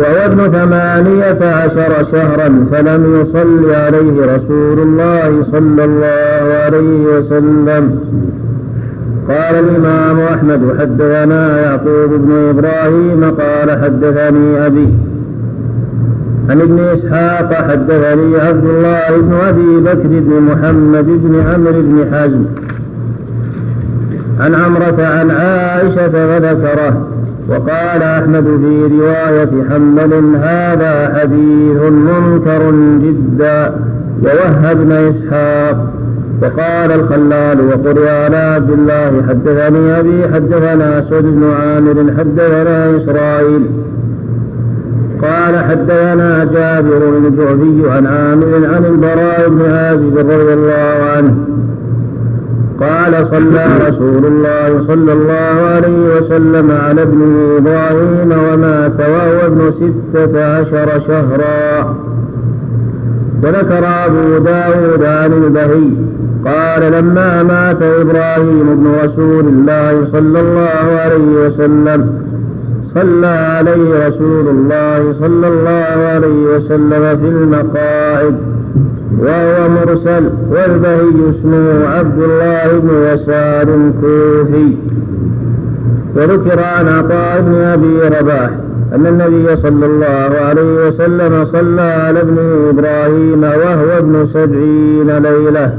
وهو 0.00 0.24
ابن 0.24 0.52
ثمانية 0.52 1.40
عشر 1.44 2.04
شهرا 2.12 2.66
فلم 2.72 3.20
يصل 3.20 3.70
عليه 3.74 4.36
رسول 4.36 4.78
الله 4.78 5.44
صلى 5.52 5.84
الله 5.84 6.54
عليه 6.64 7.18
وسلم. 7.18 8.00
قال 9.28 9.54
الإمام 9.64 10.20
أحمد 10.20 10.60
حدثنا 10.80 11.60
يعقوب 11.60 12.10
بن 12.10 12.32
إبراهيم 12.50 13.24
قال 13.24 13.70
حدثني 13.82 14.66
أبي 14.66 14.88
عن 16.50 16.60
ابن 16.60 16.78
إسحاق 16.80 17.54
حدثني 17.54 18.40
عبد 18.40 18.64
الله 18.64 19.20
بن 19.20 19.32
أبي 19.48 19.80
بكر 19.80 20.08
بن 20.08 20.42
محمد 20.42 21.06
بن 21.06 21.44
عمرو 21.48 21.82
بن 21.82 22.14
حزم 22.14 22.44
عن 24.40 24.54
عمرة 24.54 25.04
عن 25.04 25.30
عائشة 25.30 26.14
وذكره. 26.30 27.06
وقال 27.48 28.02
أحمد 28.02 28.44
في 28.44 28.88
رواية 28.96 29.68
حنبل 29.70 30.36
هذا 30.36 31.20
حديث 31.20 31.82
منكر 31.90 32.70
جدا 33.02 33.74
ووهب 34.22 34.76
بن 34.76 34.92
إسحاق 34.92 35.92
وقال 36.42 36.92
الخلال 36.92 37.60
وقرئ 37.60 38.08
على 38.08 38.36
عبد 38.36 38.70
الله 38.70 39.22
حدثني 39.28 39.98
أبي 40.00 40.34
حدثنا 40.34 40.98
أسود 40.98 41.24
بن 41.24 41.44
عامر 41.50 42.14
حدثنا 42.18 42.96
إسرائيل. 42.96 43.70
قال 45.22 45.64
حدثنا 45.64 46.44
جابر 46.44 46.98
بن 46.98 47.26
الجعفي 47.26 47.90
عن 47.90 48.06
عامر 48.06 48.66
عن 48.74 48.84
البراء 48.84 49.48
بن 49.48 49.70
عازب 49.70 50.18
رضي 50.18 50.52
الله 50.52 50.96
عنه 51.16 51.34
قال 52.80 53.28
صلى 53.30 53.64
رسول 53.88 54.26
الله 54.26 54.84
صلى 54.88 55.12
الله 55.12 55.54
عليه 55.74 56.16
وسلم 56.16 56.70
على 56.70 57.02
ابنه 57.02 57.56
إبراهيم 57.56 58.32
ومات 58.32 59.00
وهو 59.00 59.46
ابن 59.46 59.72
ستة 59.72 60.44
عشر 60.44 61.00
شهرا. 61.00 61.96
وذكر 63.42 63.84
أبو 64.06 64.38
داود 64.38 65.04
عن 65.04 65.32
البهي 65.32 65.90
قال 66.44 66.92
لما 66.92 67.42
مات 67.42 67.82
إبراهيم 67.82 68.74
بن 68.74 68.92
رسول 69.04 69.44
الله 69.44 70.06
صلى 70.12 70.40
الله 70.40 71.00
عليه 71.04 71.46
وسلم 71.46 72.20
صلى 72.94 73.26
عليه 73.26 74.08
رسول 74.08 74.48
الله 74.48 75.14
صلى 75.20 75.48
الله 75.48 75.96
عليه 76.14 76.56
وسلم 76.56 77.18
في 77.20 77.28
المقاعد. 77.28 78.59
وهو 79.18 79.68
مرسل 79.68 80.30
والبهي 80.50 81.30
اسمه 81.30 81.88
عبد 81.88 82.22
الله 82.22 82.78
بن 82.78 82.90
يسار 83.14 83.62
الكوفي. 83.62 84.76
وذكر 86.16 86.60
عن 86.60 86.88
عطاء 86.88 87.40
بن 87.40 87.54
أبي 87.54 88.16
رباح 88.20 88.50
أن 88.94 89.06
النبي 89.06 89.56
صلى 89.56 89.86
الله 89.86 90.30
عليه 90.48 90.88
وسلم 90.88 91.44
صلى 91.44 91.82
على 91.82 92.20
ابنه 92.20 92.70
إبراهيم 92.70 93.42
وهو 93.42 93.98
ابن 93.98 94.26
سبعين 94.34 95.18
ليلة. 95.18 95.74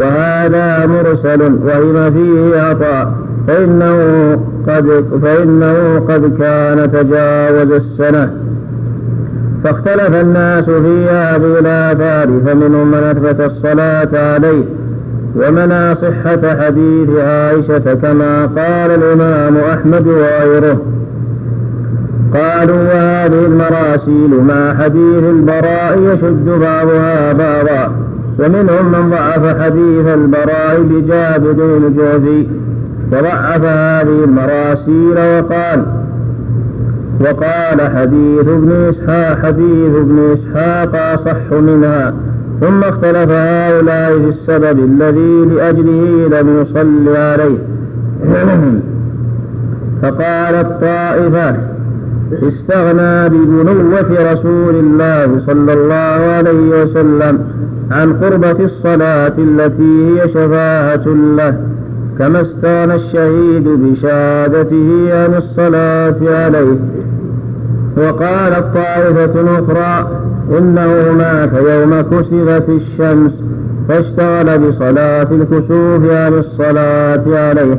وهذا 0.00 0.86
مرسل 0.86 1.42
وهم 1.42 2.10
فيه 2.10 2.60
عطاء. 2.60 3.12
فإنه 3.48 3.96
قد 4.68 5.04
فإنه 5.22 5.98
قد 6.08 6.36
كان 6.38 6.92
تجاوز 6.92 7.72
السنة. 7.72 8.47
فاختلف 9.64 10.20
الناس 10.20 10.64
في 10.64 11.06
هذه 11.10 11.58
الآثار 11.58 12.28
فمنهم 12.46 12.90
من 12.90 12.98
أثبت 12.98 13.40
الصلاة 13.40 14.08
عليه 14.34 14.64
ومنع 15.36 15.94
صحة 15.94 16.64
حديث 16.64 17.08
عائشة 17.18 17.94
كما 17.94 18.46
قال 18.46 18.90
الإمام 18.90 19.56
أحمد 19.56 20.06
وغيره. 20.06 20.80
قالوا 22.34 22.76
وهذه 22.76 23.46
المراسيل 23.46 24.40
مع 24.48 24.74
حديث 24.74 25.24
البراء 25.24 25.98
يشد 25.98 26.44
بعضها 26.44 27.32
بعضا 27.32 27.92
ومنهم 28.38 28.92
من 28.92 29.10
ضعف 29.10 29.62
حديث 29.62 30.06
البراء 30.06 30.82
بجابر 30.82 31.76
الجوفي 31.76 32.46
وضعف 33.12 33.64
هذه 33.64 34.24
المراسيل 34.24 35.18
وقال 35.18 35.86
وقال 37.20 37.80
حديث 37.96 38.48
ابن 38.48 38.72
إسحاق 38.72 39.38
حديث 39.38 39.96
ابن 39.96 40.18
إسحاق 40.32 40.96
أصح 40.96 41.52
منها 41.60 42.14
ثم 42.60 42.80
اختلف 42.84 43.30
هؤلاء 43.30 44.18
في 44.18 44.28
السبب 44.28 44.78
الذي 44.78 45.54
لأجله 45.54 46.40
لم 46.40 46.60
يصل 46.60 47.16
عليه. 47.16 47.58
فقالت 50.02 50.66
طائفة 50.80 51.56
استغنى 52.32 53.28
ببنوة 53.28 54.32
رسول 54.32 54.74
الله 54.74 55.40
صلى 55.46 55.72
الله 55.72 56.32
عليه 56.32 56.82
وسلم 56.82 57.40
عن 57.90 58.12
قربة 58.12 58.64
الصلاة 58.64 59.32
التي 59.38 60.08
هي 60.08 60.28
شفاعة 60.28 61.06
له 61.36 61.60
كما 62.18 62.40
استغنى 62.40 62.94
الشهيد 62.94 63.68
بشهادته 63.68 65.08
عن 65.12 65.34
الصلاة 65.34 66.16
عليه. 66.22 66.78
وقالت 67.98 68.64
طائفة 68.74 69.58
أخرى 69.58 70.08
إنه 70.58 71.12
مات 71.18 71.52
يوم 71.52 72.00
كسفت 72.00 72.68
الشمس 72.68 73.32
فاشتغل 73.88 74.58
بصلاة 74.58 75.28
الكسوف 75.30 76.12
عن 76.12 76.32
الصلاة 76.34 77.24
عليه. 77.26 77.78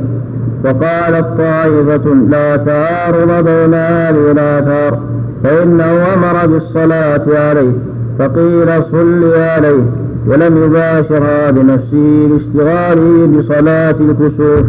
وقالت 0.64 1.26
طائفة 1.38 2.14
لا 2.30 2.56
تعارض 2.56 3.44
بين 3.44 3.74
هذه 3.74 4.32
الآثار 4.32 4.98
فإنه 5.44 6.14
أمر 6.14 6.46
بالصلاة 6.46 7.24
عليه 7.34 7.72
فقيل 8.18 8.84
صل 8.92 9.32
عليه 9.34 9.82
ولم 10.26 10.62
يباشرها 10.64 11.50
بنفسه 11.50 12.28
لاشتغاله 12.30 13.26
بصلاة 13.26 13.96
الكسوف. 14.00 14.66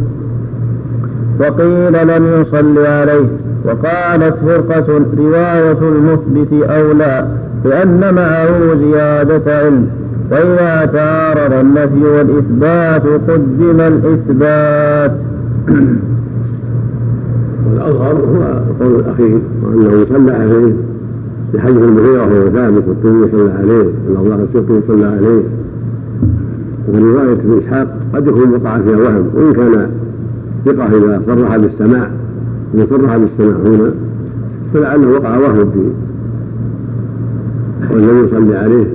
وقيل 1.39 2.07
لم 2.07 2.41
يصل 2.41 2.85
عليه. 2.85 3.50
وقالت 3.65 4.35
فرقة 4.35 5.01
رواية 5.17 5.77
المثبت 5.81 6.69
أولى 6.69 7.27
لأن 7.65 8.13
معه 8.15 8.75
زيادة 8.75 9.59
علم 9.59 9.87
وإذا 10.31 10.85
تعارض 10.85 11.53
النفي 11.53 12.03
والإثبات 12.03 13.03
قدم 13.27 13.79
الإثبات. 13.79 15.11
والأظهر 17.67 18.13
هو 18.13 18.61
القول 18.69 18.99
الأخير 18.99 19.39
وأنه 19.63 20.05
صلى 20.09 20.31
عليه 20.31 20.73
بحديث 21.53 21.77
المغيرة 21.77 22.21
وهو 22.21 22.49
ثابت 22.49 22.83
والترمذي 22.87 23.31
صلى 23.31 23.51
عليه 23.51 23.91
والأوضاع 24.07 24.35
السيوطي 24.35 24.87
صلى 24.87 25.05
عليه. 25.05 25.43
ورواية 26.87 27.33
ابن 27.33 27.57
إسحاق 27.63 27.97
قد 28.13 28.27
يكون 28.27 28.53
وقع 28.53 28.77
فيها 28.77 28.97
وهم 28.97 29.29
وإن 29.35 29.53
كان 29.53 29.89
ثقة 30.65 30.97
إذا 30.97 31.21
صرح 31.27 31.57
بالسماع. 31.57 32.10
إذا 32.73 32.85
صرح 32.89 33.17
بالسماع 33.17 33.55
هنا 33.65 33.93
فلعله 34.73 35.07
وقع 35.07 35.37
وهم 35.37 35.71
في 35.71 35.91
والنبي 37.93 38.27
يصلي 38.27 38.57
عليه 38.57 38.85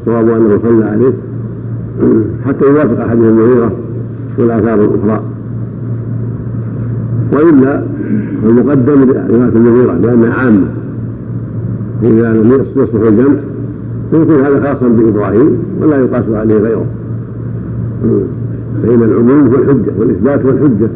الصواب 0.00 0.28
أنه 0.28 0.58
صلى 0.62 0.84
عليه 0.84 1.12
حتى 2.46 2.64
يوافق 2.64 3.08
حديث 3.08 3.24
المغيرة 3.24 3.72
والآثار 4.38 4.74
الأخرى. 4.74 5.22
وإلا 7.32 7.84
المقدم 8.44 9.10
رواية 9.10 9.48
المغيرة 9.56 9.92
لأنها 9.92 10.34
عامة 10.34 10.66
إذا 12.02 12.32
لم 12.32 12.66
يصلح 12.76 13.02
الجمع 13.02 13.36
فيكون 14.10 14.40
هذا 14.40 14.60
خاصا 14.60 14.88
بإبراهيم 14.88 15.58
ولا 15.80 15.96
يقاس 15.96 16.24
عليه 16.28 16.58
غيره. 16.58 16.86
فإن 18.82 19.02
العموم 19.02 19.46
هو 19.46 19.54
الحجة 19.62 19.92
والإثبات 19.98 20.44
هو 20.44 20.50
الحجة 20.50 20.88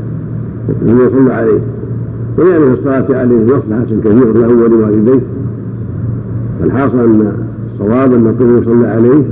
الذي 0.82 1.10
صلى 1.10 1.32
عليه. 1.32 1.60
ولأن 2.38 2.60
في 2.60 2.80
الصلاة 2.80 3.06
عليه 3.10 3.44
مصلحة 3.44 4.00
كثيرة 4.04 4.32
له 4.32 4.64
ولوالديه 4.64 5.20
فالحاصل 6.60 6.98
أن 6.98 7.32
الصواب 7.72 8.12
أن 8.12 8.34
كل 8.38 8.62
يصلى 8.62 8.86
عليه 8.86 9.22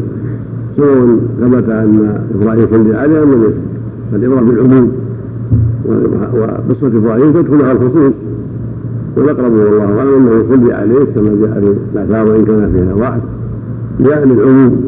سواء 0.77 1.19
ثبت 1.41 1.69
أن 1.69 2.21
إبراهيم 2.35 2.67
صلى 2.71 2.97
عليه 2.97 3.23
أم 3.23 3.33
لم 3.33 3.53
فالعبرة 4.13 4.41
بالعموم 4.41 4.93
وقصة 6.35 6.87
إبراهيم 6.87 7.33
تدخلها 7.33 7.73
الخصوص. 7.73 8.13
والأقرب 9.17 9.53
والله 9.53 9.99
أعلم 9.99 10.15
أنه 10.15 10.45
يصلي 10.45 10.73
عليه 10.73 11.05
كما 11.15 11.37
جاء 11.41 11.61
في 11.61 11.75
الآثار 11.95 12.31
وإن 12.31 12.45
كان 12.45 12.73
فيها 12.77 12.95
واحد. 12.95 13.21
لأن 14.01 14.31
العموم 14.31 14.83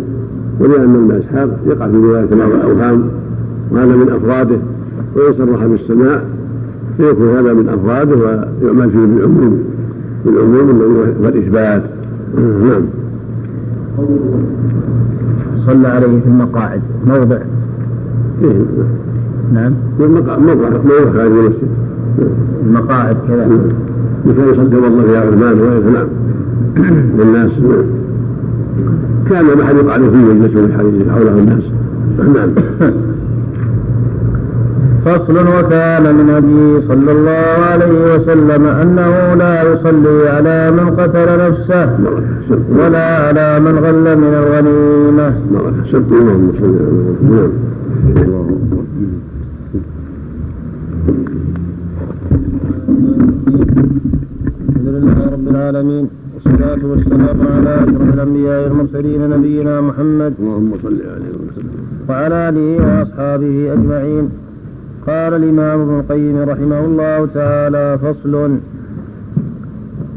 ولأن 0.61 0.95
ابن 0.95 1.11
إسحاق 1.11 1.59
يقع 1.67 1.89
في 1.89 1.97
رواية 1.97 2.27
بعض 2.27 2.51
الأوهام 2.51 3.05
وهذا 3.71 3.97
من 3.97 4.09
أفراده 4.11 4.57
وإن 5.17 5.35
صرح 5.39 5.67
بالسماع. 5.67 6.23
فيكون 7.01 7.29
هذا 7.29 7.53
من 7.53 7.69
أفراده 7.69 8.17
ويعمل 8.17 8.91
فيه 8.91 8.99
بالعموم 8.99 9.59
بالعموم 10.25 10.81
والإثبات. 11.23 11.83
نعم. 12.37 12.83
صلى 15.67 15.89
عليه 15.89 16.07
في 16.07 16.27
المقاعد. 16.27 16.81
موضع. 17.07 17.39
إيه. 18.43 18.63
نعم. 19.53 19.73
موضع 20.01 20.39
موضع 20.39 20.71
خارج 21.13 21.33
المسجد. 21.33 21.69
المقاعد 22.67 23.17
كذا. 23.29 23.49
مثل 24.27 24.49
يصلي 24.49 24.77
والله 24.77 25.03
فيها 25.03 25.21
عثمان 25.21 25.61
وغيره 25.61 25.91
نعم. 25.91 26.09
والناس 27.19 27.51
كان 29.31 29.45
محل 29.59 29.77
يقعد 29.77 30.01
فيه 30.01 30.27
يجلس 30.31 30.59
في 30.59 30.65
الحديث 30.65 31.09
حوله 31.09 31.39
الناس. 31.39 31.63
نعم. 32.35 32.51
فصل 35.05 35.37
وكان 35.57 36.15
من 36.15 36.31
هديه 36.31 36.81
صلى 36.89 37.13
الله 37.13 37.65
عليه 37.71 38.15
وسلم 38.15 38.65
أنه 38.65 39.35
لا 39.35 39.73
يصلي 39.73 40.29
على 40.29 40.71
من 40.71 40.91
قتل 40.91 41.29
نفسه 41.47 41.99
ولا 42.79 43.07
على 43.27 43.61
من 43.61 43.79
غل 43.79 44.19
من 44.19 44.35
الغنيمة. 44.43 45.35
اللهم 46.17 46.53
صل 46.61 46.75
الحمد 54.69 54.89
لله 54.95 55.31
رب 55.33 55.49
العالمين 55.49 56.09
والصلاة 56.35 56.83
والسلام 56.91 57.39
على 57.57 57.75
أشرف 57.85 58.15
الأنبياء 58.15 58.59
والمرسلين 58.65 59.31
نبينا 59.31 59.81
محمد 59.81 60.33
اللهم 60.41 60.71
صل 60.83 60.99
عليه 61.15 61.33
وسلم. 61.43 61.75
وعلى 62.09 62.49
آله 62.49 62.69
وأصحابه 62.87 63.73
أجمعين. 63.73 64.29
قال 65.11 65.35
الإمام 65.35 65.81
ابن 65.81 66.01
القيم 66.01 66.37
رحمه 66.51 66.81
الله 66.85 67.29
تعالى 67.35 67.99
فصل. 68.03 68.59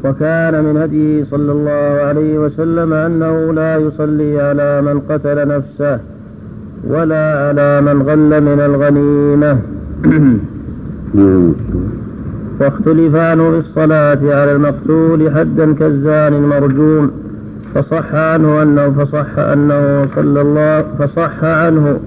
وكان 0.06 0.64
من 0.64 0.78
هديه 0.78 1.24
صلى 1.24 1.52
الله 1.52 2.06
عليه 2.08 2.40
وسلم 2.40 2.94
أنه 2.94 3.54
لا 3.54 3.78
يصلي 3.78 4.42
على 4.42 4.82
من 4.82 5.00
قتل 5.10 5.48
نفسه 5.48 6.00
ولا 6.88 7.48
على 7.48 7.82
من 7.82 8.02
غل 8.02 8.42
من 8.42 8.60
الغنيمة. 8.70 9.58
واختلف 12.60 13.16
عنه 13.16 13.52
في 13.52 13.58
الصلاة 13.58 14.20
على 14.24 14.52
المقتول 14.52 15.32
حدا 15.36 15.74
كالزان 15.74 16.34
المرجوم 16.34 17.12
فصح 17.76 18.16
عنه 18.16 18.64
أنه 18.64 18.90
فصح 18.92 19.40
أنه 19.40 20.08
صلى 20.16 20.42
الله 20.42 20.84
فصح 21.00 21.44
عنه 21.44 22.00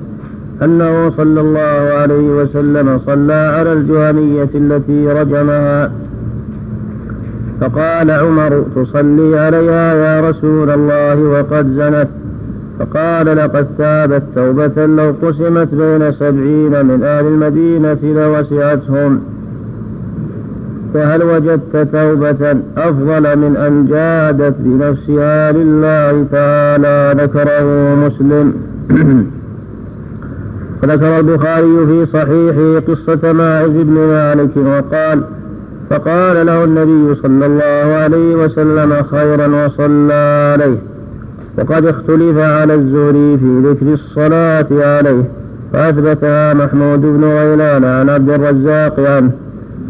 أنه 0.62 1.10
صلى 1.10 1.40
الله 1.40 1.94
عليه 2.00 2.28
وسلم 2.28 2.98
صلى 3.06 3.32
على 3.32 3.72
الجهنية 3.72 4.48
التي 4.54 5.08
رجمها. 5.08 5.90
فقال 7.60 8.10
عمر 8.10 8.64
تصلي 8.76 9.38
عليها 9.38 9.94
يا 9.94 10.30
رسول 10.30 10.70
الله 10.70 11.20
وقد 11.20 11.66
زنت. 11.76 12.08
فقال 12.78 13.26
لقد 13.26 13.66
تابت 13.78 14.22
توبة 14.34 14.86
لو 14.86 15.14
قسمت 15.22 15.74
بين 15.74 16.12
سبعين 16.12 16.86
من 16.86 17.02
أهل 17.02 17.26
المدينة 17.26 17.98
لوسعتهم. 18.02 19.20
فهل 20.94 21.22
وجدت 21.22 21.88
توبة 21.92 22.56
أفضل 22.76 23.38
من 23.38 23.56
أن 23.56 23.86
جادت 23.86 24.54
بنفسها 24.58 25.52
لله 25.52 26.26
تعالى؟ 26.32 27.14
ذكره 27.22 27.94
مسلم. 28.06 28.52
وذكر 30.82 31.18
البخاري 31.18 31.86
في 31.86 32.06
صحيحه 32.06 32.80
قصة 32.88 33.32
ماعز 33.32 33.70
بن 33.70 33.92
مالك 33.92 34.56
وقال 34.56 35.22
فقال 35.90 36.46
له 36.46 36.64
النبي 36.64 37.14
صلى 37.14 37.46
الله 37.46 37.94
عليه 37.94 38.36
وسلم 38.36 39.02
خيرا 39.10 39.64
وصلى 39.64 40.52
عليه 40.52 40.78
وقد 41.58 41.86
اختلف 41.86 42.38
على 42.38 42.74
الزهري 42.74 43.38
في 43.38 43.60
ذكر 43.64 43.92
الصلاة 43.92 44.66
عليه 44.70 45.24
فأثبتها 45.72 46.54
محمود 46.54 47.00
بن 47.00 47.24
غيلان 47.24 47.84
عن 47.84 48.08
عبد 48.10 48.30
الرزاق 48.30 49.00
عنه 49.00 49.30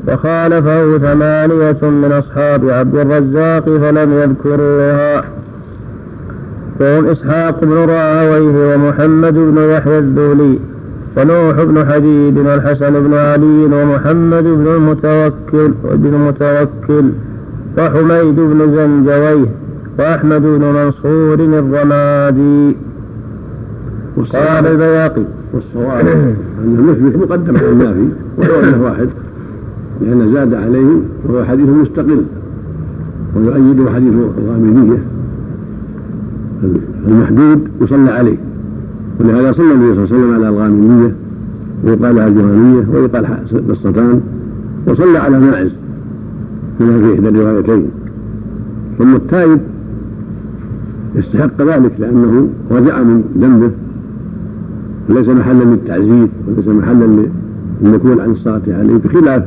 وخالفه 0.08 0.98
ثمانية 0.98 1.78
من 1.82 2.12
أصحاب 2.18 2.70
عبد 2.70 2.96
الرزاق 2.96 3.64
فلم 3.64 4.12
يذكروها. 4.12 5.24
وهم 6.80 7.06
إسحاق 7.06 7.64
بن 7.64 7.72
راهويه 7.72 8.74
ومحمد 8.74 9.34
بن 9.34 9.58
يحيى 9.70 9.98
الذولي 9.98 10.58
ونوح 11.16 11.62
بن 11.62 11.84
حبيب 11.84 12.36
والحسن 12.36 13.00
بن 13.00 13.14
علي 13.14 13.64
ومحمد 13.64 14.44
بن 14.44 14.66
المتوكل 14.66 15.74
وابن 15.84 16.14
المتوكل 16.14 17.10
وحميد 17.78 18.36
بن 18.36 18.76
زنجويه 18.76 19.48
وأحمد 19.98 20.42
بن 20.42 20.60
منصور 20.60 21.34
الرمادي. 21.34 22.76
قال 24.32 24.66
البياقي. 24.66 25.22
والصواب 25.52 26.06
أن 26.64 26.76
المثبت 26.78 27.16
مقدم 27.16 27.56
على 27.56 27.68
النافي 27.68 28.08
ولو 28.38 28.60
أنه 28.60 28.82
واحد 28.84 29.08
لأن 30.00 30.32
زاد 30.34 30.54
عليه 30.54 31.00
وهو 31.24 31.44
حديث 31.44 31.68
مستقل 31.68 32.22
ويؤيده 33.36 33.90
حديث 33.90 34.12
الغامدية 34.38 34.98
المحدود 37.08 37.68
يصلى 37.80 38.10
عليه. 38.10 38.36
ولهذا 39.20 39.52
صلى 39.52 39.72
النبي 39.72 39.94
صلى 39.94 40.04
الله 40.04 40.14
عليه 40.14 40.16
وسلم 40.16 40.34
على 40.34 40.48
الغامدية 40.48 41.14
ويقال 41.84 42.14
لها 42.14 42.28
الجهنية 42.28 42.86
ويقال 42.92 43.26
قصتان 43.68 44.20
وصلى 44.86 45.18
على 45.18 45.40
ماعز 45.40 45.70
كما 46.78 46.98
في 46.98 47.14
إحدى 47.14 47.28
الروايتين. 47.28 47.86
ثم 48.98 49.16
التائب 49.16 49.60
يستحق 51.14 51.62
ذلك 51.62 51.92
لأنه 51.98 52.48
رجع 52.70 53.02
من 53.02 53.22
ذنبه. 53.40 53.70
وليس 55.10 55.28
محلا 55.28 55.64
للتعزيز 55.64 56.28
وليس 56.48 56.68
محلا 56.68 57.28
للنكول 57.82 58.20
عن 58.20 58.30
الصلاة 58.30 58.62
عليه 58.68 58.96
بخلاف 58.96 59.44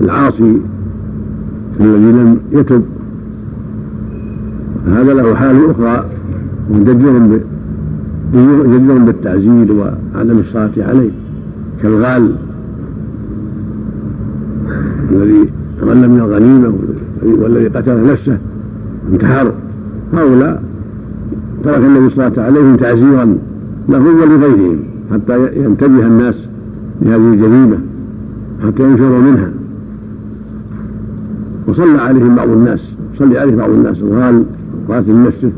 العاصي 0.00 0.60
الذي 1.80 2.12
لم 2.12 2.38
يتب. 2.52 2.82
هذا 4.86 5.14
له 5.14 5.34
حال 5.34 5.70
أخرى 5.70 6.04
مجدر 6.70 7.40
جدير 8.34 8.98
بالتعزير 8.98 9.72
وعدم 9.72 10.38
الصلاة 10.38 10.70
عليه. 10.78 11.10
كالغال 11.82 12.36
الذي 15.12 15.48
غل 15.82 16.08
من 16.10 16.20
الغنيمة 16.20 16.72
والذي 17.42 17.68
قتل 17.68 18.12
نفسه 18.12 18.38
انتحر. 19.12 19.52
هؤلاء 20.14 20.62
ترك 21.64 21.84
النبي 21.84 22.06
الصلاة 22.06 22.32
عليهم 22.36 22.76
تعزيرا 22.76 23.36
لهم 23.88 24.20
ولغيرهم 24.20 24.78
حتى 25.12 25.64
ينتبه 25.64 26.06
الناس 26.06 26.34
لهذه 27.02 27.32
الجريمة 27.32 27.78
حتى 28.66 28.82
ينفروا 28.82 29.20
منها. 29.20 29.50
وصلى 31.68 31.98
عليهم 31.98 32.36
بعض 32.36 32.48
الناس 32.48 32.80
صلي 33.18 33.38
عليه 33.38 33.56
بعض 33.56 33.70
الناس 33.70 33.98
الغال 33.98 34.44
قاتل 34.88 35.22
نفسه. 35.22 35.50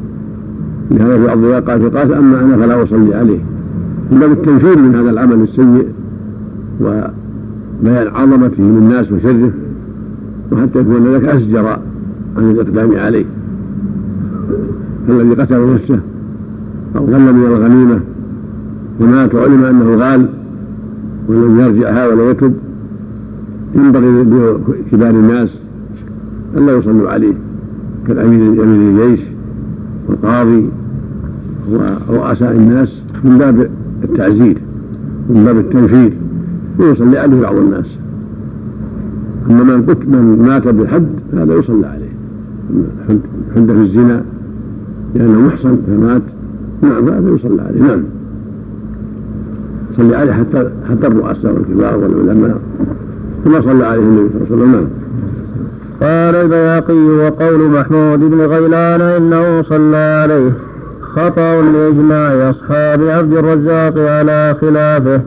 لهذا 0.91 1.17
في 1.17 1.27
بعض 1.27 1.45
قال 1.71 1.97
قاتل 1.97 2.15
أما 2.15 2.41
أنا 2.41 2.57
فلا 2.57 2.83
أصلي 2.83 3.15
عليه. 3.15 3.39
من 4.13 4.19
باب 4.19 4.33
التنفير 4.33 4.79
من 4.79 4.95
هذا 4.95 5.11
العمل 5.11 5.43
السيء 5.43 5.87
وبيان 6.81 8.09
عظمته 8.15 8.63
للناس 8.63 9.13
وشره 9.13 9.51
وحتى 10.53 10.79
يكون 10.79 11.07
ذلك 11.07 11.25
اسجر 11.25 11.67
عن 12.37 12.51
الإقدام 12.51 12.97
عليه. 12.97 13.25
فالذي 15.09 15.35
قتل 15.35 15.75
نفسه 15.75 16.01
أو 16.97 17.05
غل 17.05 17.35
من 17.35 17.47
الغنيمة 17.47 18.01
ومات 19.01 19.35
وعلم 19.35 19.65
أنه 19.65 19.97
غال 19.97 20.29
ولم 21.29 21.61
يرجع 21.61 21.91
هذا 21.91 22.07
ولا 22.07 22.31
يتب 22.31 22.55
ينبغي 23.75 24.23
لكبار 24.87 25.11
الناس 25.11 25.59
ألا 26.57 26.77
يصلوا 26.77 27.11
عليه 27.11 27.35
كالأمير 28.07 28.65
أمير 28.65 28.91
الجيش. 28.91 29.32
والقاضي 30.09 30.69
ورؤساء 31.71 32.53
الناس 32.53 33.03
من 33.25 33.39
باب 33.39 33.71
التعزير 34.05 34.59
من 35.31 35.45
باب 35.45 35.59
التنفير 35.59 36.13
ويصلي 36.79 37.19
عليه 37.19 37.41
بعض 37.41 37.57
الناس. 37.57 37.87
أما 39.51 39.63
من 39.65 39.83
قتل 39.83 40.09
من 40.09 40.45
مات 40.49 40.69
بالحد 40.69 41.07
هذا 41.33 41.55
يصلى 41.55 41.87
عليه. 41.87 42.13
حد 43.57 43.71
في 43.71 43.83
الزنا 43.83 44.25
لأنه 45.15 45.41
محصن 45.41 45.79
فمات 45.87 46.23
نعم 46.83 47.09
هذا 47.09 47.31
يصلى 47.31 47.63
عليه 47.63 47.83
نعم. 47.83 48.03
صلي 49.97 50.17
عليه 50.17 50.33
حتى 50.33 50.71
حتى 50.91 51.07
الرؤساء 51.07 51.53
والكبار 51.53 51.99
والعلماء 51.99 52.61
كما 53.45 53.61
صلى 53.61 53.85
عليه 53.85 54.03
النبي 54.03 54.29
صلى 54.29 54.43
الله 54.43 54.47
عليه 54.51 54.63
وسلم 54.63 54.73
نعم. 54.73 54.85
قال 56.03 56.35
البياقي 56.35 56.95
وقول 56.95 57.71
محمود 57.71 58.21
بن 58.21 58.41
غيلان 58.41 59.01
إنه 59.01 59.63
صلى 59.63 59.97
عليه. 60.23 60.53
خطأ 61.17 61.63
لإجماع 61.63 62.51
أصحاب 62.51 63.03
عبد 63.03 63.33
الرزاق 63.33 63.99
على 63.99 64.57
خلافه. 64.61 65.21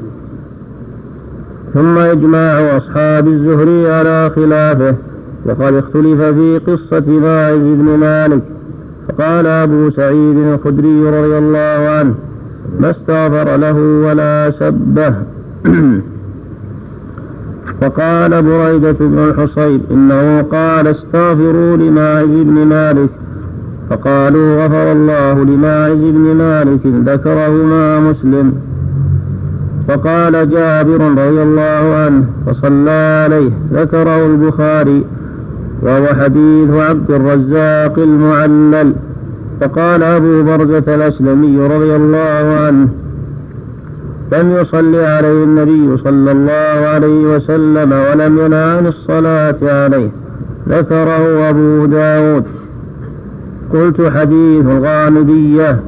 ثم 1.74 1.98
إجماع 1.98 2.78
أصحاب 2.78 3.28
الزهري 3.28 3.92
على 3.92 4.32
خلافه. 4.36 4.96
وقد 5.46 5.74
اختلف 5.74 6.22
في 6.22 6.60
قصة 6.68 7.10
ماعز 7.10 7.58
بن 7.58 7.98
مالك. 8.00 8.42
فقال 9.10 9.48
أبو 9.48 9.90
سعيد 9.90 10.38
الخدري 10.38 11.10
رضي 11.10 11.38
الله 11.38 11.90
عنه 12.00 12.14
ما 12.80 12.90
استغفر 12.90 13.58
له 13.58 13.78
ولا 14.08 14.52
سبه. 14.52 15.14
فقال 17.82 18.44
بريدة 18.44 18.92
بن 19.00 19.20
الحصيب 19.20 19.82
إنه 19.92 20.42
قال 20.42 20.88
استغفروا 20.88 21.78
لماعز 21.78 22.26
بن 22.26 22.68
مالك. 22.68 23.10
فقالوا 23.90 24.66
غفر 24.66 24.92
الله 24.92 25.44
لماعز 25.44 25.98
بن 25.98 26.36
مالك 26.36 26.86
ذكرهما 26.86 28.00
مسلم. 28.00 28.54
فقال 29.88 30.50
جابر 30.50 31.02
رضي 31.02 31.44
الله 31.44 31.96
عنه 32.06 32.26
فصلى 32.48 33.26
عليه 33.26 33.52
ذكره 33.74 34.26
البخاري 34.26 35.06
وهو 35.82 36.06
حديث 36.06 36.70
عبد 36.70 37.12
الرزاق 37.12 38.00
المعلل. 38.00 38.94
فقال 39.62 40.04
أبو 40.04 40.44
برزة 40.44 40.96
الأسلمي 40.96 41.58
رضي 41.58 41.96
الله 41.96 42.58
عنه 42.66 42.88
لم 44.32 44.52
يصل 44.52 44.96
عليه 44.96 45.44
النبي 45.44 45.98
صلى 45.98 46.32
الله 46.32 46.88
عليه 46.88 47.36
وسلم 47.36 47.92
ولم 47.92 48.40
ينه 48.40 48.56
عن 48.56 48.88
الصلاة 48.88 49.56
عليه. 49.62 50.10
ذكره 50.70 51.50
أبو 51.50 51.86
داود. 51.86 52.44
قلت 53.74 54.02
حديث 54.02 54.66
الغامدية 54.66 55.80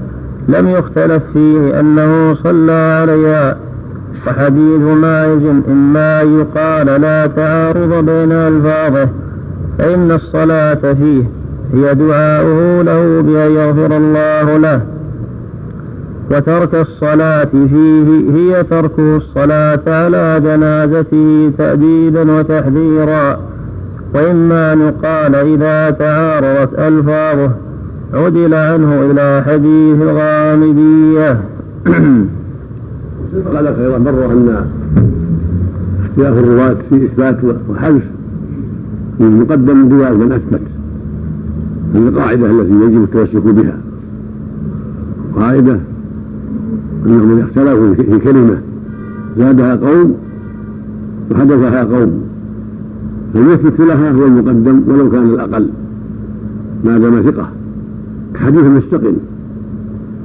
لم 0.49 0.67
يختلف 0.67 1.23
فيه 1.33 1.79
أنه 1.79 2.33
صلى 2.33 2.71
عليها 3.01 3.57
وحديث 4.27 4.81
ماعز 4.81 5.41
إما 5.69 6.21
أن 6.21 6.39
يقال 6.39 7.01
لا 7.01 7.27
تعارض 7.27 8.05
بين 8.05 8.31
ألفاظه 8.31 9.09
فإن 9.77 10.11
الصلاة 10.11 10.93
فيه 10.93 11.23
هي 11.73 11.95
دعاؤه 11.95 12.81
له 12.81 13.21
بأن 13.21 13.51
يغفر 13.51 13.97
الله 13.97 14.57
له. 14.57 14.81
وترك 16.31 16.75
الصلاة 16.75 17.45
فيه 17.45 18.31
هي 18.35 18.63
تركه 18.63 19.17
الصلاة 19.17 19.79
على 19.87 20.41
جنازته 20.43 21.51
تأديبا 21.57 22.31
وتحذيرا. 22.31 23.39
وإما 24.15 24.73
أن 24.73 24.81
يقال 24.81 25.35
إذا 25.35 25.89
تعارضت 25.89 26.79
ألفاظه 26.79 27.51
عدل 28.13 28.53
عنه 28.53 29.11
إلى 29.11 29.43
حديث 29.47 30.01
الغامدية. 30.01 31.41
قال 33.53 33.75
خيرا 33.75 33.97
مر 33.97 34.25
أن 34.25 34.65
اختلاف 36.05 36.37
الرواة 36.37 36.75
في 36.89 37.05
إثبات 37.05 37.37
وحذف 37.69 38.03
من 39.19 39.39
مقدم 39.39 39.77
من 40.17 40.31
أثبت 40.31 40.61
من 41.95 42.07
القاعدة 42.07 42.45
التي 42.45 42.73
يجب 42.73 43.03
التمسك 43.03 43.43
بها. 43.43 43.77
قاعدة 45.35 45.79
أنهم 47.05 47.39
اختلفوا 47.39 47.93
في 47.93 48.19
كلمة. 48.19 48.57
زادها 49.37 49.75
قوم 49.75 50.15
وحدثها 51.31 51.83
قوم. 51.83 52.21
فالمثبت 53.33 53.79
لها 53.79 54.11
هو 54.11 54.25
المقدم 54.25 54.81
ولو 54.87 55.09
كان 55.09 55.23
الأقل. 55.23 55.69
ما 56.85 56.97
دام 56.97 57.21
ثقة. 57.21 57.49
كحديث 58.33 58.63
مستقل. 58.63 59.13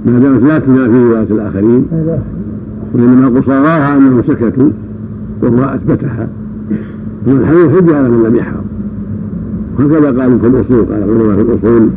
ما 0.07 0.19
دامت 0.19 0.43
لا 0.43 0.59
تنافي 0.59 1.05
رواية 1.05 1.27
الآخرين. 1.31 1.87
وإنما 2.95 3.41
قصاراها 3.41 3.97
أنهم 3.97 4.23
سكتوا 4.23 4.71
وهو 5.43 5.65
أثبتها. 5.65 6.29
والحديث 7.27 7.69
حجة 7.69 7.97
على 7.97 8.09
من 8.09 8.23
لم 8.29 8.37
يحفظ 8.37 8.61
هكذا 9.79 10.21
قالوا 10.21 10.39
في 10.39 10.47
الأصول 10.47 10.85
قال 10.85 11.03
العلماء 11.03 11.37
في 11.37 11.43
الأصول 11.43 11.89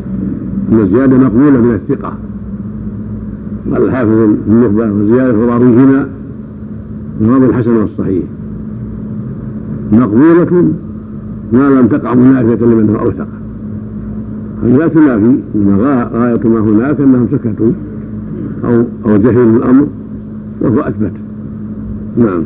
أن 0.71 0.79
الزيادة 0.79 1.17
مقبولة 1.17 1.61
من 1.61 1.73
الثقة. 1.73 2.13
قال 3.71 3.83
الحافظ 3.83 4.29
النخبة 4.47 4.91
وزيادة 4.91 5.45
راويهما 5.45 6.07
من 7.21 7.43
الحسن 7.49 7.75
والصحيح 7.75 8.23
مقبولة 9.91 10.71
ما 11.53 11.69
لم 11.69 11.87
تقع 11.87 12.13
منافية 12.13 12.65
لمن 12.65 12.89
هو 12.89 13.05
أوثق. 13.05 13.27
لا 14.63 14.87
تنافي 14.87 15.39
إنما 15.55 16.09
غاية 16.13 16.47
ما 16.49 16.59
هناك 16.59 16.99
أنهم 16.99 17.27
سكتوا 17.31 17.71
أو 18.63 18.83
أو 19.05 19.17
جهلوا 19.17 19.57
الأمر 19.57 19.87
وهو 20.61 20.79
أثبت. 20.79 21.11
نعم. 22.17 22.43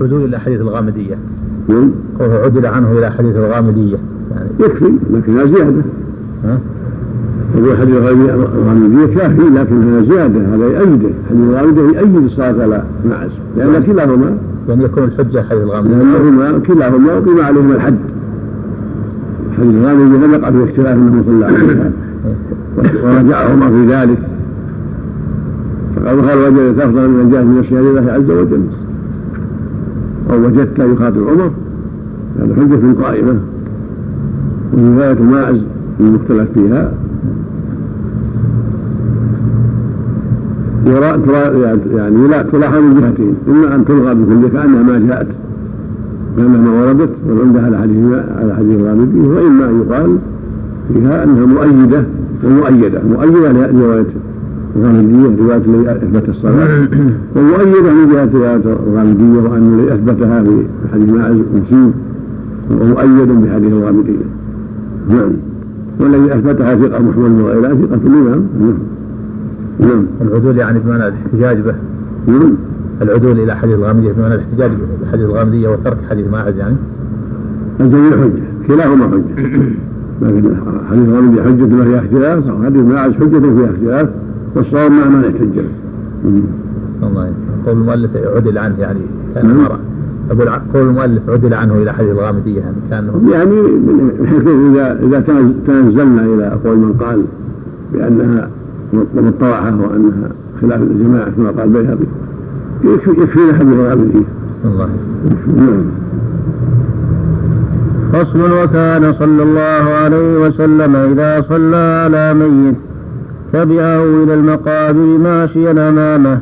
عدول 0.00 0.24
إلى 0.24 0.38
حديث 0.38 0.60
الغامدية. 0.60 1.16
نعم. 1.68 1.90
قوله 2.18 2.34
عدل 2.34 2.66
عنه 2.66 2.98
إلى 2.98 3.10
حديث 3.10 3.36
الغامدية. 3.36 3.96
يعني 4.30 4.48
يكفي 4.60 4.92
لكنها 5.12 5.44
زيادة. 5.44 5.82
ها؟ 6.44 6.58
يقول 7.56 7.76
حديث 7.76 7.96
الغامدية 7.96 9.14
كافي 9.14 9.42
لكنها 9.54 10.00
زيادة 10.00 10.40
هذا 10.54 10.66
يأيده 10.66 11.08
حديث 11.30 11.42
الغامدية 11.48 11.98
يأيد 11.98 12.16
الصلاة؟ 12.16 12.62
على 12.62 12.84
معز 13.10 13.30
لأن 13.56 13.82
كلاهما 13.82 14.36
يعني 14.68 14.84
يكون 14.84 15.04
الحجة 15.04 15.42
حديث 15.50 15.62
الغامدية 15.62 15.96
لأنهما 15.96 16.58
كلاهما 16.58 17.18
أقيم 17.18 17.40
عليهما 17.40 17.74
الحد 17.74 17.96
حديث 19.58 19.74
الغامدية 19.74 20.26
لم 20.26 20.32
يقع 20.32 20.50
في 20.50 20.64
اختلاف 20.64 20.96
أنه 20.96 21.22
صلى 21.26 21.46
عليها 21.46 21.92
ورجعهما 23.04 23.68
في 23.68 23.86
ذلك. 23.86 24.18
فقال 25.96 26.18
هل 26.18 26.38
وجدت 26.38 26.80
افضل 26.80 27.08
من 27.08 27.30
جاء 27.30 27.44
من 27.44 27.58
اشياء 27.58 27.82
الله 27.82 28.12
عز 28.12 28.30
وجل. 28.30 28.62
أو 30.30 30.44
وجدت 30.44 30.78
يخاطب 30.78 31.28
عمر. 31.28 31.50
هذا 32.40 32.54
حجة 32.54 33.02
قائمة. 33.02 33.34
ورواية 34.72 35.22
ماعز 35.22 35.60
المختلف 36.00 36.48
فيها. 36.54 36.92
يعني 40.86 42.28
لا 42.28 42.42
تلاحظ 42.42 42.78
من 42.78 43.00
جهتين. 43.00 43.34
إما 43.48 43.74
أن 43.74 43.84
تلغى 43.84 44.14
بكل 44.14 44.48
كانها 44.48 44.82
ما 44.82 45.06
جاءت 45.08 45.26
كانها 46.36 46.60
ما 46.60 46.70
وردت 46.70 47.10
والعمده 47.28 47.60
على 47.60 47.78
حديث 47.78 48.04
على 48.40 48.54
حديث 48.54 48.80
الغامدي 48.80 49.20
وإما 49.20 49.64
أن 49.70 49.80
يقال 49.80 50.16
فيها 50.94 51.24
أنها 51.24 51.46
مؤيدة 51.46 52.04
ومؤيدة. 52.44 53.00
مؤيدة 53.10 53.52
لرواية 53.52 54.06
الغامدية 54.76 55.42
رواية 55.44 55.62
الذي 55.66 55.90
أثبت 55.90 56.28
الصلاة. 56.28 56.88
ومؤيدة 57.36 57.92
من 57.92 58.12
جهة 58.12 58.28
رواية 58.34 58.76
الغامدية 58.88 59.40
وأن 59.50 59.74
الذي 59.74 59.94
أثبتها 59.94 60.42
في 60.42 60.62
حديث 60.92 61.10
ماعز 61.12 61.36
مصيب 61.36 61.90
ومؤيد 62.70 63.28
بحديث 63.28 63.72
الغامدية 63.72 64.26
نعم. 65.08 65.30
والذي 66.00 66.34
أثبتها 66.34 66.76
ثقة 66.76 67.02
محمد 67.02 67.40
وغيرها 67.40 67.74
ثقة 67.74 68.00
الإمام. 68.06 68.46
نعم. 68.60 68.95
نعم. 69.80 70.06
العدول 70.20 70.58
يعني 70.58 70.78
بمعنى 70.78 71.08
الاحتجاج 71.08 71.60
به. 71.60 71.74
نعم. 72.26 72.54
العدول 73.02 73.40
إلى 73.40 73.56
حديث 73.56 73.74
الغامدية 73.74 74.12
بمعنى 74.12 74.34
الاحتجاج 74.34 74.70
بحديث 75.02 75.24
الغامدية 75.24 75.68
وترك 75.68 75.98
حديث 76.10 76.28
ماعز 76.28 76.56
يعني. 76.56 76.76
الجميع 77.80 78.10
حجة 78.10 78.42
كلاهما 78.66 79.08
حجة. 79.08 79.46
لكن 80.22 80.56
حديث 80.90 81.08
الغامدية 81.08 81.42
حجة 81.42 81.66
ما 81.66 81.84
فيها 81.84 81.98
اختلاف 81.98 82.46
وحديث 82.46 82.82
ماعز 82.82 83.12
حجة 83.12 83.38
فيها 83.38 83.70
اختلاف 83.70 84.08
والصواب 84.54 84.90
مع 84.90 85.08
من 85.08 85.24
احتج 85.24 85.64
الله 87.02 87.32
قول 87.66 87.76
المؤلف 87.76 88.10
عدل 88.16 88.58
عنه 88.58 88.74
يعني 88.78 89.00
كان 89.34 89.46
نعم. 89.46 89.56
مرة. 89.56 89.80
أقول 90.30 90.48
قول 90.74 90.88
المؤلف 90.88 91.30
عدل 91.30 91.54
عنه 91.54 91.74
إلى 91.74 91.92
حديث 91.92 92.10
الغامدية 92.10 92.60
يعني 92.60 92.76
كان 92.90 93.28
يعني 93.32 93.60
إذا 94.70 94.98
إذا 95.02 95.20
تنزلنا 95.66 96.24
إلى 96.24 96.58
قول 96.64 96.78
من 96.78 96.92
قال 96.92 97.22
بأنها 97.92 98.50
مطوعة 98.92 99.80
وأنها 99.82 100.30
خلاف 100.60 100.82
الجماعة 100.82 101.30
كما 101.30 101.50
قال 101.50 101.62
البيهقي 101.62 102.06
يكفي 102.84 103.10
يكفينا 103.10 103.52
حديث 103.52 103.72
الغامدية 103.72 104.24
الله. 104.64 104.88
نعم. 105.56 105.84
فصل 108.12 108.52
وكان 108.52 109.12
صلى 109.12 109.42
الله 109.42 109.90
عليه 110.04 110.46
وسلم 110.46 110.96
إذا 110.96 111.40
صلى 111.40 111.76
على 111.76 112.34
ميت 112.34 112.76
تبعه 113.52 114.04
إلى 114.24 114.34
المقابر 114.34 115.18
ماشيا 115.18 115.88
أمامه 115.88 116.38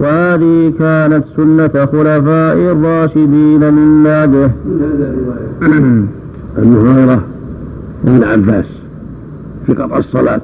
وهذه 0.00 0.72
كانت 0.78 1.24
سنة 1.36 1.86
خلفاء 1.86 2.56
الراشدين 2.56 3.74
من 3.74 4.02
بعده 4.04 4.50
أبي 6.58 6.76
هريرة 6.76 7.22
وابن 8.04 8.24
عباس 8.24 8.66
في 9.66 9.74
قطع 9.74 9.98
الصلاة. 9.98 10.40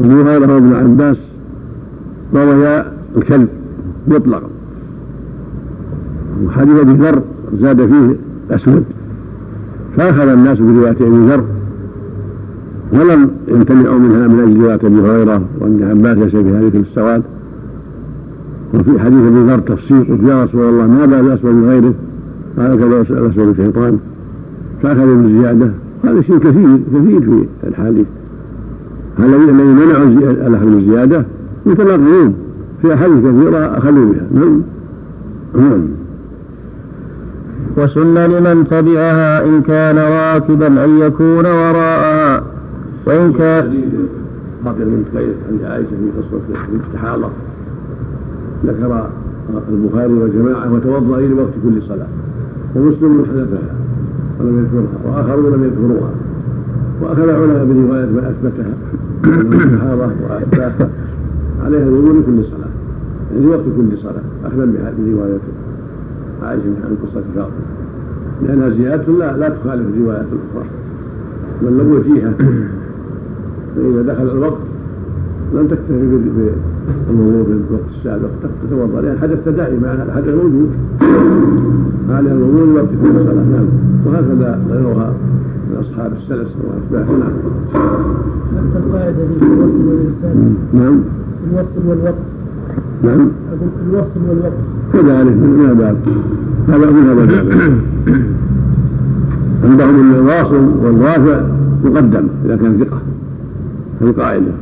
أبو 0.00 0.20
هريرة 0.20 0.54
وابن 0.54 0.72
عباس 0.72 1.18
رويا 2.34 2.92
الكلب 3.16 3.48
مطلقا. 4.08 4.48
وحديث 6.44 6.80
أبي 6.80 6.92
ذر 6.92 7.22
زاد 7.60 7.86
فيه 7.86 8.16
أسود. 8.50 8.84
فأخذ 9.96 10.28
الناس 10.28 10.58
برواية 10.58 10.90
أبي 10.90 11.26
ذر 11.26 11.44
ولم 12.92 13.30
يمتنعوا 13.48 13.98
منها 13.98 14.28
من 14.28 14.40
أجل 14.40 14.60
رواية 14.60 14.74
أبي 14.84 15.00
هريرة 15.00 15.42
وأن 15.60 15.82
عباس 15.90 16.18
ليس 16.18 16.36
في 16.36 16.50
هذه 16.50 16.80
السواد. 16.80 17.22
وفي 18.74 18.98
حديث 18.98 19.26
أبي 19.26 19.38
ذر 19.38 19.58
تفسير 19.58 19.98
قلت 19.98 20.22
يا 20.22 20.44
رسول 20.44 20.68
الله 20.68 20.86
ما 20.86 21.06
بال 21.06 21.26
الاسود 21.26 21.54
من 21.54 21.68
غيره؟ 21.68 21.94
قال 22.58 22.78
كذا 22.78 23.20
الاسود 23.20 23.48
الشيطان 23.48 23.98
فأخذ 24.82 25.06
بالزياده 25.06 25.70
هذا 26.04 26.20
شيء 26.20 26.38
كثير 26.38 26.78
كثير 26.94 27.20
في 27.20 27.46
الحديث. 27.66 28.06
الذين 29.18 29.54
منعوا 29.54 30.06
الاخذ 30.46 30.66
بالزياده 30.66 31.24
متناقضون 31.66 32.34
في 32.82 32.94
أحاديث 32.94 33.18
كثيرة 33.18 33.58
أخذوا 33.58 34.12
بها. 34.12 34.26
نعم. 34.32 34.62
نعم. 35.54 35.88
وسن 37.76 38.14
لمن 38.14 38.66
تبعها 38.70 39.44
إن 39.44 39.62
كان 39.62 39.98
راكبا 39.98 40.84
أن 40.84 40.98
يكون 40.98 41.46
وراءها. 41.46 42.42
وإن 43.06 43.32
كان 43.32 43.82
بقي 44.64 44.74
بنت 44.84 45.16
قيس 45.16 45.36
عند 45.50 45.62
عائشة 45.64 45.88
في 45.88 46.10
قصة 46.18 46.40
الاستحاضة 46.74 47.28
ذكر 48.66 49.08
البخاري 49.68 50.12
والجماعة 50.12 50.72
وتوضأ 50.72 51.20
لوقت 51.20 51.52
كل 51.64 51.82
صلاة. 51.88 52.08
ومسلم 52.76 53.24
حدثها. 53.28 53.74
ولم 54.40 54.58
يذكرها. 54.58 55.16
وآخرون 55.16 55.52
لم 55.52 55.64
يذكروها. 55.64 56.10
وأخذ 57.00 57.22
العلماء 57.22 58.30
أثبتها. 58.30 58.74
من 59.24 59.52
الصحابة 59.52 60.10
وأثباتها 60.30 60.88
عليها 61.64 61.82
الوضوء 61.82 62.20
لكل 62.20 62.44
صلاة. 62.44 62.68
يعني 63.32 63.46
لوقت 63.46 63.64
كل 63.76 63.98
صلاة. 63.98 64.22
أخذا 64.44 64.64
بهذه 64.64 65.14
رواية 65.16 65.38
عائشة 66.42 66.62
عن 66.84 66.96
قصة 67.02 67.22
فاطمة 67.34 67.50
لأنها 68.42 68.68
زيادة 68.68 69.12
لا 69.12 69.36
لا 69.36 69.48
تخالف 69.48 69.86
الروايات 69.96 70.26
الأخرى. 70.32 70.70
بل 71.62 71.78
لو 71.78 71.96
وجيهة 71.96 72.34
فإذا 73.76 74.02
دخل 74.02 74.30
الوقت 74.30 74.58
لم 75.54 75.66
تكتفي 75.66 76.06
بالوضوء 77.08 77.44
في 77.44 77.52
الوقت 77.52 77.84
السابق. 77.98 78.28
تتوضأ. 78.70 79.00
لأن 79.00 79.12
الحدث 79.12 79.48
دائما. 79.48 80.04
الحدث 80.08 80.34
موجود. 80.34 80.70
على 82.10 82.32
الوضوء 82.32 82.66
لوقت 82.66 82.88
كل 83.02 83.24
صلاة. 83.24 83.34
نعم. 83.34 83.66
وهكذا 84.06 84.60
غيرها. 84.70 85.14
من 85.70 85.76
اصحاب 85.76 86.12
السلس 86.12 86.48
واشباهه 86.64 87.16
نعم. 87.16 87.32
دي 89.12 89.38
في 89.38 89.44
الوصل 89.44 89.80
والإرسال 89.86 90.54
نعم. 90.72 91.00
الوصل 91.50 91.88
والوقت. 91.88 92.14
نعم. 93.02 93.28
أقول 93.52 93.68
الوصل 93.88 94.20
والوقت. 94.28 94.52
كذلك 94.92 95.32
من 95.32 95.74
باب 95.78 95.96
هذا 96.68 96.90
من 96.90 97.02
هذا 97.08 97.22
الباب 97.22 97.80
عندهم 99.64 100.14
الواصل 100.14 100.70
والرافع 100.82 101.40
مقدم 101.84 102.28
إذا 102.44 102.56
كان 102.56 102.78
ثقة 102.78 102.98
هذه 104.00 104.10
قاعدة 104.18 104.52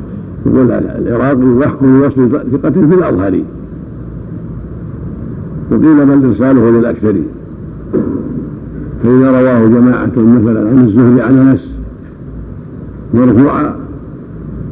يقول 0.47 0.71
العراقي 0.71 1.67
يحكم 1.67 2.01
بوصف 2.01 2.43
ثقة 2.53 2.71
في 2.71 2.95
الأظهري 2.95 3.45
وقيل 5.71 6.07
بل 6.07 6.25
إرساله 6.29 6.71
للأكثر. 6.71 7.15
فإذا 9.05 9.31
رواه 9.31 9.67
جماعة 9.67 10.13
مثلا 10.17 10.69
عن 10.69 10.85
الزهري 10.85 11.23
عن 11.23 11.39
أنس 11.39 11.75
مرفوعا 13.15 13.75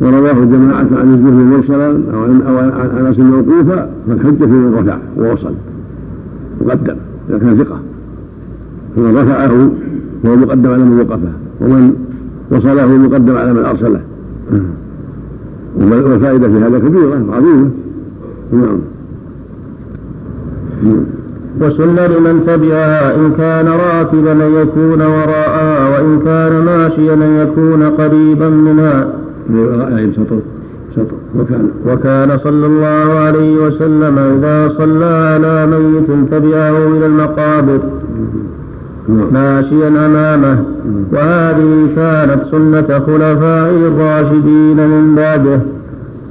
ورواه 0.01 0.45
جماعة 0.45 0.87
عن 1.01 1.15
الزهري 1.15 1.45
مرسلا 1.45 2.01
أو 2.49 2.59
عن 2.59 3.07
أنس 3.07 3.19
موقوفا 3.19 3.91
فالحجة 4.09 4.45
في 4.45 4.53
من 4.53 4.75
رفع 4.75 4.99
ووصل 5.19 5.55
مقدم 6.61 6.97
إذا 7.29 7.39
كان 7.39 7.57
ثقة. 7.59 7.81
فمن 8.97 9.17
رفعه 9.17 9.71
فهو 10.23 10.37
مقدم 10.37 10.71
على 10.71 10.85
من 10.85 10.99
وقفه 10.99 11.33
ومن 11.61 11.93
وصله 12.51 12.99
مقدم 12.99 13.37
على 13.37 13.53
من 13.53 13.65
أرسله. 13.65 14.01
والفائدة 15.77 16.49
في 16.49 16.55
هذا 16.55 16.79
كبيرة 16.79 17.27
عظيمة. 17.33 17.71
نعم. 18.53 18.79
وسن 21.63 21.97
لمن 21.97 22.45
تبعها 22.47 23.15
إن 23.15 23.33
كان 23.39 23.69
راكبا 23.69 24.33
أن 24.33 24.53
يكون 24.63 25.03
وراءها 25.03 25.89
وإن 25.89 26.21
كان 26.25 26.65
ماشيا 26.65 27.15
أن 27.15 27.39
يكون 27.43 27.83
قريبا 27.83 28.49
منها. 28.49 29.07
وكان 31.39 31.69
وكان 31.87 32.39
صلى 32.39 32.67
الله 32.67 33.19
عليه 33.19 33.57
وسلم 33.57 34.19
إذا 34.19 34.69
صلى 34.79 35.05
على 35.05 35.67
ميت 35.67 36.31
تبعه 36.31 36.87
إلى 36.97 37.07
المقابر 37.07 37.81
ماشيا 39.09 39.89
أمامه. 39.89 40.65
وهذه 41.13 41.89
كانت 41.97 42.45
سنة 42.51 42.99
خلفائه 43.07 43.89
الراشدين 43.89 44.77
من 44.77 45.15
بعده. 45.17 45.61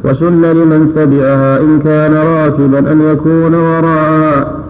وسن 0.06 0.42
لمن 0.42 0.92
تبعها 0.96 1.60
إن 1.60 1.80
كان 1.80 2.14
راكبا 2.14 2.92
أن 2.92 3.02
يكون 3.02 3.56
وراءها 3.56 4.61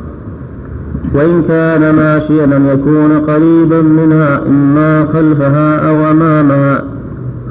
وإن 1.14 1.44
كان 1.48 1.96
ماشيا 1.96 2.44
أن 2.44 2.66
يكون 2.66 3.12
قريبا 3.12 3.82
منها 3.82 4.42
إما 4.48 5.06
خلفها 5.14 5.90
أو 5.90 6.12
أمامها 6.12 6.84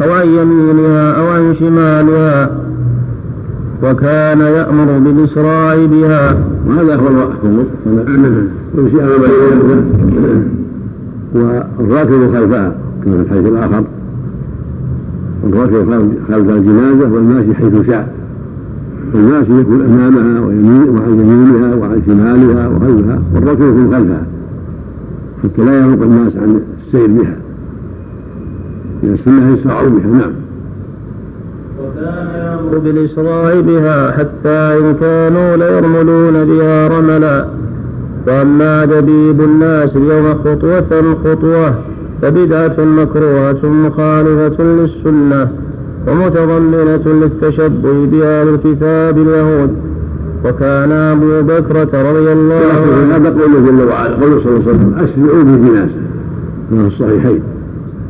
أو 0.03 0.13
عن 0.13 0.27
يمينها 0.27 1.13
أو 1.13 1.29
عن 1.29 1.55
شمالها. 1.55 2.51
وكان 3.83 4.41
يأمر 4.41 4.99
بالإسراع 4.99 5.77
بها. 5.87 6.37
وهذا 6.67 6.97
هو 6.97 7.09
الأحكم 7.09 7.65
يمشي 8.75 9.03
أمام 9.03 9.21
والراكب 11.35 12.35
خلفها 12.35 12.73
كما 13.05 13.17
في 13.17 13.23
الحديث 13.23 13.47
الآخر. 13.47 13.85
الراكب 15.45 15.91
خلف 16.29 16.51
الجنازة 16.51 17.13
والماشي 17.13 17.55
حيث 17.55 17.87
شاء. 17.87 18.20
الماشي 19.15 19.61
يكون 19.61 19.81
أمامها 19.81 20.41
وعن 20.41 21.21
يمينها 21.21 21.75
وعن 21.75 22.03
شمالها 22.07 22.69
وخلفها 22.69 23.23
والراكب 23.35 23.61
يكون 23.61 23.95
خلفها 23.95 24.23
حتى 25.43 25.65
لا 25.65 25.81
يروق 25.81 26.03
الناس 26.03 26.37
عن 26.37 26.61
السير 26.87 27.07
بها. 27.07 27.37
من 29.03 29.15
السنة 29.15 29.55
يسرعوا 29.55 29.89
بها 29.89 30.07
نعم. 30.07 30.33
وكان 31.81 32.27
يأمر 32.35 32.79
بالإسراع 32.79 33.61
بها 33.61 34.11
حتى 34.11 34.79
إن 34.79 34.95
كانوا 35.01 35.57
ليرملون 35.57 36.45
بها 36.45 36.89
رملا. 36.89 37.47
وأما 38.27 38.85
دبيب 38.85 39.41
الناس 39.41 39.97
اليوم 39.97 40.35
خطوة 40.35 41.15
خطوة 41.25 41.75
فبدعة 42.23 42.77
مكروهة 42.79 43.67
مخالفة 43.67 44.65
للسنة. 44.65 45.49
ومتضمنة 46.09 47.05
للتشبه 47.23 48.07
بأهل 48.07 48.49
الكتاب 48.49 49.19
اليهود. 49.19 49.71
وكان 50.45 50.93
أبو 50.93 51.43
بكرة 51.43 52.11
رضي 52.11 52.33
الله 52.33 52.55
عنه 52.55 53.17
هذا 53.17 53.31
قوله 53.31 53.71
جل 53.71 53.89
وعلا 53.89 54.15
قوله 54.15 54.41
صلى 54.41 54.57
الله 54.57 54.69
عليه 54.69 54.71
وسلم 54.71 54.95
أسرعوا 54.95 55.43
بالجنازة. 55.43 56.01
من 56.73 56.87
الصحيحين. 56.87 57.41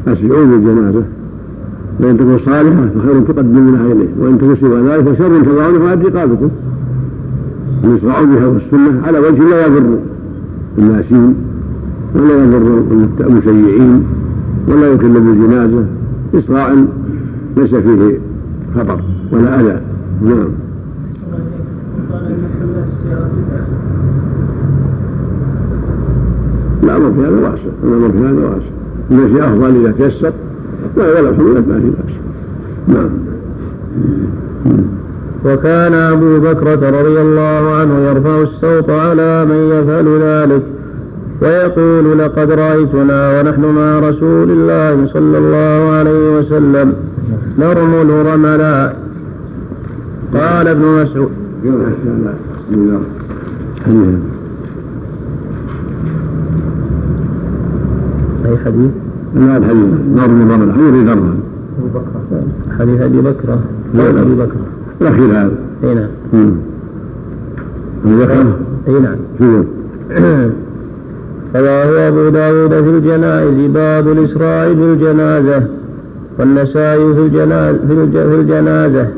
أسرعوا 0.09 0.45
بالجنازة. 0.45 1.03
وإن 2.01 2.19
تكون 2.19 2.39
صالحة 2.39 2.89
فخير 2.95 3.21
تقدمونها 3.21 3.93
إليه 3.93 4.09
وإن 4.21 4.39
تكون 4.39 4.57
سوى 4.57 4.81
ذلك 4.81 5.09
فشر 5.09 5.43
تضعونها 5.43 5.97
في 5.97 6.05
رقابكم 6.05 6.51
يشرعوا 7.85 8.27
بها 8.27 8.47
والسنة 8.47 9.03
على 9.07 9.19
وجه 9.19 9.49
لا 9.49 9.67
يضر 9.67 9.99
الناسين 10.79 11.35
ولا 12.15 12.45
يضر 12.45 12.83
المشيعين 13.21 14.05
ولا 14.69 14.87
يكلف 14.87 15.17
الجنازة 15.17 15.85
إسراع 16.35 16.75
ليس 17.57 17.75
فيه 17.75 18.21
خطر 18.77 19.01
ولا 19.33 19.61
أذى 19.61 19.81
نعم. 20.23 20.49
لا 26.83 26.97
أمر 26.97 27.13
في 27.13 27.21
هذا 27.21 27.41
واسع 27.41 27.63
الأمر 27.85 28.13
في 28.13 28.19
هذا 28.19 28.47
واسع 28.47 28.67
المشي 29.11 29.45
أفضل 29.45 29.87
إذا 29.87 29.93
تيسر 29.93 30.33
ولا 30.97 31.21
الحمولات 31.21 31.69
ما 31.69 31.81
في 31.81 31.91
بأس 31.91 32.15
نعم. 32.89 33.11
وكان 35.45 35.95
أبو 35.95 36.41
بكرة 36.41 36.91
رضي 37.01 37.21
الله 37.21 37.73
عنه 37.73 37.99
يرفع 37.99 38.41
الصوت 38.41 38.91
على 38.91 39.45
من 39.45 39.57
يفعل 39.57 40.21
ذلك 40.23 40.63
ويقول 41.43 42.19
لقد 42.19 42.53
رأيتنا 42.53 43.41
ونحن 43.41 43.65
مع 43.65 43.99
رسول 43.99 44.51
الله 44.51 45.07
صلى 45.07 45.39
الله 45.39 45.91
عليه 45.93 46.39
وسلم 46.39 46.95
نرمل 47.59 48.27
رملا 48.27 48.93
قال 50.35 50.69
ابن 50.69 51.03
مسعود. 51.03 51.31
أي 58.47 58.57
حديث؟ 58.65 58.91
لا 59.35 59.57
الحديث. 59.57 59.87
نرمل 60.15 60.51
رملا 60.51 60.73
حديث 60.73 61.05
نرمل 61.05 61.37
حديث 62.79 63.01
أبي 63.01 63.21
بكرة 63.21 63.59
قول 63.99 64.19
أبي 64.19 64.35
بكرة 64.35 64.67
الأخير 65.01 65.31
هذا. 65.31 65.53
أي 65.85 65.95
نعم. 65.95 66.09
أبي 68.05 68.17
بكر؟ 68.17 68.47
أي 68.89 69.01
نعم. 69.01 69.17
رواه 71.55 72.09
أبو 72.09 72.29
داود 72.29 72.71
في 72.71 72.91
الجنائز؟ 72.91 73.71
باب 73.71 74.09
الإسراء 74.09 74.73
بالجنازة 74.73 75.80
والنسائي 76.41 77.15
في 77.15 77.21
الجنازة, 77.21 77.79
في 77.89 78.35
الجنازة. 78.35 79.09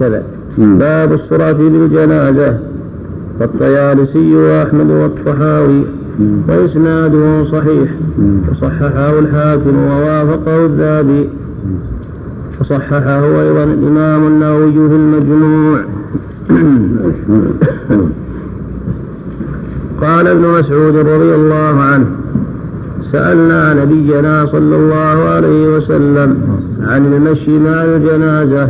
كذا. 0.00 0.22
باب 0.58 1.12
السرعة 1.12 1.52
بالجنازة 1.52 2.58
والطيالسي 3.40 4.34
وأحمد 4.34 4.90
والطحاوي. 4.90 5.84
وإسناده 6.48 7.44
صحيح. 7.44 7.90
وصححه 8.50 9.18
الحاكم 9.18 9.76
ووافقه 9.76 10.66
الذهبي 10.66 11.28
وصححه 12.60 13.24
أيضا 13.42 13.64
الإمام 13.64 14.26
النووي 14.26 14.72
في 14.72 14.94
المجموع. 14.94 15.80
قال 20.02 20.26
ابن 20.26 20.42
مسعود 20.58 20.96
رضي 20.96 21.34
الله 21.34 21.80
عنه 21.80 22.23
سألنا 23.14 23.74
نبينا 23.82 24.46
صلى 24.46 24.76
الله 24.76 25.28
عليه 25.34 25.76
وسلم 25.76 26.36
عن 26.80 27.12
المشي 27.12 27.58
مع 27.58 27.84
الجنازة 27.84 28.68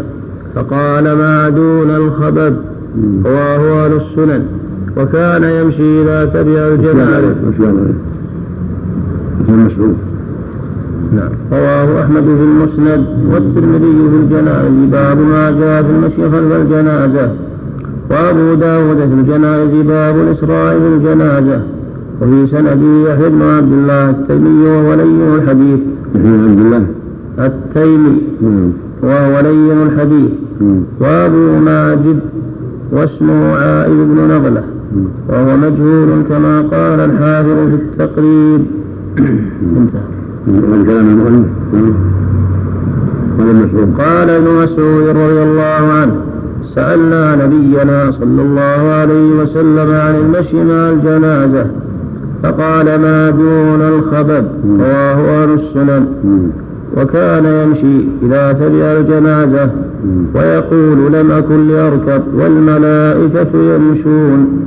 فقال 0.55 1.05
ما 1.05 1.49
دون 1.49 1.91
الخبب 1.91 2.57
رواه 3.25 3.85
أهل 3.85 3.93
السنن. 3.93 4.47
وكان 4.97 5.43
يمشي 5.45 6.03
إذا 6.03 6.25
تبع 6.25 6.69
الجنازة. 6.75 7.35
نعم. 11.17 11.31
رواه 11.53 12.03
أحمد 12.03 12.25
في 12.25 12.45
المسند 12.45 13.07
والترمذي 13.33 14.11
في 14.11 14.17
الجنائز 14.23 14.91
باب 14.93 15.19
ما 15.19 15.51
جاء 15.51 15.83
في 15.83 15.91
المشي 15.91 16.31
خلف 16.37 16.53
الجنازة. 16.53 17.31
وأبو 18.11 18.55
داود 18.55 18.97
في 18.97 19.15
الجنائز 19.21 19.71
باب 19.87 20.17
الإسراء 20.21 20.79
في 20.79 20.87
الجنازة. 20.87 21.61
وفي 22.23 22.47
سنده 22.47 23.11
يحيى 23.11 23.29
بن 23.31 23.43
عبد 23.43 23.73
الله 23.73 24.11
التيمي 24.11 24.67
وهو 24.67 24.95
لين 24.95 25.21
الحديث. 25.35 25.81
يحيى 26.15 26.31
عبد 26.31 26.59
الله. 26.59 26.87
التيمي. 27.39 28.17
وهو 29.03 29.41
لين 29.41 29.79
الحديث. 29.87 30.31
وأبو 31.01 31.59
ماجد 31.65 32.21
واسمه 32.93 33.57
عائذ 33.57 33.95
بن 33.95 34.29
نغلة 34.29 34.65
وهو 35.29 35.57
مجهول 35.57 36.09
كما 36.29 36.61
قال 36.61 37.01
الحافظ 37.01 37.59
في 37.71 37.75
التقريب. 37.75 38.67
انتهى. 39.79 40.15
قال 43.99 44.31
ابن 44.31 44.63
مسعود 44.63 45.07
رضي 45.09 45.43
الله 45.43 45.83
عنه 46.01 46.17
سألنا 46.75 47.47
نبينا 47.47 48.11
صلى 48.11 48.43
الله 48.43 48.83
عليه 49.01 49.43
وسلم 49.43 49.91
عن 49.91 50.15
المشي 50.15 50.65
مع 50.65 50.91
الجنازة. 50.91 51.67
فقال 52.45 52.87
ما 53.01 53.31
دون 53.31 53.81
الخبب 53.81 54.45
رواه 54.81 55.43
أهل 55.43 55.53
السنن. 55.53 56.07
وكان 56.97 57.45
يمشي 57.45 58.07
إذا 58.23 58.53
تبع 58.53 58.93
الجنازة 58.99 59.71
ويقول 60.35 61.13
لم 61.13 61.31
أكن 61.31 61.69
لأركب 61.69 62.23
والملائكة 62.35 63.75
يمشون. 63.75 64.61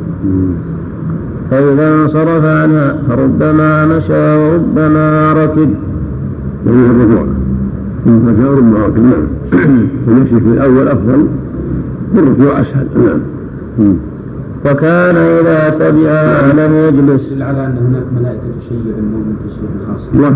فإذا 1.51 1.93
انصرف 1.93 2.45
عنها 2.45 2.97
فربما 3.09 3.85
مشى 3.85 4.35
وربما 4.35 5.33
ركب. 5.33 5.69
مشى 8.07 8.43
ركب. 8.43 9.03
نعم. 9.03 9.27
المشي 10.07 10.39
في 10.39 10.47
الأول 10.47 10.87
أفضل. 10.87 11.27
والركوع 12.15 12.61
أسهل. 12.61 12.87
نعم. 12.97 13.93
وكان 14.71 15.15
إذا 15.15 15.69
تبعها 15.69 16.53
لم 16.53 16.73
يجلس. 16.73 17.31
على 17.41 17.65
أن 17.65 17.77
هناك 17.87 18.03
ملائكة 18.19 18.41
تشيع 18.59 18.95
المؤمن 18.97 19.35
تشيع 19.45 19.69
خاصة 19.87 20.07
الله 20.13 20.29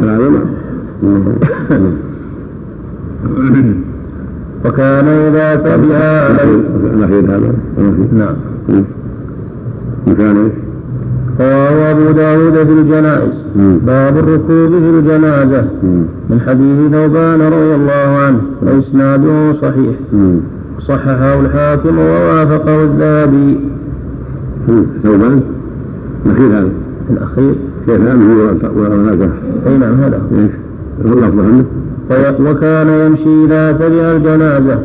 نعم 1.02 1.94
وكان 4.66 5.08
إذا 5.08 5.56
تبعها 5.56 6.44
الأخير 6.94 7.26
هذا 7.26 7.54
نعم. 8.14 8.36
وكان 10.08 10.38
إيش؟ 10.38 10.54
رواه 11.40 11.92
أبو 11.92 12.12
داود 12.12 12.54
في 12.54 12.74
الجنائز 12.74 13.34
باب 13.86 14.18
الركوب 14.18 14.70
في 14.70 14.90
الجنازة. 15.00 15.66
من 16.30 16.40
حديث 16.48 16.92
ثوبان 16.92 17.42
رضي 17.42 17.76
الله 17.76 18.18
عنه. 18.18 18.42
وإسناده 18.62 19.54
صحيح. 19.54 19.96
صححه 20.80 21.40
الحاكم 21.40 22.00
ووافقه 22.00 22.84
الذهبي. 22.84 23.60
ثوبان؟ 25.04 25.42
الأخير 26.26 26.48
هذا؟ 26.48 26.70
الأخير؟ 27.10 27.56
كيف 27.86 28.00
أمه 28.08 28.60
وهذا 28.78 29.30
أي 29.68 29.78
نعم 29.78 30.02
هذا 30.02 30.22
إيش؟ 30.38 30.52
اللفظ 31.06 31.40
عنه 31.40 31.64
وكان 32.40 32.88
يمشي 32.88 33.46
إذا 33.46 33.72
تبع 33.72 34.12
الجنازة. 34.16 34.80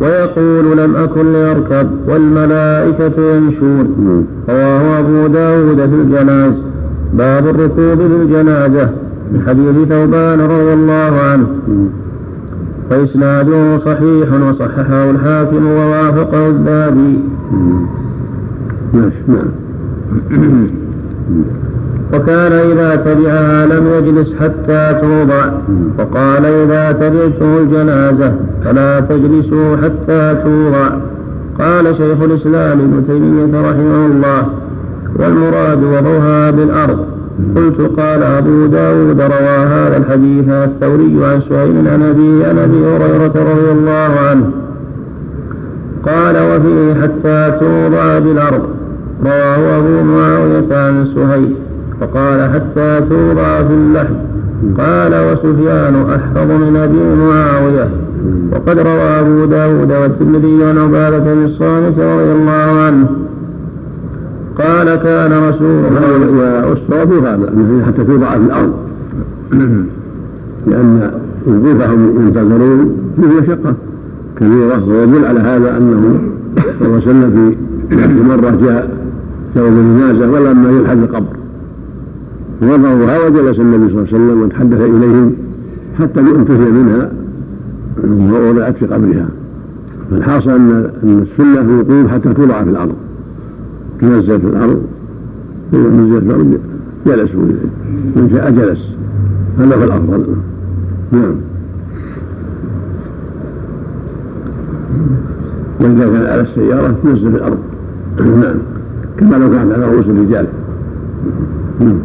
ويقول 0.00 0.78
لم 0.78 0.96
أكن 0.96 1.32
لأركب 1.32 1.90
والملائكة 2.08 3.36
يمشون. 3.36 4.26
رواه 4.48 4.98
أبو 4.98 5.26
داود 5.26 5.76
في 5.76 5.94
الجناز. 5.94 6.54
باب 7.14 7.46
الركوب 7.46 7.98
في 7.98 8.16
الجنازة. 8.22 8.90
من 9.32 9.42
حديث 9.46 9.88
ثوبان 9.88 10.40
رضي 10.40 10.72
الله 10.72 11.20
عنه. 11.20 11.46
فإسناده 12.90 13.78
صحيح 13.78 14.28
وصححه 14.48 15.10
الحاكم 15.10 15.66
ووافقه 15.66 16.48
الذهبي 16.48 17.18
وكان 22.12 22.52
إذا 22.52 22.96
تبعها 22.96 23.66
لم 23.66 23.86
يجلس 23.86 24.34
حتى 24.34 25.00
توضع. 25.00 25.52
وقال 25.98 26.46
إذا 26.46 26.92
تبعتم 26.92 27.56
الجنازة 27.56 28.34
فلا 28.64 29.00
تجلسوا 29.00 29.76
حتى 29.76 30.34
توضع. 30.44 30.90
قال 31.58 31.96
شيخ 31.96 32.22
الإسلام 32.22 32.80
ابن 32.80 33.04
تيمية 33.06 33.70
رحمه 33.70 34.06
الله 34.06 34.46
والمراد 35.16 35.84
وضعها 35.84 36.50
بالأرض. 36.50 36.98
قلت 37.56 37.80
قال 38.00 38.22
أبو 38.22 38.66
داود 38.66 39.20
روى 39.20 39.66
هذا 39.66 39.96
الحديث 39.96 40.48
الثوري 40.48 41.24
عن 41.24 41.40
سهيل 41.40 41.88
عن 41.88 42.02
أبي 42.02 42.44
عن 42.44 42.58
أبي 42.58 42.86
هريرة 42.86 43.52
رضي 43.52 43.72
الله 43.72 44.10
عنه. 44.30 44.50
قال 46.06 46.36
وفيه 46.36 47.02
حتى 47.02 47.58
توضع 47.60 48.18
بالأرض. 48.18 48.81
رواه 49.24 49.78
أبو 49.78 50.02
معاوية 50.02 50.76
عن 50.76 51.04
سهيل 51.14 51.54
فقال 52.00 52.50
حتى 52.54 53.00
توضع 53.10 53.62
في 53.62 53.74
اللحم. 53.74 54.14
قال 54.78 55.32
وسفيان 55.32 55.94
أحفظ 56.10 56.50
من 56.50 56.76
أبي 56.76 57.22
معاوية. 57.24 57.88
وقد 58.52 58.78
روى 58.78 59.20
أبو 59.20 59.44
داود 59.44 59.92
والترمذي 59.92 60.64
عن 60.64 60.78
عبادة 60.78 61.34
بن 61.34 61.44
الصامت 61.44 61.98
رضي 61.98 62.32
الله 62.32 62.80
عنه. 62.86 63.06
قال 64.58 64.94
كان 64.94 65.32
رسول 65.48 65.84
الله 65.84 66.68
والصواب 66.68 67.12
هذا 67.12 67.52
حتى 67.86 68.04
توضع 68.04 68.30
في 68.30 68.36
الأرض. 68.36 68.72
لأن 70.66 71.10
وقوفهم 71.46 72.26
ينتظرون 72.26 72.96
فيه 73.16 73.40
مشقة 73.40 73.74
كبيرة 74.40 74.88
ويدل 74.88 75.24
على 75.24 75.40
هذا 75.40 75.76
أنه 75.76 76.20
صلى 76.56 76.86
الله 76.86 76.92
عليه 76.92 76.96
وسلم 76.96 77.54
في 77.90 78.22
مرة 78.28 78.50
جاء 78.50 79.01
يوم 79.56 79.78
الجنازة 79.78 80.30
ولما 80.30 80.70
يلحد 80.70 80.98
القبر. 80.98 81.36
وضعوها 82.62 83.26
وجلس 83.26 83.60
النبي 83.60 83.92
صلى 83.92 84.02
الله 84.02 84.08
عليه 84.12 84.16
وسلم 84.16 84.42
وتحدث 84.42 84.80
إليهم 84.80 85.32
حتى 85.98 86.20
انتهي 86.20 86.70
منها 86.70 87.12
ووضعت 88.32 88.76
في 88.76 88.86
قبرها. 88.86 89.28
فالحاصل 90.10 90.50
أن 90.50 90.90
أن 91.02 91.18
السنة 91.18 91.54
في 91.54 91.60
الوقوف 91.60 92.12
حتى 92.12 92.34
توضع 92.34 92.64
في 92.64 92.70
الأرض. 92.70 92.94
تنزل 94.00 94.40
في 94.40 94.46
الأرض 94.46 94.82
نزل 95.72 96.20
في 96.20 96.26
الأرض 96.26 96.58
جلسوا 97.06 97.42
من 98.16 98.30
شاء 98.32 98.50
جلس. 98.50 98.88
هذا 99.58 99.76
هو 99.76 99.84
الأفضل. 99.84 100.26
نعم. 101.12 101.34
وإذا 105.80 106.04
كان 106.04 106.26
على 106.26 106.40
السيارة 106.40 106.94
تنزل 107.04 107.30
في 107.30 107.36
الأرض. 107.36 107.58
نعم. 108.18 108.54
كما 109.18 109.36
لو 109.36 109.50
كانت 109.50 109.72
على 109.72 109.84
رؤوس 109.86 110.06
الرجال. 110.06 110.46
نعم. 111.80 111.98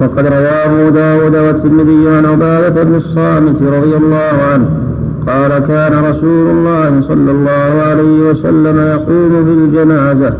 وقد 0.00 0.26
روى 0.26 0.48
أبو 0.66 0.88
داود 0.88 1.36
والترمذي 1.36 2.08
عن 2.08 2.26
عبادة 2.26 2.82
بن 2.82 2.94
الصامت 2.94 3.62
رضي 3.62 3.96
الله 3.96 4.34
عنه 4.52 4.68
قال 5.26 5.58
كان 5.58 6.04
رسول 6.10 6.50
الله 6.50 7.00
صلى 7.00 7.30
الله 7.30 7.82
عليه 7.88 8.30
وسلم 8.30 8.78
يقوم 8.78 9.44
في 9.44 9.52
الجنازة 9.52 10.34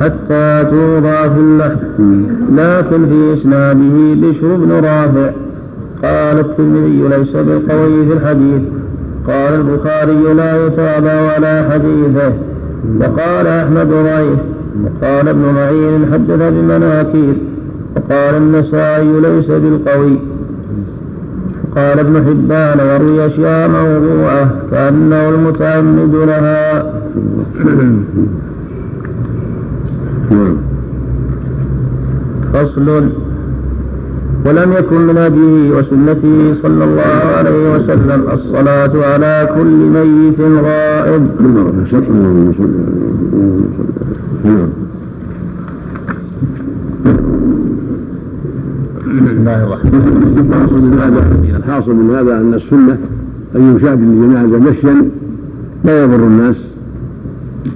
حتى 0.00 0.64
توضع 0.70 1.28
في 1.28 1.40
اللحم 1.40 2.22
لكن 2.56 3.06
في 3.08 3.32
إسناده 3.34 4.14
بشر 4.14 4.56
بن 4.56 4.72
رافع. 4.72 5.30
قال 6.02 6.38
الترمذي 6.38 7.08
ليس 7.08 7.32
بالقوي 7.32 8.06
في 8.06 8.12
الحديث. 8.12 8.62
قال 9.26 9.54
البخاري 9.54 10.34
لا 10.34 10.66
يتابع 10.66 11.10
على 11.10 11.66
حديثه. 11.70 12.32
وقال 13.00 13.46
أحمد 13.46 13.88
ضعيف 13.88 14.38
وقال 14.84 15.28
ابن 15.28 15.40
معين 15.54 16.12
حدث 16.12 16.52
بمناكير 16.52 17.34
وقال 17.96 18.34
النسائي 18.34 19.20
ليس 19.20 19.46
بالقوي. 19.46 20.18
قال 21.76 21.98
ابن 21.98 22.16
حبان 22.16 22.78
يروي 22.78 23.26
أشياء 23.26 23.68
موضوعة 23.68 24.50
كأنه 24.70 25.28
المتعمد 25.28 26.14
لها. 26.14 26.92
فصل 32.52 33.10
ولم 34.46 34.72
يكن 34.72 35.00
من 35.00 35.16
وسنته 35.70 36.54
صلى 36.62 36.84
الله 36.84 37.20
عليه 37.36 37.74
وسلم 37.74 38.20
الصلاة 38.32 39.04
على 39.12 39.48
كل 39.56 39.76
ميت 39.94 40.40
غائب. 40.40 41.22
بسم 49.06 49.26
الله 49.26 49.64
الرحمن 49.64 50.00
الحاصل 51.56 51.94
من 51.94 52.10
هذا 52.10 52.40
أن 52.40 52.54
السنة 52.54 52.98
أن 53.56 53.76
يشاهد 53.76 54.00
الجنازة 54.00 54.58
مشيا 54.70 55.04
لا 55.84 56.04
يضر 56.04 56.26
الناس 56.26 56.56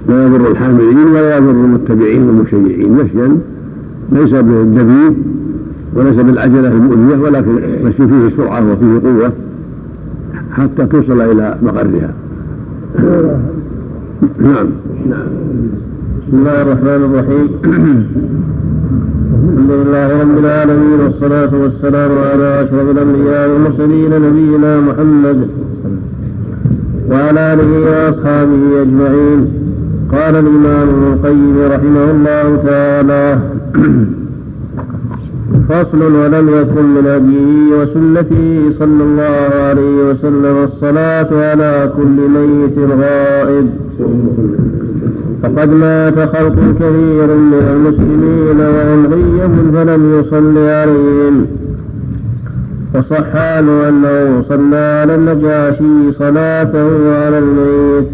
لا 0.09 0.25
يضر 0.25 0.51
الحاملين 0.51 1.07
ولا 1.07 1.37
يضر 1.37 1.51
المتبعين 1.51 2.23
والمشيعين. 2.23 2.91
مشيا 2.91 3.37
ليس 4.11 4.31
بالدبيب 4.31 5.13
وليس 5.95 6.15
بالعجلة 6.15 6.67
المؤذية 6.67 7.17
ولكن 7.23 7.51
مشي 7.83 8.07
فيه 8.07 8.35
سرعة 8.37 8.71
وفيه 8.71 9.07
قوة 9.07 9.31
حتى 10.51 10.85
توصل 10.85 11.21
إلى 11.21 11.57
مقرها. 11.61 12.13
نعم 14.39 14.69
نعم. 15.09 15.27
بسم 16.27 16.37
الله 16.37 16.61
الرحمن 16.61 17.01
الرحيم. 17.05 17.49
الحمد 19.53 19.71
لله 19.71 20.21
رب 20.21 20.37
العالمين 20.37 20.99
والصلاة 20.99 21.61
والسلام 21.61 22.11
على 22.11 22.61
أشرف 22.61 22.91
الأنبياء 22.91 23.49
والمرسلين 23.49 24.09
نبينا 24.21 24.81
محمد 24.81 25.47
وعلى 27.11 27.53
آله 27.53 27.71
وأصحابه 27.79 28.81
أجمعين. 28.81 29.47
قال 30.11 30.35
الإمام 30.35 30.89
ابن 30.89 31.13
القيم 31.13 31.57
رحمه 31.71 32.11
الله 32.11 32.63
تعالى 32.65 33.39
فصل 35.69 36.01
ولم 36.01 36.49
يكن 36.49 36.85
من 36.85 37.07
هديه 37.07 37.81
وسنته 37.81 38.71
صلى 38.79 39.03
الله 39.03 39.49
عليه 39.55 40.09
وسلم 40.09 40.63
الصلاة 40.63 41.27
على 41.31 41.91
كل 41.97 42.17
ميت 42.35 42.77
غائب. 42.77 43.69
فقد 45.43 45.69
مات 45.69 46.19
خلق 46.19 46.55
كثير 46.79 47.27
من 47.35 47.61
المسلمين 47.75 48.59
وهم 48.59 49.05
غيم 49.13 49.71
فلم 49.73 50.19
يصل 50.19 50.57
عليهم. 50.57 51.45
وصح 52.95 53.35
عنه 53.35 53.89
أنه 53.89 54.41
صلى 54.49 54.99
على 55.01 55.15
النجاشي 55.15 56.11
صلاته 56.19 57.15
على 57.25 57.39
الميت. 57.39 58.07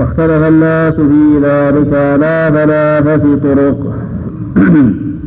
واختلف 0.00 0.48
الناس 0.48 0.94
في 0.94 1.38
ذلك 1.42 1.94
على 1.94 2.50
ثلاثة 2.54 3.38
طرق. 3.42 3.94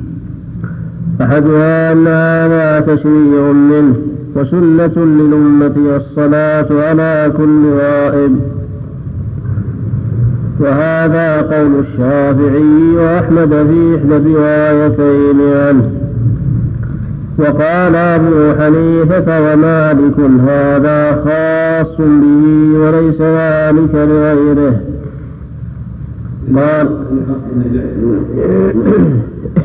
أحدها 1.22 1.92
أن 1.92 2.08
هذا 2.08 2.80
تشريع 2.80 3.52
منه 3.52 3.96
وسنة 4.36 5.06
للأمة 5.06 5.96
الصلاة 5.96 6.68
على 6.72 7.34
كل 7.38 7.74
غائب. 7.80 8.40
وهذا 10.60 11.42
قول 11.42 11.80
الشافعي 11.80 12.96
وأحمد 12.96 13.50
في 13.50 13.96
إحدى 13.98 14.18
الروايتين 14.18 15.40
عنه. 15.54 15.92
وقال 17.40 17.96
أبو 17.96 18.54
حنيفة 18.60 19.54
ومالك 19.54 20.20
هذا 20.48 21.12
خاص 21.12 21.98
به 21.98 22.80
وليس 22.80 23.22
ذلك 23.22 23.96
لغيره. 23.96 24.82
قال 26.56 26.88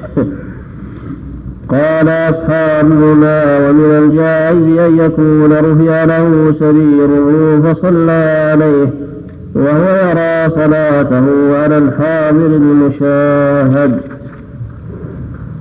قال 1.69 2.09
أصحابهما 2.09 3.69
ومن 3.69 3.85
الجائز 3.85 4.79
أن 4.79 4.99
يكون 4.99 5.53
رفع 5.53 6.05
له 6.05 6.53
سريره 6.59 7.61
فصلى 7.65 8.51
عليه 8.53 8.89
وهو 9.55 10.11
يرى 10.11 10.51
صلاته 10.51 11.25
على 11.59 11.79
الحاضر 11.79 12.47
المشاهد. 12.47 14.01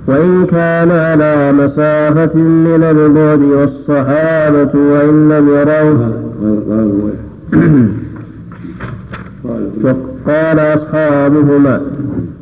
وإن 0.07 0.45
كان 0.51 0.91
على 0.91 1.51
مسافة 1.53 2.35
من 2.35 2.83
البعد 2.83 3.41
والصحابة 3.41 4.71
وإن 4.75 5.29
لم 5.29 5.49
يروه 5.49 6.11
قال 10.27 10.59
أصحابهما 10.59 11.81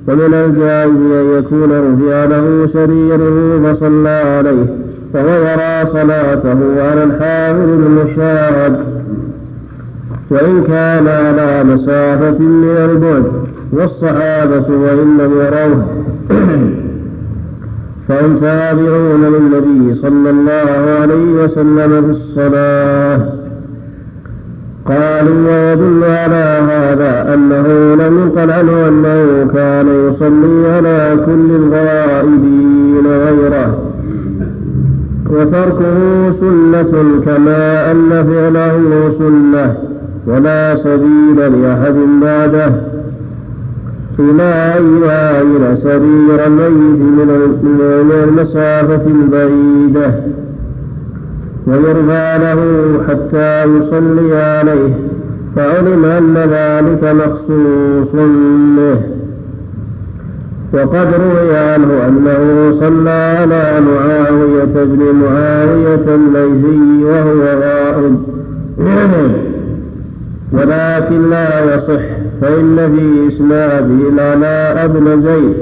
ومن 0.07 0.33
الجائز 0.33 0.89
أن 0.89 1.37
يكون 1.37 1.71
رفع 1.71 2.25
له 2.25 2.67
سريره 2.73 3.61
فصلى 3.65 4.09
عليه 4.09 4.65
فهو 5.13 5.29
يرى 5.29 5.91
صلاته 5.91 6.59
على 6.83 7.03
الحاضر 7.03 7.63
المشاهد. 7.63 8.75
وإن 10.29 10.63
كان 10.63 11.07
على 11.07 11.63
مسافة 11.63 12.39
من 12.39 12.77
البعد 12.89 13.23
والصحابة 13.71 14.65
وإن 14.69 15.17
لم 15.17 15.31
يروه 15.31 15.85
فهم 18.07 18.37
تابعون 18.37 19.23
للنبي 19.23 19.95
صلى 19.95 20.29
الله 20.29 20.99
عليه 21.01 21.43
وسلم 21.43 22.05
في 22.05 22.11
الصلاة. 22.11 23.42
قالوا 24.85 25.49
ويدل 25.49 26.03
على 26.03 26.59
هذا 26.69 27.33
أنه 27.33 27.95
لم 27.95 28.19
ينقل 28.19 28.51
عنه 28.51 28.87
أنه 28.87 29.47
كان 29.53 29.87
يصلي 29.87 30.67
على 30.67 31.17
كل 31.25 31.55
الغائبين 31.55 33.07
غيره. 33.07 33.77
وتركه 35.29 36.31
سنة 36.39 37.21
كما 37.25 37.91
أن 37.91 38.09
فعله 38.09 39.13
سنة 39.19 39.75
ولا 40.27 40.75
سبيل 40.75 41.61
لأحد 41.61 41.95
بعده. 42.21 42.73
إلى 44.19 44.73
أن 44.77 45.03
يعاين 45.03 45.75
سرير 45.83 46.47
الميت 46.47 47.01
من 47.63 48.11
المسافة 48.23 49.01
البعيدة. 49.07 50.13
ويرفع 51.67 52.37
له 52.37 52.59
حتى 53.09 53.63
يصلي 53.63 54.35
عليه 54.35 54.93
فعلم 55.55 56.05
أن 56.05 56.37
ذلك 56.37 57.15
مخصوص 57.15 58.11
به. 58.77 58.99
وقد 60.73 61.07
روي 61.13 61.57
عنه 61.57 62.07
أنه 62.07 62.71
صلى 62.79 63.09
على 63.09 63.81
معاوية 63.81 64.83
بن 64.83 65.15
معاوية 65.15 66.15
الليثي 66.15 67.03
وهو 67.03 67.41
غائب. 67.41 68.23
ولكن 70.53 71.29
لا 71.29 71.75
يصح 71.75 72.03
فإن 72.41 72.95
في 72.95 73.35
إسناده 73.35 74.09
العلاء 74.09 74.87
بن 74.87 75.21
زيد 75.21 75.55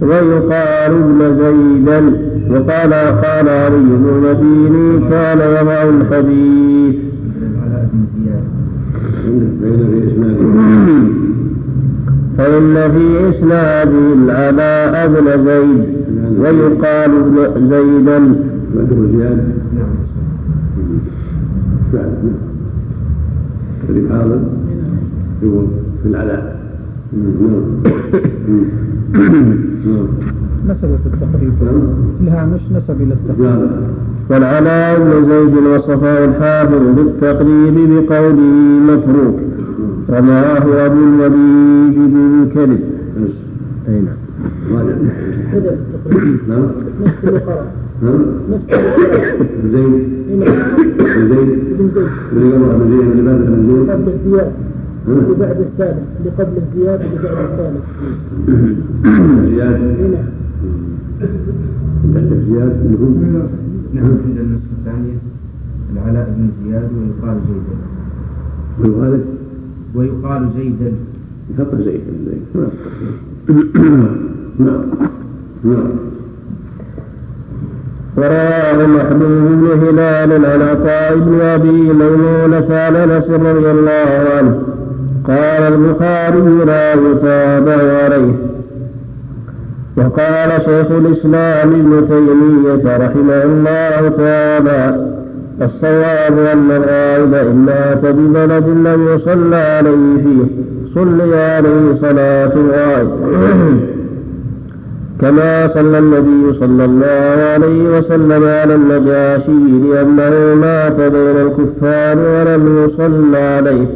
ويقال 0.00 0.92
ابن 0.92 1.36
زيدا. 1.38 2.23
وقال 2.50 2.92
قال 2.92 3.48
علي 3.48 3.76
بن 3.76 4.08
المديني 4.08 5.10
كان 5.10 5.38
يضع 5.38 5.82
الحديث 5.82 6.94
فإن 12.38 12.74
في 12.74 13.28
إسناده 13.30 14.12
العلاء 14.14 15.08
بن 15.08 15.44
زيد 15.44 15.84
ويقال 16.38 17.10
زيدا. 17.70 18.36
حاضر 24.10 24.40
يقول 25.42 25.66
في 26.02 26.08
العلاء. 26.08 26.63
نسب 30.68 30.88
في 31.02 31.06
التقريب. 31.14 31.52
الهامش 32.20 32.60
نسب 32.72 32.96
إلى 33.02 33.14
التقريب. 33.14 33.70
والعلاء 34.30 34.98
بن 34.98 35.10
زيد 35.28 35.54
وصفه 35.66 36.24
الحافظ 36.24 36.82
بالتقريب 36.96 37.74
بقوله 37.74 38.40
متروك 38.88 39.36
وما 40.08 40.58
هو 40.58 40.72
أبو 40.86 40.98
الوليد 41.04 41.94
بن 41.94 42.48
كلب 42.54 42.80
أي 43.88 44.00
نعم. 44.00 44.16
نعم. 46.48 46.64
نفس 47.04 47.24
اللي 47.24 47.38
قرأ 47.38 47.66
نعم. 48.02 48.20
نفس 48.50 48.64
زيد. 49.72 49.72
زيد 49.72 50.02
ابن 50.30 51.28
زيد. 51.30 51.50
بن 51.78 51.88
زيد 52.90 53.06
اللي 53.10 53.22
بعد 53.22 53.38
بن 53.38 53.52
زيد. 54.24 54.40
بعد 55.08 55.60
الثالث 55.60 56.02
اللي 56.18 56.30
قبل 56.38 56.56
الزياد 56.56 57.00
اللي 57.00 57.18
بعد 57.22 57.44
الثالث. 57.50 57.84
زياد 59.50 59.80
هنا 60.00 60.24
زياد 62.48 62.72
اللي 62.84 62.98
هو 62.98 63.08
نعم. 63.92 64.06
عند 64.26 64.38
النسخة 64.38 64.66
الثانية 64.78 65.18
العلاء 65.92 66.34
بن 66.36 66.48
زياد 66.64 66.88
ويقال 66.98 67.38
زيدا 67.48 67.76
ويقال؟ 68.80 69.20
ويقال 69.94 70.48
زيدا 70.56 70.92
يحط 71.54 71.74
زيد 71.74 72.00
زيد 72.26 72.42
نعم. 74.58 74.82
نعم. 75.64 75.90
ورواه 78.16 78.86
محبوب 78.86 79.20
بن 79.60 79.88
هلال 79.88 80.44
عن 80.44 80.62
عطاء 80.62 81.18
بن 81.18 81.40
ابي 81.40 81.68
ميمونه 81.92 82.74
عن 82.74 82.94
انس 82.96 83.30
رضي 83.30 83.70
الله 83.70 84.10
عنه. 84.36 84.62
قال 85.28 85.72
البخاري 85.72 86.64
لا 86.66 86.92
يتابع 86.92 88.02
عليه 88.04 88.34
وقال 89.96 90.50
شيخ 90.64 90.90
الإسلام 90.90 91.68
ابن 91.68 92.08
تيمية 92.08 92.96
رحمه 92.96 93.42
الله 93.44 94.08
تعالى 94.16 95.14
الصواب 95.62 96.38
أن 96.38 96.70
الغائب 96.70 97.34
إن 97.34 97.56
مات 97.56 98.04
ببلد 98.14 98.66
لم 98.68 99.08
يصلى 99.14 99.56
عليه 99.56 100.22
فيه 100.22 100.64
صلي 100.94 101.36
عليه 101.36 101.94
صلاة 102.00 102.52
الغائب. 102.56 103.10
كما 105.20 105.68
صلى 105.68 105.98
النبي 105.98 106.58
صلى 106.60 106.84
الله 106.84 107.42
عليه 107.54 107.98
وسلم 107.98 108.44
على 108.44 108.74
النجاشي 108.74 109.88
لأنه 109.90 110.54
مات 110.54 111.00
بين 111.12 111.36
الكفار 111.46 112.18
ولم 112.18 112.84
يصلى 112.84 113.38
عليه. 113.38 113.86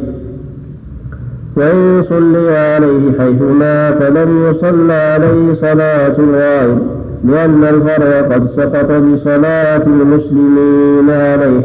وإن 1.55 2.03
صلي 2.09 2.57
عليه 2.57 3.19
حيث 3.19 3.41
مات 3.41 4.01
لم 4.01 4.49
يصلى 4.49 4.93
عليه 4.93 5.53
صلاة 5.53 6.15
الغائب 6.19 6.79
لأن 7.25 7.63
الفرع 7.63 8.21
قد 8.21 8.47
سقط 8.57 8.91
بصلاة 8.91 9.83
المسلمين 9.87 11.09
عليه. 11.09 11.61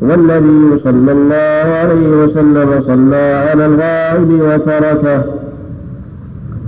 والنبي 0.00 0.78
صلى 0.84 1.12
الله 1.12 1.66
عليه 1.80 2.24
وسلم 2.24 2.80
صلى 2.86 3.44
على 3.50 3.66
الغائب 3.66 4.40
وتركه. 4.40 5.22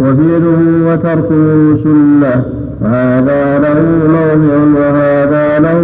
وفعله 0.00 0.60
وتركه 0.86 1.76
سنة. 1.84 2.44
وهذا 2.80 3.58
له 3.58 3.80
موضع 4.08 4.80
وهذا 4.80 5.58
له 5.58 5.80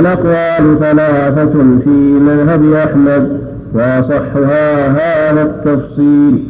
والأقوال 0.00 0.78
ثلاثة 0.80 1.52
في 1.84 1.90
مذهب 2.20 2.72
أحمد 2.72 3.40
وأصحها 3.74 4.88
هذا 4.88 5.42
التفصيل. 5.42 6.44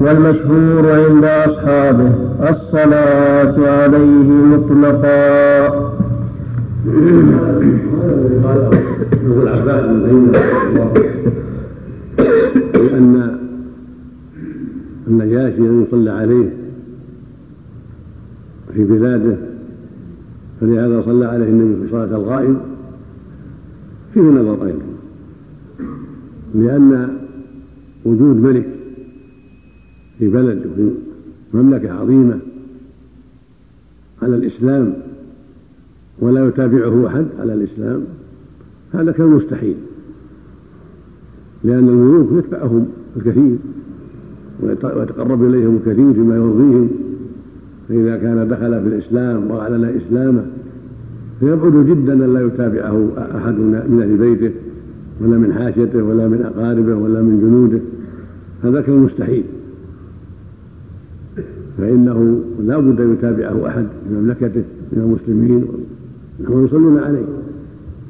والمشهور 0.00 0.92
عند 0.92 1.24
أصحابه 1.24 2.10
الصلاة 2.50 3.70
عليه 3.70 4.28
مطلقا. 4.30 5.66
ابن 9.22 9.48
عباس 9.48 9.84
بن 9.84 10.32
لأن 12.74 13.38
النجاشي 15.08 15.58
لم 15.60 15.82
يصلى 15.82 16.10
عليه 16.10 16.50
في 18.74 18.84
بلاده 18.84 19.53
فلهذا 20.60 21.02
صلى 21.02 21.26
عليه 21.26 21.48
النبي 21.48 21.90
صلاة 21.90 22.16
الغائب 22.16 22.56
فيه 24.14 24.20
نظرين 24.20 24.78
لأن 26.54 27.18
وجود 28.04 28.36
ملك 28.36 28.68
في 30.18 30.28
بلد 30.28 30.66
وفي 30.66 30.90
مملكة 31.54 31.92
عظيمة 31.92 32.38
على 34.22 34.36
الإسلام 34.36 34.94
ولا 36.18 36.48
يتابعه 36.48 37.06
أحد 37.06 37.26
على 37.38 37.54
الإسلام 37.54 38.04
هذا 38.92 39.12
كان 39.12 39.26
مستحيل. 39.26 39.76
لأن 41.64 41.88
الملوك 41.88 42.44
يتبعهم 42.44 42.86
الكثير 43.16 43.56
ويتقرب 44.62 45.44
إليهم 45.44 45.76
الكثير 45.76 46.12
فيما 46.12 46.36
يرضيهم. 46.36 46.90
فإذا 47.88 48.16
كان 48.16 48.48
دخل 48.48 48.82
في 48.82 48.88
الإسلام 48.88 49.50
وأعلن 49.50 49.84
إسلامه 49.84 50.42
فيبعد 51.40 51.86
جدا 51.86 52.12
أن 52.12 52.34
لا 52.34 52.40
يتابعه 52.46 53.08
أحد 53.18 53.54
من 53.54 54.00
أهل 54.02 54.16
بيته 54.16 54.54
ولا 55.20 55.38
من 55.38 55.52
حاشيته 55.52 56.02
ولا 56.02 56.28
من 56.28 56.42
أقاربه 56.42 56.94
ولا 56.94 57.22
من 57.22 57.40
جنوده. 57.40 57.80
هذا 58.62 58.80
كان 58.80 58.96
مستحيل 58.96 59.44
فإنه 61.78 62.40
لا 62.60 62.78
بد 62.78 63.00
أن 63.00 63.12
يتابعه 63.12 63.68
أحد 63.68 63.86
في 64.08 64.14
مملكته 64.14 64.62
من 64.92 65.02
المسلمين 65.02 65.64
نحن 66.42 66.64
يصلون 66.64 66.98
عليه. 66.98 67.24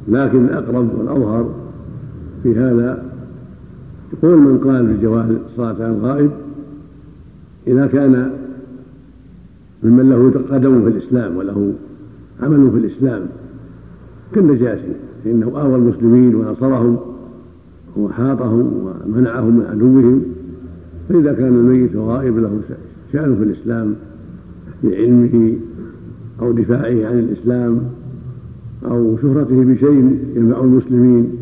لكن 0.08 0.44
الأقرب 0.44 0.98
والأظهر 0.98 1.54
في 2.42 2.56
هذا 2.56 3.02
يقول 4.12 4.38
من 4.38 4.58
قال 4.58 4.86
بجواز 4.86 5.26
الصلاة 5.50 5.74
على 5.74 5.86
الغائب 5.86 6.30
إذا 7.66 7.86
كان 7.86 8.30
ممن 9.82 10.10
له 10.10 10.30
قدم 10.50 10.82
في 10.82 10.88
الإسلام 10.88 11.36
وله 11.36 11.72
عمل 12.42 12.70
في 12.70 12.78
الإسلام 12.78 13.22
كالنجاشي 14.34 14.92
فإنه 15.24 15.60
آوى 15.60 15.76
المسلمين 15.76 16.34
ونصرهم 16.34 16.98
وحاطهم 17.96 18.72
ومنعهم 19.06 19.56
من 19.58 19.66
عدوهم 19.66 20.22
فإذا 21.08 21.32
كان 21.32 21.54
الميت 21.54 21.96
غائب 21.96 22.38
له 22.38 22.60
شأن 23.12 23.36
في 23.36 23.42
الإسلام 23.42 23.94
بعلمه 24.84 25.56
أو 26.42 26.52
دفاعه 26.52 27.06
عن 27.06 27.18
الإسلام 27.18 27.80
أو 28.84 29.16
شهرته 29.22 29.64
بشيء 29.64 30.18
ينفع 30.36 30.60
المسلمين 30.60 31.32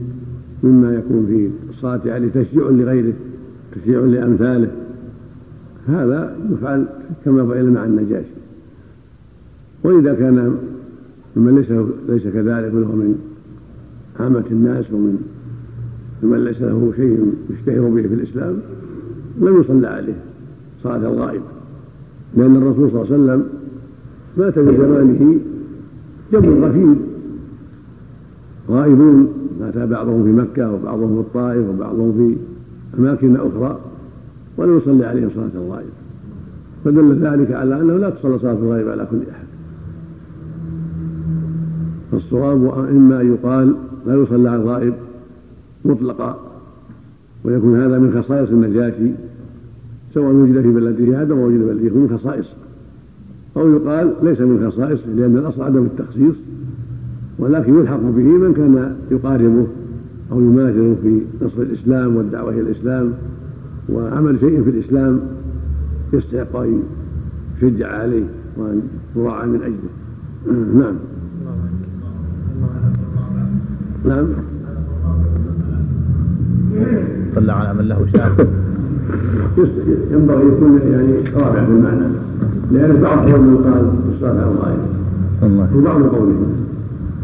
مما 0.62 0.94
يكون 0.94 1.26
في 1.26 1.50
الصلاة 1.70 2.00
عليه 2.06 2.28
تشجيع 2.28 2.68
لغيره 2.68 3.12
تشجيع 3.74 4.00
لأمثاله. 4.00 4.70
هذا 5.88 6.36
يفعل 6.52 6.86
كما 7.24 7.46
فعل 7.46 7.70
مع 7.70 7.84
النجاشي. 7.84 8.34
وإذا 9.84 10.14
كان 10.14 10.56
ممن 11.36 11.54
ليس 11.54 11.70
ليس 12.08 12.22
كذلك 12.34 12.74
وهو 12.74 12.96
من 12.96 13.18
عامة 14.20 14.44
الناس 14.50 14.92
ومن 14.92 15.18
ممن 16.22 16.44
ليس 16.44 16.62
له 16.62 16.92
شيء 16.96 17.34
يشتهر 17.50 17.88
به 17.88 18.02
في 18.02 18.14
الإسلام 18.14 18.58
لم 19.40 19.60
يصلى 19.60 19.86
عليه 19.86 20.14
صلاة 20.82 20.96
الغائب. 20.96 21.42
لأن 22.36 22.56
الرسول 22.56 22.90
صلى 22.90 23.02
الله 23.02 23.12
عليه 23.12 23.22
وسلم 23.22 23.48
مات 24.36 24.58
في 24.58 24.76
زمانه 24.76 25.38
جمع 26.32 26.68
غفير. 26.68 26.94
غائبون 28.68 29.32
مات 29.60 29.78
بعضهم 29.78 30.24
في 30.24 30.32
مكة 30.32 30.72
وبعضهم 30.72 31.14
في 31.14 31.20
الطائف 31.20 31.68
وبعضهم 31.68 32.12
في 32.12 32.36
أماكن 32.98 33.36
أخرى. 33.36 33.80
ولم 34.56 34.76
يصلي 34.76 35.06
عليهم 35.06 35.30
صلاة 35.34 35.50
الغائب. 35.54 35.90
فدل 36.84 37.18
ذلك 37.18 37.52
على 37.52 37.80
أنه 37.80 37.96
لا 37.96 38.10
تصلى 38.10 38.38
صلاة 38.38 38.52
الغائب 38.52 38.88
على 38.88 39.06
كل 39.10 39.16
أحد. 39.30 39.46
فالصواب 42.12 42.88
إما 42.88 43.20
أن 43.20 43.32
يقال 43.32 43.74
لا 44.06 44.14
يصلى 44.14 44.50
على 44.50 44.62
الغائب 44.62 44.94
مطلقا 45.84 46.38
ويكون 47.44 47.80
هذا 47.80 47.98
من 47.98 48.22
خصائص 48.22 48.48
النجاشي 48.48 49.10
سواء 50.14 50.32
وجد 50.32 50.60
في 50.60 50.68
بلده 50.68 51.22
هذا 51.22 51.34
ووجد 51.34 51.58
في 51.58 51.64
بلده 51.64 51.98
من 51.98 52.18
خصائص. 52.18 52.46
أو 53.56 53.72
يقال 53.72 54.14
ليس 54.22 54.40
من 54.40 54.70
خصائصه 54.70 55.06
لأن 55.16 55.36
الأصل 55.36 55.62
عدم 55.62 55.82
التخصيص 55.82 56.34
ولكن 57.38 57.78
يلحق 57.78 58.00
به 58.00 58.22
من 58.22 58.54
كان 58.54 58.96
يقاربه 59.10 59.66
أو 60.32 60.40
يماثله 60.40 60.96
في 61.02 61.20
نصر 61.44 61.62
الإسلام 61.62 62.16
والدعوة 62.16 62.50
إلى 62.50 62.60
الإسلام. 62.60 63.12
وعمل 63.92 64.40
شيء 64.40 64.62
في 64.62 64.70
الإسلام 64.70 65.20
يستحق 66.12 66.56
أن 66.56 66.82
يشجع 67.56 67.88
عليه 67.88 68.24
وأن 68.56 68.82
يراعى 69.16 69.46
من 69.46 69.62
أجله. 69.62 69.92
نعم. 70.80 70.94
نعم. 74.04 74.26
صلى 77.34 77.52
على 77.52 77.74
من 77.74 77.88
له 77.88 78.06
شأن. 78.12 78.30
ينبغي 80.12 80.46
يكون 80.46 80.80
يعني 80.92 81.12
رابع 81.34 81.64
في 81.64 81.70
المعنى. 81.70 82.04
لأن 82.72 83.00
بعض 83.02 83.18
قول 83.18 83.54
يقال 83.54 83.92
بالصلاة 84.06 84.32
على 84.32 84.50
الغائب 84.50 85.76
وبعض 85.76 86.02
قوله. 86.02 86.46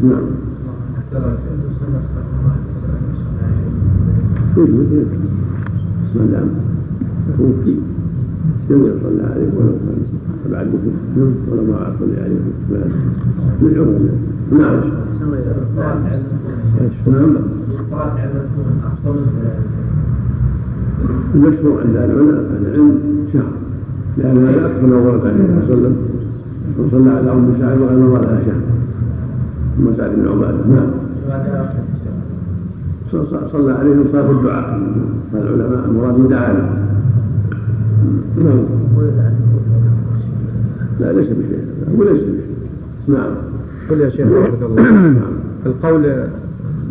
نعم. 0.03 0.23
ما 6.15 6.25
دام 6.31 6.49
توفي 7.37 7.75
لم 8.69 8.81
يصلى 8.85 9.23
عليه 9.23 9.49
ولو 9.57 9.71
كان 9.71 10.51
بعد 10.51 10.67
ولا 11.51 11.61
ما 11.61 11.95
صلى 11.99 12.21
عليه 12.21 12.39
من 13.61 13.73
عمر 13.77 13.99
نعم. 14.59 14.79
نعم. 17.07 17.35
المشهور 21.35 21.81
عند 21.81 21.95
العلماء 21.95 22.39
أهل 22.39 22.65
العلم 22.65 22.99
شهر. 23.33 23.51
لأن 24.17 24.47
هذا 24.47 24.65
أكثر 24.65 24.87
ما 24.87 24.95
ورد 24.95 25.27
عليه 25.27 25.37
صلى 25.37 25.47
الله 25.47 25.63
عليه 25.63 25.73
وسلم. 25.73 25.95
وصلى 26.79 27.09
على 27.09 27.31
أم 27.31 27.53
سعد 27.59 27.81
وغير 27.81 27.97
ما 27.97 28.17
لها 28.17 28.41
شهر. 28.45 28.61
أم 29.79 29.93
سعد 29.97 30.11
بن 30.15 30.27
عبادة. 30.27 30.65
نعم. 30.67 31.88
صلى 33.51 33.71
عليه 33.73 33.95
صلاة 34.11 34.31
الدعاء. 34.31 34.65
قال 35.33 35.47
العلماء 35.47 35.85
المراد 35.85 36.29
دعا 36.29 36.53
له 36.53 36.69
نعم. 38.37 38.63
لا 40.99 41.11
ليس 41.11 41.27
بشيء. 41.27 41.65
وليس 41.97 42.21
بشيء. 42.21 42.55
نعم. 43.07 43.31
قل 43.89 43.99
يا 43.99 44.09
شيخ 44.09 44.27
بارك 44.27 44.61
الله. 44.61 45.21
القول 45.65 46.23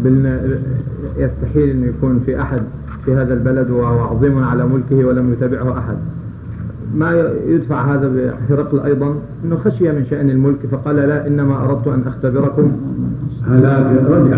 بالن... 0.05 0.41
يستحيل 1.19 1.71
أن 1.71 1.85
يكون 1.85 2.21
في 2.27 2.41
أحد 2.41 2.63
في 3.05 3.15
هذا 3.15 3.35
البلد 3.35 3.71
وهو 3.71 3.99
عظيم 3.99 4.39
على 4.39 4.67
ملكه 4.67 5.05
ولم 5.05 5.33
يتبعه 5.33 5.79
أحد. 5.79 5.97
ما 6.95 7.33
يدفع 7.47 7.95
هذا 7.95 8.33
بهرقل 8.49 8.81
أيضا؟ 8.81 9.15
أنه 9.45 9.57
خشي 9.57 9.93
من 9.93 10.05
شأن 10.11 10.31
الملك 10.31 10.59
فقال 10.71 10.97
لا 10.97 11.27
إنما 11.27 11.65
أردت 11.65 11.87
أن 11.87 12.03
أختبركم. 12.07 12.73
هذا 13.49 14.07
رجع 14.09 14.37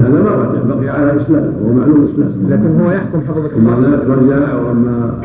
هذا 0.00 0.22
ما 0.22 0.30
رجع 0.30 0.74
بقي 0.74 0.88
على 0.88 1.12
الإسلام 1.12 1.52
وهو 1.62 1.74
معلوم 1.74 2.04
الإسلام 2.04 2.30
لكن 2.48 2.80
هو 2.80 2.90
يحكم 2.90 3.20
أما 3.56 3.74
الله. 3.78 4.14
رجع 4.14 4.54
وأما 4.54 5.20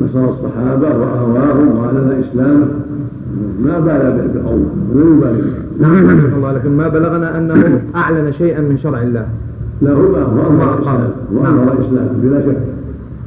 نصر 0.00 0.30
الصحابة 0.30 0.88
وآواهم 0.98 1.78
وأعلن 1.78 2.24
إسلامه 2.24 2.66
ما 3.64 3.78
بال 3.78 4.30
بقوله 4.34 4.66
ولم 4.94 5.16
يبالي 5.16 5.42
به. 5.42 6.36
الله 6.36 6.52
لكن 6.52 6.76
ما 6.76 6.88
بلغنا 6.88 7.38
أنه 7.38 7.82
أعلن 7.96 8.32
شيئا 8.32 8.60
من 8.60 8.78
شرع 8.78 9.02
الله. 9.02 9.26
لا 9.82 9.92
هو 9.92 10.16
هو 10.16 10.74
الإسلام 10.74 11.10
وأمر 11.32 11.72
الإسلام 11.72 12.08
بلا 12.22 12.40
شك. 12.40 12.79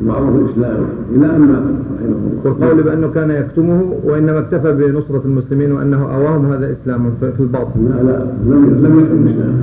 وعرف 0.08 0.36
الإسلام 0.36 0.84
إلى 1.16 1.26
أن 1.36 1.42
مات 1.42 1.64
رحمه 1.96 2.06
الله. 2.06 2.42
والقول 2.46 2.84
بأنه 2.84 3.08
كان 3.08 3.32
يكتمه 3.32 3.94
وإنما 4.04 4.40
اكتفى 4.40 4.72
بنصرة 4.74 5.22
المسلمين 5.26 5.72
وأنه 5.72 6.16
أواهم 6.16 6.46
هذا 6.46 6.72
إسلام 6.72 7.12
في 7.20 7.40
الباطن. 7.40 7.80
لا 7.90 8.04
لا 8.04 8.26
لم 8.46 8.66
لم 8.86 9.00
يكن 9.00 9.28
الإسلام 9.28 9.54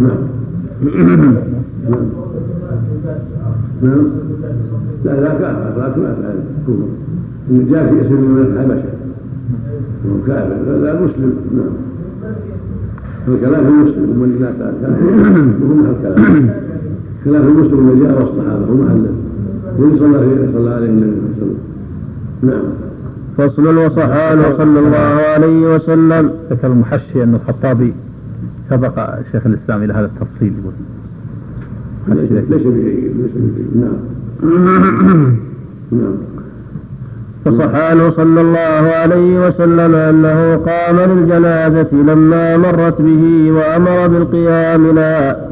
نعم. 0.00 0.18
نعم. 1.90 2.04
نعم. 3.82 4.06
لا 5.04 5.20
لا 5.20 5.28
كافر 5.28 5.78
لا 5.78 5.88
كافر 5.88 6.34
كفر. 6.66 6.88
جاء 7.70 7.94
في 7.94 8.06
اسم 8.06 8.14
من 8.14 8.40
الحبشة. 8.40 8.92
وهو 10.04 10.18
كافر 10.26 10.78
لا, 10.82 10.92
مسلم. 11.00 11.32
نعم. 11.56 11.74
فالكلام 13.26 13.64
في 13.64 13.70
المسلم 13.70 14.10
ومن 14.10 14.38
لا 14.40 14.50
كافر 14.50 15.04
وهو 15.62 15.74
محل 15.74 15.90
الكلام. 15.90 16.50
خلاف 17.24 17.48
المسلم 17.48 17.88
الذي 17.88 18.00
جاء 18.00 18.14
والصحابة 18.14 18.66
هو 18.66 18.74
محل. 18.74 19.06
صلى 19.76 20.18
عليه 20.18 20.52
صلى 20.54 20.70
عليه 20.70 20.86
النبي 20.86 21.16
صلى 21.36 21.42
الله 21.42 21.46
عليه 21.46 21.46
وسلم. 21.46 21.58
نعم. 22.42 22.62
فصل 23.38 23.76
وصحان 23.76 24.52
صلى 24.52 24.78
الله 24.78 25.22
عليه 25.34 25.74
وسلم. 25.74 26.30
ذكر 26.50 26.66
المحشي 26.66 27.22
أن 27.22 27.34
الخطابي 27.34 27.94
سبق 28.70 29.08
شيخ 29.32 29.46
الإسلام 29.46 29.82
إلى 29.82 29.92
هذا 29.92 30.06
التفصيل. 30.06 30.52
يقول. 30.58 30.72
ليس 32.08 32.30
ليس 32.30 32.62
بجيد 32.62 33.16
ليس 33.16 33.30
بجيد 33.34 33.76
نعم. 33.76 33.98
نعم. 35.92 36.14
فصح 37.44 37.74
عنه 37.90 38.10
صلى 38.10 38.40
الله 38.40 38.92
عليه 39.02 39.46
وسلم 39.46 39.94
أنه 39.94 40.56
قام 40.56 40.96
للجنازة 41.10 41.88
لما 41.92 42.56
مرت 42.56 43.02
به 43.02 43.52
وأمر 43.52 44.06
بالقيام 44.08 44.90
لها 44.94 45.48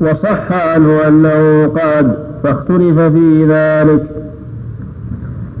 وصح 0.00 0.52
عنه 0.52 1.08
أنه 1.08 1.66
قعد 1.66 2.27
فاختلف 2.42 3.00
في 3.00 3.44
ذلك. 3.44 4.10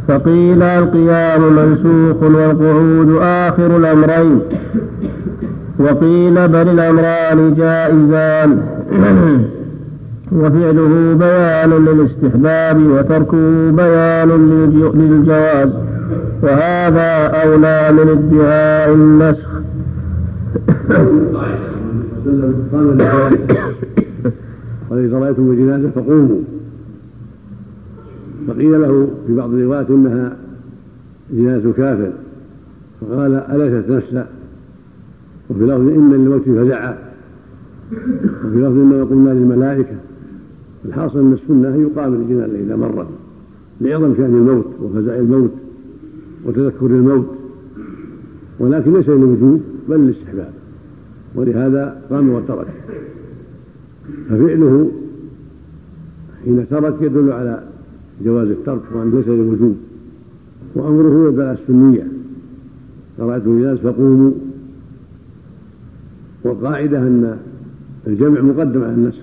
فقيل 0.08 0.62
القيام 0.62 1.40
منسوخ 1.56 2.22
والقعود 2.22 3.18
آخر 3.22 3.76
الأمرين. 3.76 4.40
وقيل 5.78 6.48
بل 6.48 6.68
الأمران 6.68 7.54
جائزان. 7.54 8.60
وفعله 10.32 11.14
بيان 11.18 11.84
للاستحباب 11.84 12.82
وتركه 12.82 13.70
بيان 13.70 14.28
للج- 14.28 14.96
للجواز. 14.96 15.68
وهذا 16.42 17.26
أولى 17.26 17.92
من 17.92 18.08
ادعاء 18.08 18.94
النسخ. 18.94 19.48
قال 24.90 25.04
إذا 25.04 25.18
رأيتم 25.18 25.50
الجنازة 25.50 25.90
فقوموا. 25.96 26.57
فقيل 28.48 28.80
له 28.80 29.08
في 29.26 29.34
بعض 29.34 29.54
الروايات 29.54 29.90
إنها 29.90 30.36
جنازة 31.32 31.72
كافر 31.72 32.12
فقال 33.00 33.34
أليست 33.34 33.90
نفسا 33.90 34.26
وفي 35.50 35.64
لفظ 35.64 35.88
إن 35.88 36.12
للموت 36.12 36.42
فزعا. 36.42 36.98
وفي 38.44 38.56
لفظ 38.56 38.78
إنما 38.78 39.04
قلنا 39.04 39.30
للملائكة. 39.30 39.96
الحاصل 40.84 41.18
أن 41.18 41.32
السنة 41.32 41.68
أن 41.68 41.80
يقام 41.80 42.14
للجنازة 42.14 42.60
إذا 42.60 42.76
مرت 42.76 43.06
لعظم 43.80 44.14
شأن 44.16 44.24
الموت 44.24 44.66
وفزع 44.82 45.14
الموت 45.14 45.50
وتذكر 46.44 46.86
الموت. 46.86 47.26
ولكن 48.58 48.92
ليس 48.92 49.08
للوجوب 49.08 49.62
بل 49.88 49.96
للاستحباب. 49.96 50.52
ولهذا 51.34 52.02
قام 52.10 52.28
وترك. 52.28 52.66
ففعله 54.28 54.90
حين 56.44 56.66
ترك 56.70 56.94
يدل 57.00 57.32
على 57.32 57.62
جواز 58.24 58.48
الترك 58.48 58.82
وأن 58.94 59.10
ليس 59.10 59.28
للوجوب. 59.28 59.76
وأمره 60.74 61.28
يدل 61.28 61.42
على 61.42 61.58
السنية 61.62 62.06
قرأتم 63.18 63.50
الناس 63.50 63.78
فقوموا. 63.78 64.32
والقاعدة 66.44 66.98
أن 66.98 67.36
الجمع 68.06 68.40
مقدم 68.40 68.82
على 68.82 68.94
النسخ. 68.94 69.22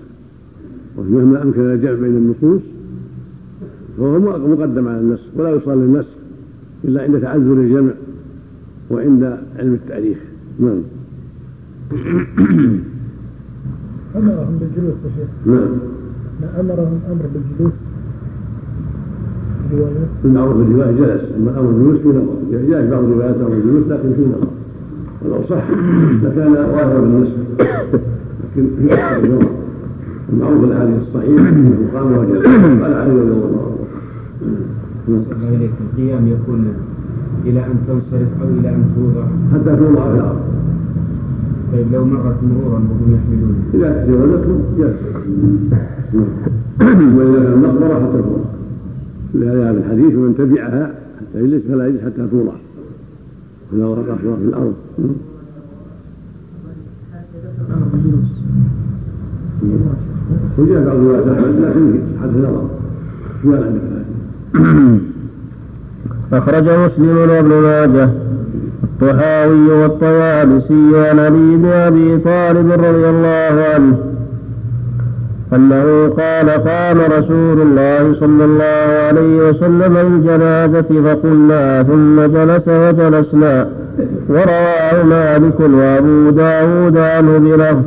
ومهما 0.98 1.42
أمكن 1.42 1.60
الجمع 1.60 1.92
بين 1.92 2.16
النصوص 2.16 2.62
فهو 3.98 4.18
مقدم 4.48 4.88
على 4.88 5.00
النسخ 5.00 5.24
ولا 5.36 5.50
يصال 5.50 5.78
للنسخ 5.78 6.10
إلا 6.84 7.02
عند 7.02 7.20
تعذر 7.20 7.52
الجمع 7.52 7.92
وعند 8.90 9.38
علم 9.58 9.74
التاريخ. 9.74 10.18
نعم. 10.60 10.82
أمرهم 14.16 14.58
بالجلوس 14.60 14.94
يا 15.04 15.10
شيخ. 15.16 15.28
نعم. 15.46 15.68
ما 16.40 16.60
أمرهم 16.60 17.00
أمر 17.10 17.26
بالجلوس. 17.34 17.72
المعروف 20.24 20.56
الرواية 20.56 20.90
جلس 20.90 21.22
أما 21.36 21.60
أمر 21.60 21.70
الجلوس 21.70 21.98
في 21.98 22.08
نظر 22.08 22.36
جاء 22.68 22.82
في 22.82 22.90
بعض 22.90 23.04
الروايات 23.04 23.36
أمر 23.36 23.52
الجلوس 23.52 23.84
لكن 23.88 24.12
في 24.16 24.22
نظر 24.22 24.48
ولو 25.24 25.44
صح 25.48 25.64
لكان 26.22 26.52
ظاهرا 26.54 27.00
بالنسبة 27.00 27.36
لكن 28.44 28.66
في 28.78 28.94
أكثر 28.94 29.24
النظر 29.24 29.48
المعروف 30.32 30.64
الحديث 30.64 30.96
الصحيح 31.02 31.40
أنه 31.48 31.76
قام 31.94 32.18
وجلس 32.18 32.46
قال 32.82 32.94
علي 32.94 33.10
رضي 33.10 33.32
الله 33.32 33.62
عنه. 33.66 33.76
الله 35.08 35.48
إليك. 35.56 35.70
القيام 35.92 36.26
يكون 36.26 36.66
إلى 37.44 37.60
أن 37.60 37.74
تنصرف 37.88 38.28
أو 38.42 38.48
إلى 38.60 38.68
أن 38.68 38.84
توضع؟ 38.96 39.26
حتى 39.52 39.76
توضع 39.76 40.10
في 40.10 40.16
الأرض. 40.16 40.40
طيب 41.72 41.86
لو 41.92 42.04
مرت 42.04 42.36
مرورا 42.42 42.78
وهم 42.78 43.16
يحملون. 43.16 43.56
إذا 43.74 44.04
تجاوزته 44.06 44.58
جلس 44.78 44.96
وإذا 47.16 47.38
كان 47.44 47.62
مقبرة 47.62 47.94
حتى 47.94 48.22
توضع. 48.22 48.55
لهذا 49.40 49.70
هذا 49.70 49.78
الحديث 49.78 50.14
ومن 50.14 50.34
تبعها 50.38 50.94
حتى 51.20 51.44
يجلس 51.44 51.62
فلا 51.68 51.86
يجلس 51.86 52.02
حتى 52.02 52.28
توضع 52.30 52.52
إذا 53.72 53.84
وقع 53.86 54.14
في 54.14 54.44
الأرض. 54.48 54.74
وجاء 60.58 60.84
بعض 60.84 60.96
الروايات 60.96 61.28
أحمد 61.28 61.54
لكن 61.60 62.00
حدث 62.22 62.36
نظر 62.36 62.68
ما 63.44 63.56
عندك 63.64 64.06
أخرج 66.32 66.64
مسلم 66.64 67.16
وابن 67.16 67.48
ماجه 67.48 68.10
الطحاوي 68.84 69.68
والطيالسي 69.68 71.08
عن 71.08 71.18
أبي 71.18 72.18
طالب 72.18 72.70
رضي 72.70 73.10
الله 73.10 73.64
عنه 73.74 74.15
أنه 75.52 76.08
قال 76.08 76.50
قام 76.50 76.98
رسول 77.18 77.60
الله 77.60 78.14
صلى 78.20 78.44
الله 78.44 78.88
عليه 79.08 79.48
وسلم 79.48 79.98
للجنازة 79.98 80.82
فقلنا 81.04 81.82
ثم 81.82 82.20
جلس 82.20 82.68
وجلسنا 82.68 83.68
ورواه 84.28 85.02
مالك 85.04 85.60
وأبو 85.60 86.30
داود 86.30 86.96
عنه 86.98 87.38
بلفظ 87.38 87.82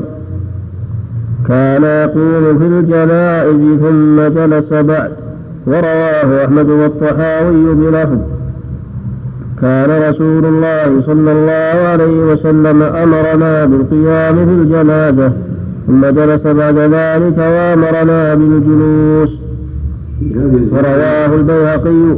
كان 1.47 1.83
يقوم 1.83 2.57
في 2.59 2.65
الجنائز 2.65 3.79
ثم 3.79 4.27
جلس 4.39 4.73
بعد 4.73 5.11
ورواه 5.67 6.45
أحمد 6.45 6.69
والطحاوي 6.69 7.75
بلفظ 7.75 8.17
كان 9.61 10.09
رسول 10.09 10.45
الله 10.45 11.01
صلى 11.05 11.31
الله 11.31 11.87
عليه 11.87 12.33
وسلم 12.33 12.81
أمرنا 12.81 13.65
بالقيام 13.65 14.35
في 14.35 14.51
الجنازة 14.51 15.31
ثم 15.89 16.05
جلس 16.05 16.47
بعد 16.47 16.77
ذلك 16.77 17.37
وأمرنا 17.37 18.35
بالجلوس. 18.35 19.31
ورواه 20.71 21.35
البيهقي. 21.35 22.17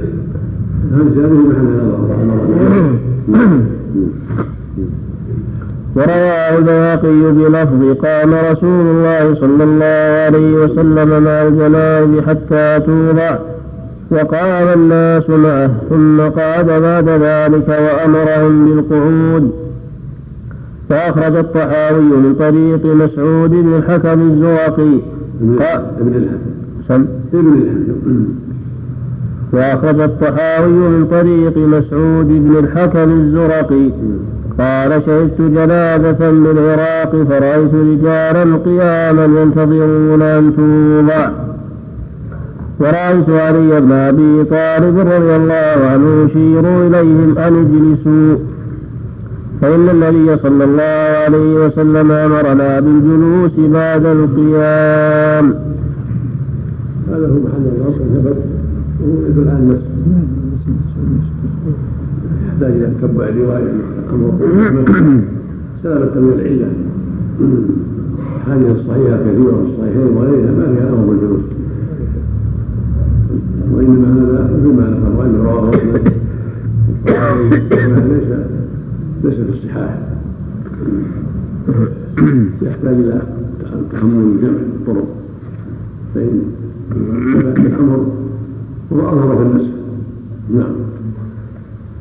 ورواه 5.95 6.57
البيهقي 6.57 7.31
بلفظ 7.31 7.98
قام 8.06 8.34
رسول 8.52 8.85
الله 8.93 9.34
صلى 9.34 9.64
الله 9.64 10.26
عليه 10.26 10.53
وسلم 10.53 11.23
مع 11.23 11.41
الجنائز 11.48 12.19
حتى 12.27 12.80
توضع. 12.85 13.35
وقام 14.11 14.68
الناس 14.80 15.30
معه 15.30 15.72
ثم 15.89 16.22
قعد 16.22 16.65
بعد 16.65 17.10
ذلك 17.10 17.68
وأمرهم 17.69 18.65
بالقعود. 18.65 19.70
فأخرج 20.91 21.35
الطحاوي 21.35 22.01
من 22.01 22.35
طريق 22.39 22.85
مسعود 22.85 23.49
بن 23.49 23.73
الحكم 23.77 24.31
الزرقي 24.31 24.99
قال 25.59 25.85
ابن 25.99 26.15
الحكم. 26.15 27.05
ابن 27.34 27.53
الحكم. 27.53 28.26
وأخرج 29.53 29.99
الطحاوي 29.99 30.72
من 30.72 31.07
طريق 31.11 31.57
مسعود 31.57 32.27
بن 32.27 32.55
الحكم 32.59 33.11
الزرقي. 33.11 33.89
قال 34.59 35.03
شهدت 35.03 35.41
جنازة 35.41 36.31
بالعراق 36.31 37.11
فرأيت 37.30 37.73
رجالا 37.73 38.55
قياما 38.55 39.41
ينتظرون 39.41 40.22
أن 40.22 40.53
توضع. 40.55 41.30
ورأيت 42.80 43.30
علي 43.30 43.81
بن 43.81 43.91
أبي 43.91 44.43
طالب 44.43 44.99
رضي 44.99 45.35
الله 45.35 45.77
عنه 45.91 46.26
يشير 46.26 46.88
إليهم 46.88 47.38
أن 47.38 47.53
اجلسوا 47.65 48.50
فإن 49.61 49.89
النبي 49.89 50.38
صلى 50.38 50.63
الله 50.63 51.17
عليه 51.25 51.65
وسلم 51.65 52.11
أمرنا 52.11 52.79
بالجلوس 52.79 53.59
بعد 53.59 54.05
القيام. 54.05 55.53
هذا 57.09 57.27
هو 57.27 57.39
محل 57.45 57.65
النص 57.75 57.95
ثبت 57.95 58.38
ويدل 59.01 59.49
على 59.49 59.57
النص 59.57 59.83
يحتاج 62.47 62.71
إلى 62.71 62.88
تتبع 63.01 63.25
الرواية 63.25 63.71
أمر 64.13 64.31
سلامة 65.83 66.15
من 66.15 66.33
العلة. 66.39 66.67
الحديث 68.47 68.69
الصحيحه 68.75 69.17
كثيرة 69.17 69.55
في 69.55 69.63
الصحيحين 69.71 70.07
وغيرها 70.15 70.51
ما 70.51 70.65
فيها 70.75 70.89
أمر 70.89 71.05
بالجلوس. 71.05 71.45
وإنما 73.73 74.07
هذا 74.13 74.59
فيما 74.63 74.83
ذكر 74.83 75.25
انه 75.25 75.43
رواه 75.43 75.71
ليس 78.09 78.29
ليس 79.23 79.34
في 79.34 79.49
الصحاح 79.49 79.98
يحتاج 82.61 82.93
إلى 82.93 83.22
تحمل 83.93 84.41
جمع 84.41 84.60
الطرق. 84.60 85.07
فإن 86.15 86.41
الأمر 87.57 88.06
هو 88.93 88.99
أظهر 88.99 89.35
في 89.38 89.41
النسخ 89.41 89.72
نعم. 90.53 90.76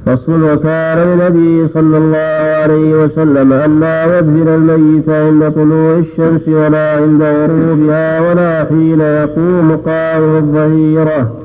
فصل 0.06 0.42
وكان 0.42 0.98
النبي 0.98 1.68
صلى 1.68 1.98
الله 1.98 2.62
عليه 2.62 3.04
وسلم 3.04 3.52
أن 3.52 3.80
لا 3.80 4.18
يدفن 4.18 4.48
الميت 4.48 5.08
عند 5.08 5.52
طلوع 5.52 5.98
الشمس 5.98 6.48
ولا 6.48 6.96
عند 6.96 7.22
غروبها 7.22 8.30
ولا 8.30 8.64
حين 8.64 9.00
يقوم 9.00 9.76
قائم 9.76 10.36
الظهيرة. 10.36 11.36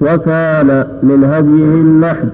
وكان 0.00 0.86
من 1.02 1.24
هديه 1.24 1.80
اللحد 1.80 2.28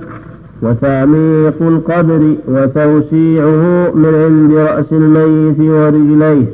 وتعميق 0.63 1.63
القبر 1.63 2.35
وتوسيعه 2.49 3.91
من 3.95 4.15
عند 4.25 4.53
رأس 4.53 4.93
الميت 4.93 5.61
ورجليه. 5.61 6.47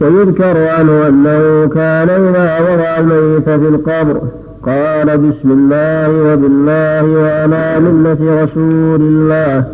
ويذكر 0.00 0.56
عنه 0.68 1.08
أنه 1.08 1.66
كان 1.66 2.08
إذا 2.08 2.60
وضع 2.60 2.98
الميت 2.98 3.50
في 3.50 3.68
القبر 3.68 4.20
قال 4.62 5.18
بسم 5.18 5.50
الله 5.50 6.32
وبالله 6.32 7.18
وعلى 7.20 7.80
ملة 7.80 8.42
رسول 8.42 9.00
الله. 9.00 9.64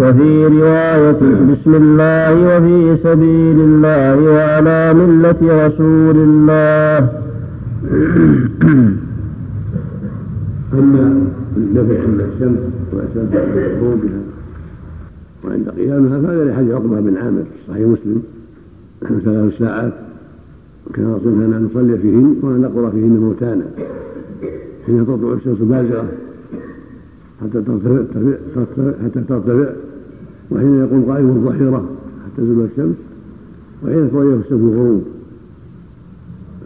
وفي 0.00 0.46
رواية 0.46 1.20
بسم 1.52 1.74
الله 1.74 2.32
وفي 2.32 2.96
سبيل 3.02 3.60
الله 3.60 4.16
وعلى 4.32 4.94
ملة 4.94 5.66
رسول 5.66 6.16
الله. 6.16 7.08
أما 10.72 11.22
الدفع 11.56 12.02
عند 12.02 12.20
الشمس 12.20 12.58
وأشد 12.92 13.36
عند 13.36 13.58
غروبها 13.82 14.20
وعند 15.44 15.68
قيامها 15.68 16.20
فهذا 16.20 16.44
لحديث 16.44 16.72
عقبة 16.72 17.00
بن 17.00 17.16
عامر 17.16 17.44
صحيح 17.68 17.88
مسلم. 17.88 18.22
ثلاث 19.24 19.58
ساعات 19.58 19.92
كان 20.94 21.14
رسول 21.14 21.32
كان 21.32 21.68
نصلي 21.70 21.98
فيهن 21.98 22.36
ونقر 22.42 22.90
فيهن 22.90 23.16
موتانا. 23.16 23.64
حين 24.86 25.06
تطلع 25.06 25.32
الشمس 25.32 25.58
بازغة 25.58 26.08
حتى 27.40 27.62
ترتفع 27.62 28.02
حتى 29.04 29.20
ترتفع 29.28 29.72
وحين 30.50 30.74
يقوم 30.74 31.04
قائم 31.04 31.28
الظهيرة 31.28 31.88
حتى 32.24 32.42
تزول 32.42 32.64
الشمس 32.64 32.96
وحين 33.84 34.10
تغير 34.10 34.36
الشمس 34.36 34.52
الغروب. 34.52 35.04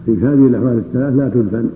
في 0.07 0.13
هذه 0.13 0.47
الأحوال 0.47 0.79
الثلاث 0.79 1.15
لا 1.15 1.29
تدفن. 1.29 1.69